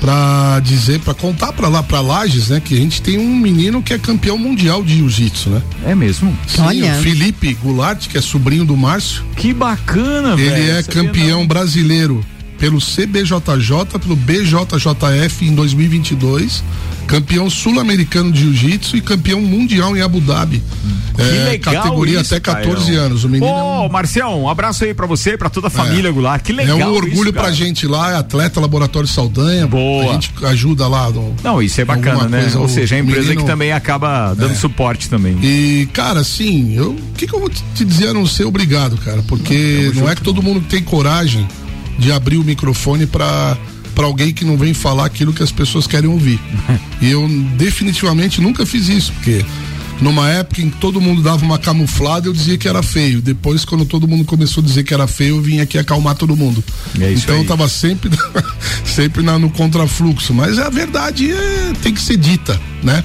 Pra 0.00 0.60
dizer, 0.60 1.00
pra 1.00 1.14
contar 1.14 1.52
pra 1.52 1.68
lá, 1.68 1.82
pra 1.82 2.00
Lages, 2.00 2.50
né? 2.50 2.60
Que 2.60 2.74
a 2.74 2.78
gente 2.78 3.00
tem 3.00 3.18
um 3.18 3.34
menino 3.34 3.82
que 3.82 3.94
é 3.94 3.98
campeão 3.98 4.36
mundial 4.36 4.82
de 4.82 4.96
jiu-jitsu, 4.96 5.50
né? 5.50 5.62
É 5.86 5.94
mesmo? 5.94 6.36
Sim, 6.46 6.62
Olha. 6.62 6.92
o 6.92 7.02
Felipe 7.02 7.54
Goulart, 7.54 8.06
que 8.06 8.16
é 8.16 8.20
sobrinho 8.20 8.64
do 8.64 8.76
Márcio. 8.76 9.24
Que 9.36 9.54
bacana, 9.54 10.36
velho. 10.36 10.54
Ele 10.54 10.70
é 10.70 10.82
Sabia 10.82 11.02
campeão 11.02 11.46
brasileiro 11.46 12.24
pelo 12.58 12.78
CBJJ, 12.78 13.98
pelo 14.00 14.16
BJJF 14.16 15.44
em 15.44 15.54
2022, 15.54 16.62
campeão 17.06 17.48
sul-americano 17.48 18.32
de 18.32 18.40
jiu-jitsu 18.40 18.96
e 18.96 19.00
campeão 19.00 19.40
mundial 19.40 19.96
em 19.96 20.00
Abu 20.02 20.20
Dhabi. 20.20 20.62
Que 21.14 21.22
É, 21.22 21.44
legal 21.50 21.74
categoria 21.74 22.20
isso, 22.20 22.34
até 22.34 22.40
14 22.40 22.86
Caio. 22.86 23.00
anos. 23.00 23.24
O 23.24 23.28
menino 23.28 23.50
é 23.50 23.54
um- 23.54 23.86
Ô, 23.86 23.88
Marcião, 23.88 24.42
um 24.42 24.48
abraço 24.50 24.84
aí 24.84 24.92
pra 24.92 25.06
você 25.06 25.30
e 25.32 25.38
pra 25.38 25.48
toda 25.48 25.68
a 25.68 25.70
família 25.70 26.10
Goulart. 26.10 26.42
Que 26.42 26.52
legal. 26.52 26.78
é 26.78 26.84
um 26.86 26.92
orgulho 26.92 27.22
isso, 27.30 27.32
pra 27.32 27.50
gente 27.52 27.86
lá, 27.86 28.12
é 28.12 28.16
atleta 28.16 28.60
Laboratório 28.60 29.08
Saldanha. 29.08 29.66
Boa. 29.66 30.10
A 30.10 30.12
gente 30.14 30.30
ajuda 30.44 30.86
lá. 30.88 31.08
no- 31.10 31.34
Não, 31.42 31.62
isso 31.62 31.80
é 31.80 31.84
bacana, 31.84 32.28
né? 32.28 32.40
coisa, 32.42 32.58
Ou 32.58 32.68
seja, 32.68 32.96
a 32.96 32.98
empresa 32.98 33.20
menino- 33.22 33.40
que 33.42 33.46
também 33.46 33.72
acaba 33.72 34.34
dando 34.34 34.52
É. 34.52 34.56
suporte 34.56 35.08
também. 35.08 35.38
E, 35.42 35.88
cara, 35.92 36.20
assim, 36.20 36.74
eu. 36.74 36.90
O 36.90 37.12
que, 37.16 37.26
que 37.26 37.34
eu 37.34 37.40
vou 37.40 37.48
te 37.48 37.62
te 37.74 37.84
dizer 37.84 38.08
a 38.08 38.12
não 38.14 38.26
ser 38.26 38.44
obrigado, 38.44 38.96
cara? 38.98 39.22
Porque 39.28 39.92
não, 39.94 40.08
é 40.08 40.14
que 40.14 40.22
todo 40.22 40.42
mundo 40.42 40.60
tem 40.68 40.82
coragem 40.82 41.46
de 41.98 42.10
abrir 42.12 42.36
o 42.36 42.44
microfone 42.44 43.06
pra, 43.06 43.56
pra 43.96 44.04
alguém 44.06 44.32
que 44.32 44.44
não 44.44 44.58
vem 44.58 44.74
falar 44.74 45.06
aquilo 45.06 45.32
que 45.32 45.42
as 45.42 45.50
pessoas 45.50 45.86
querem 45.86 46.08
ouvir. 46.08 46.38
e 47.00 47.10
eu 47.10 47.26
definitivamente 47.56 48.40
nunca 48.40 48.66
fiz 48.66 48.88
isso, 48.88 49.10
porque 49.14 49.44
numa 50.00 50.28
época 50.28 50.60
em 50.60 50.68
que 50.68 50.76
todo 50.76 51.00
mundo 51.00 51.22
dava 51.22 51.42
uma 51.42 51.58
camuflada, 51.58 52.28
eu 52.28 52.32
dizia 52.34 52.58
que 52.58 52.68
era 52.68 52.82
feio. 52.82 53.22
Depois, 53.22 53.64
quando 53.64 53.86
todo 53.86 54.06
mundo 54.06 54.24
começou 54.26 54.62
a 54.62 54.66
dizer 54.66 54.84
que 54.84 54.92
era 54.92 55.06
feio, 55.06 55.36
eu 55.36 55.42
vim 55.42 55.60
aqui 55.60 55.78
acalmar 55.78 56.14
todo 56.14 56.36
mundo. 56.36 56.62
É 57.00 57.10
então 57.14 57.36
aí. 57.36 57.40
eu 57.40 57.46
tava 57.46 57.66
sempre, 57.68 58.10
sempre 58.84 59.22
na- 59.22 59.38
no 59.38 59.48
contrafluxo. 59.48 60.34
Mas 60.34 60.58
a 60.58 60.68
verdade 60.68 61.32
é, 61.32 61.72
tem 61.82 61.94
que 61.94 62.00
ser 62.00 62.18
dita, 62.18 62.60
né? 62.82 63.02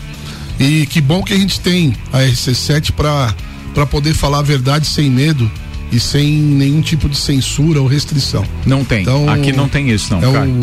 E 0.60 0.86
que 0.86 1.00
bom 1.00 1.24
que 1.24 1.34
a 1.34 1.38
gente 1.38 1.62
tem 1.62 1.96
a 2.12 2.20
RC7 2.20 2.92
para 2.92 3.34
para 3.74 3.86
poder 3.86 4.14
falar 4.14 4.40
a 4.40 4.42
verdade 4.42 4.86
sem 4.86 5.10
medo 5.10 5.50
e 5.92 6.00
sem 6.00 6.32
nenhum 6.32 6.82
tipo 6.82 7.10
de 7.10 7.18
censura 7.18 7.82
ou 7.82 7.88
restrição. 7.88 8.46
Não 8.66 8.84
tem. 8.84 9.02
Então, 9.02 9.30
Aqui 9.30 9.52
não 9.52 9.68
tem 9.68 9.90
isso, 9.90 10.14
não, 10.14 10.22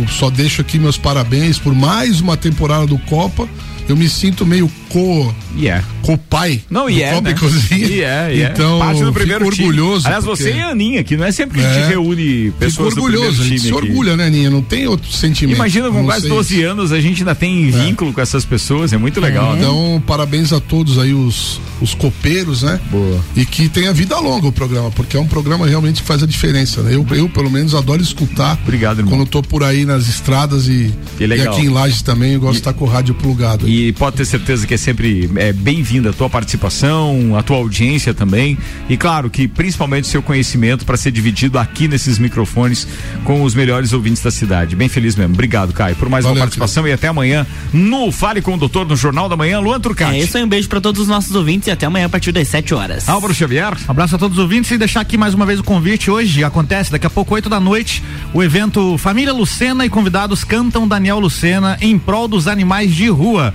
só 0.08 0.30
deixo 0.30 0.60
aqui 0.60 0.78
meus 0.78 0.96
parabéns 0.96 1.58
por 1.58 1.74
mais 1.74 2.20
uma 2.20 2.36
temporada 2.36 2.86
do 2.86 2.98
Copa. 3.00 3.48
Eu 3.88 3.96
me 3.96 4.08
sinto 4.08 4.44
meio 4.46 4.70
co 4.88 5.34
Yeah. 5.56 5.84
co-pai 6.02 6.60
Não, 6.70 6.84
do 6.84 6.90
e 6.90 7.02
é, 7.02 7.10
Copa 7.14 7.22
né? 7.28 7.30
e 7.30 7.34
Cozinha. 7.40 7.86
E 7.86 8.00
é, 8.02 8.34
e 8.36 8.42
é. 8.42 8.50
Então, 8.52 8.78
Parte 8.78 8.98
do 9.00 9.06
fico 9.06 9.12
primeiro 9.12 9.50
time. 9.50 9.66
orgulhoso. 9.66 10.06
Aliás, 10.06 10.24
porque- 10.24 10.42
você 10.44 10.52
e 10.54 10.60
a 10.60 10.68
Aninha, 10.68 11.02
que 11.02 11.16
não 11.16 11.24
é 11.24 11.32
sempre 11.32 11.58
que 11.58 11.64
a 11.66 11.72
gente 11.72 11.84
É. 11.84 11.88
reúne 11.88 12.52
pessoas 12.58 12.90
Fico 12.94 13.00
do 13.00 13.02
primeiro 13.06 13.22
orgulhoso, 13.26 13.42
a 13.42 13.44
gente 13.44 13.60
time 13.60 13.68
se 13.68 13.74
orgulha, 13.74 14.16
né, 14.16 14.26
Aninha? 14.26 14.50
Não 14.50 14.62
tem 14.62 14.86
outro 14.86 15.10
sentimento. 15.10 15.56
Imagina, 15.56 15.90
com 15.90 16.04
quase 16.04 16.22
ser 16.22 16.28
12 16.28 16.60
isso. 16.60 16.66
anos, 16.70 16.92
a 16.92 17.00
gente 17.00 17.22
ainda 17.22 17.34
tem 17.34 17.70
vínculo 17.70 18.12
com 18.12 18.20
essas 18.20 18.44
pessoas, 18.44 18.92
é 18.92 18.96
muito 18.98 19.20
legal, 19.20 19.52
né? 19.54 19.58
Então, 19.60 20.02
parabéns 20.06 20.52
a 20.52 20.60
todos 20.60 20.98
aí, 20.98 21.12
os, 21.12 21.60
os 21.80 21.94
copeiros, 21.94 22.62
né? 22.62 22.78
Boa. 22.90 23.24
E 23.36 23.44
que 23.44 23.68
tenha 23.68 23.92
vida 23.92 24.16
longa 24.18 24.46
o 24.46 24.52
programa, 24.52 24.90
porque 24.92 25.16
é 25.16 25.20
um 25.20 25.26
programa 25.26 25.66
realmente 25.66 26.02
que 26.02 26.06
faz 26.06 26.22
a 26.22 26.26
diferença, 26.26 26.82
né? 26.82 26.94
Eu, 26.94 27.04
eu 27.12 27.28
pelo 27.28 27.50
menos, 27.50 27.74
adoro 27.74 28.00
escutar. 28.02 28.58
Obrigado, 28.62 28.98
irmão. 29.00 29.10
Quando 29.12 29.20
eu 29.22 29.26
tô 29.26 29.42
por 29.42 29.64
aí 29.64 29.84
nas 29.84 30.08
estradas 30.08 30.68
e, 30.68 30.92
e 31.18 31.24
aqui 31.42 31.62
em 31.62 31.68
Lages 31.68 32.02
também, 32.02 32.34
eu 32.34 32.40
gosto 32.40 32.52
de 32.54 32.58
estar 32.60 32.72
com 32.72 32.84
o 32.84 32.88
rádio 32.88 33.14
plugado. 33.14 33.66
aí. 33.66 33.77
E 33.78 33.92
pode 33.92 34.16
ter 34.16 34.24
certeza 34.24 34.66
que 34.66 34.74
é 34.74 34.76
sempre 34.76 35.30
é, 35.36 35.52
bem-vinda 35.52 36.10
a 36.10 36.12
tua 36.12 36.28
participação, 36.28 37.36
a 37.38 37.44
tua 37.44 37.58
audiência 37.58 38.12
também. 38.12 38.58
E 38.88 38.96
claro 38.96 39.30
que 39.30 39.46
principalmente 39.46 40.02
o 40.02 40.06
seu 40.08 40.20
conhecimento 40.20 40.84
para 40.84 40.96
ser 40.96 41.12
dividido 41.12 41.60
aqui 41.60 41.86
nesses 41.86 42.18
microfones 42.18 42.88
com 43.22 43.40
os 43.44 43.54
melhores 43.54 43.92
ouvintes 43.92 44.20
da 44.20 44.32
cidade. 44.32 44.74
Bem 44.74 44.88
feliz 44.88 45.14
mesmo. 45.14 45.32
Obrigado, 45.32 45.72
Caio, 45.72 45.94
por 45.94 46.08
mais 46.08 46.24
uma 46.24 46.30
Valeu, 46.30 46.40
participação 46.40 46.88
e 46.88 46.92
até 46.92 47.06
amanhã 47.06 47.46
no 47.72 48.10
Fale 48.10 48.42
com 48.42 48.54
o 48.54 48.56
Doutor 48.56 48.84
no 48.84 48.96
Jornal 48.96 49.28
da 49.28 49.36
Manhã, 49.36 49.60
Luan 49.60 49.78
Turcati. 49.78 50.16
É 50.16 50.18
isso 50.24 50.36
aí, 50.36 50.42
um 50.42 50.48
beijo 50.48 50.68
pra 50.68 50.80
todos 50.80 51.02
os 51.02 51.06
nossos 51.06 51.32
ouvintes 51.36 51.68
e 51.68 51.70
até 51.70 51.86
amanhã 51.86 52.06
a 52.06 52.08
partir 52.08 52.32
das 52.32 52.48
7 52.48 52.74
horas. 52.74 53.08
Álvaro 53.08 53.32
Xavier. 53.32 53.76
Abraço 53.86 54.16
a 54.16 54.18
todos 54.18 54.38
os 54.38 54.42
ouvintes 54.42 54.72
e 54.72 54.76
deixar 54.76 55.02
aqui 55.02 55.16
mais 55.16 55.34
uma 55.34 55.46
vez 55.46 55.60
o 55.60 55.62
convite. 55.62 56.10
Hoje 56.10 56.42
acontece, 56.42 56.90
daqui 56.90 57.06
a 57.06 57.10
pouco, 57.10 57.32
8 57.32 57.48
da 57.48 57.60
noite, 57.60 58.02
o 58.34 58.42
evento 58.42 58.98
Família 58.98 59.32
Lucena 59.32 59.86
e 59.86 59.88
convidados 59.88 60.42
cantam 60.42 60.88
Daniel 60.88 61.20
Lucena 61.20 61.78
em 61.80 61.96
prol 61.96 62.26
dos 62.26 62.48
animais 62.48 62.92
de 62.92 63.08
rua. 63.08 63.54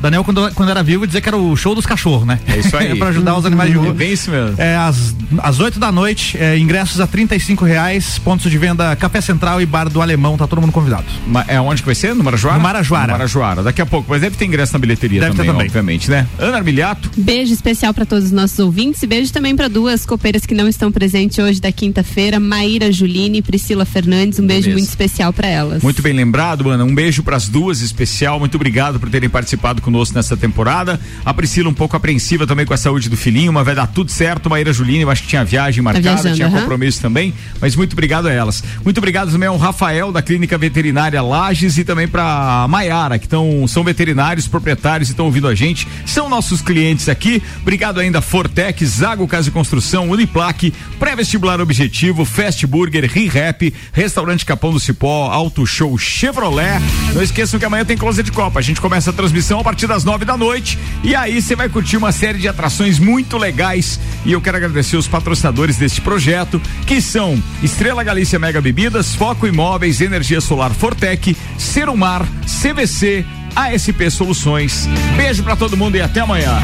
Daniel, 0.00 0.22
quando, 0.24 0.50
quando 0.54 0.68
era 0.70 0.82
vivo, 0.82 1.06
dizia 1.06 1.20
que 1.20 1.28
era 1.28 1.36
o 1.36 1.56
show 1.56 1.74
dos 1.74 1.84
cachorros. 1.84 1.96
cachorro, 1.96 2.26
né? 2.26 2.38
É 2.46 2.58
isso 2.58 2.76
aí. 2.76 2.92
é 2.92 2.94
pra 2.94 3.08
ajudar 3.08 3.36
os 3.38 3.46
animais 3.46 3.70
de 3.70 3.76
rua. 3.78 3.88
É 3.88 3.92
bem 3.92 4.12
isso 4.12 4.30
mesmo. 4.30 4.54
É, 4.58 4.76
às, 4.76 5.14
às 5.38 5.58
8 5.60 5.80
da 5.80 5.90
noite, 5.90 6.36
é, 6.38 6.58
ingressos 6.58 7.00
a 7.00 7.06
35 7.06 7.64
reais, 7.64 8.18
pontos 8.18 8.50
de 8.50 8.58
venda 8.58 8.94
Café 8.96 9.20
Central 9.22 9.60
e 9.62 9.66
Bar 9.66 9.88
do 9.88 10.02
Alemão, 10.02 10.36
tá 10.36 10.46
todo 10.46 10.60
mundo 10.60 10.72
convidado. 10.72 11.04
Ma- 11.26 11.44
É 11.48 11.58
onde 11.60 11.80
que 11.82 11.86
vai 11.86 11.94
ser? 11.94 12.14
No 12.14 12.22
Marajoara? 12.22 12.58
No 12.58 12.62
Marajoara. 12.62 13.06
No 13.06 13.12
Marajoara. 13.12 13.62
Daqui 13.62 13.80
a 13.80 13.86
pouco, 13.86 14.06
mas 14.10 14.20
deve 14.20 14.36
ter 14.36 14.44
ingresso 14.44 14.74
na 14.74 14.78
bilheteria 14.78 15.20
Deve 15.20 15.32
ter 15.32 15.36
também, 15.38 15.52
também. 15.52 15.66
obviamente, 15.66 16.10
né? 16.10 16.26
Ana 16.38 16.58
Armiliato, 16.58 17.10
Beijo 17.16 17.52
especial 17.54 17.94
para 17.94 18.04
todos 18.04 18.26
os 18.26 18.30
nossos 18.32 18.58
ouvintes 18.58 19.02
e 19.02 19.06
beijo 19.06 19.32
também 19.32 19.56
para 19.56 19.68
duas 19.68 20.04
copeiras 20.04 20.44
que 20.44 20.54
não 20.54 20.68
estão 20.68 20.92
presentes 20.92 21.38
hoje 21.38 21.60
da 21.60 21.72
quinta-feira, 21.72 22.38
Maíra 22.38 22.92
Juline 22.92 23.38
e 23.38 23.42
Priscila 23.42 23.84
Fernandes. 23.86 24.38
Um 24.38 24.46
beijo 24.46 24.70
muito 24.70 24.84
especial 24.88 25.32
para 25.32 25.48
elas. 25.48 25.82
muito 25.82 26.02
bem 26.02 26.12
lembrado, 26.12 26.68
Ana. 26.70 26.84
Um 26.84 26.94
beijo 26.94 27.22
para 27.22 27.36
as 27.36 27.48
duas 27.48 27.80
especial. 27.80 28.38
Muito 28.38 28.54
obrigado 28.56 29.00
por 29.00 29.08
terem 29.08 29.28
participado 29.30 29.80
conosco 29.86 30.14
nessa 30.14 30.36
temporada. 30.36 31.00
A 31.24 31.32
Priscila 31.32 31.70
um 31.70 31.74
pouco 31.74 31.96
apreensiva 31.96 32.46
também 32.46 32.66
com 32.66 32.74
a 32.74 32.76
saúde 32.76 33.08
do 33.08 33.16
filhinho, 33.16 33.52
mas 33.52 33.64
vai 33.64 33.74
dar 33.74 33.86
tudo 33.86 34.10
certo. 34.10 34.50
Maíra 34.50 34.72
Juline, 34.72 35.02
eu 35.02 35.10
acho 35.10 35.22
que 35.22 35.28
tinha 35.28 35.44
viagem 35.44 35.82
marcada, 35.82 36.14
viajando, 36.14 36.34
tinha 36.34 36.48
aham. 36.48 36.60
compromisso 36.60 37.00
também, 37.00 37.32
mas 37.60 37.76
muito 37.76 37.92
obrigado 37.92 38.26
a 38.26 38.32
elas. 38.32 38.62
Muito 38.84 38.98
obrigado 38.98 39.30
também 39.30 39.48
ao 39.48 39.56
Rafael 39.56 40.10
da 40.10 40.20
Clínica 40.20 40.58
Veterinária 40.58 41.22
Lages 41.22 41.78
e 41.78 41.84
também 41.84 42.08
para 42.08 42.66
Maiara, 42.68 43.18
que 43.18 43.28
tão, 43.28 43.66
são 43.68 43.84
veterinários, 43.84 44.48
proprietários 44.48 45.08
e 45.08 45.12
estão 45.12 45.26
ouvindo 45.26 45.46
a 45.46 45.54
gente. 45.54 45.86
São 46.04 46.28
nossos 46.28 46.60
clientes 46.60 47.08
aqui. 47.08 47.40
Obrigado 47.62 48.00
ainda 48.00 48.20
Fortec, 48.20 48.84
Zago 48.84 49.28
Casa 49.28 49.48
e 49.48 49.52
Construção, 49.52 50.10
Uniplaque, 50.10 50.74
Pré-Vestibular 50.98 51.60
Objetivo, 51.60 52.24
Fast 52.24 52.66
Burger, 52.66 53.08
ReHap, 53.08 53.72
Restaurante 53.92 54.44
Capão 54.44 54.72
do 54.72 54.80
Cipó, 54.80 55.30
Auto 55.30 55.64
Show 55.64 55.96
Chevrolet. 55.96 56.80
Não 57.14 57.22
esqueçam 57.22 57.60
que 57.60 57.64
amanhã 57.64 57.84
tem 57.84 57.96
Closet 57.96 58.24
de 58.24 58.32
Copa. 58.32 58.58
A 58.58 58.62
gente 58.62 58.80
começa 58.80 59.10
a 59.10 59.12
transmissão 59.12 59.60
a 59.60 59.64
partir 59.64 59.75
das 59.84 60.04
nove 60.04 60.24
da 60.24 60.36
noite 60.36 60.78
e 61.02 61.14
aí 61.14 61.42
você 61.42 61.56
vai 61.56 61.68
curtir 61.68 61.96
uma 61.96 62.12
série 62.12 62.38
de 62.38 62.46
atrações 62.46 63.00
muito 63.00 63.36
legais. 63.36 63.98
E 64.24 64.32
eu 64.32 64.40
quero 64.40 64.56
agradecer 64.56 64.96
os 64.96 65.08
patrocinadores 65.08 65.76
deste 65.76 66.00
projeto, 66.00 66.62
que 66.86 67.00
são 67.00 67.42
Estrela 67.62 68.04
Galícia 68.04 68.38
Mega 68.38 68.60
Bebidas, 68.60 69.14
Foco 69.16 69.46
Imóveis, 69.46 70.00
Energia 70.00 70.40
Solar 70.40 70.72
Fortec, 70.72 71.36
Serumar, 71.58 72.24
CVC, 72.44 73.24
ASP 73.56 74.10
Soluções. 74.10 74.88
Beijo 75.16 75.42
pra 75.42 75.56
todo 75.56 75.76
mundo 75.76 75.96
e 75.96 76.00
até 76.00 76.20
amanhã. 76.20 76.60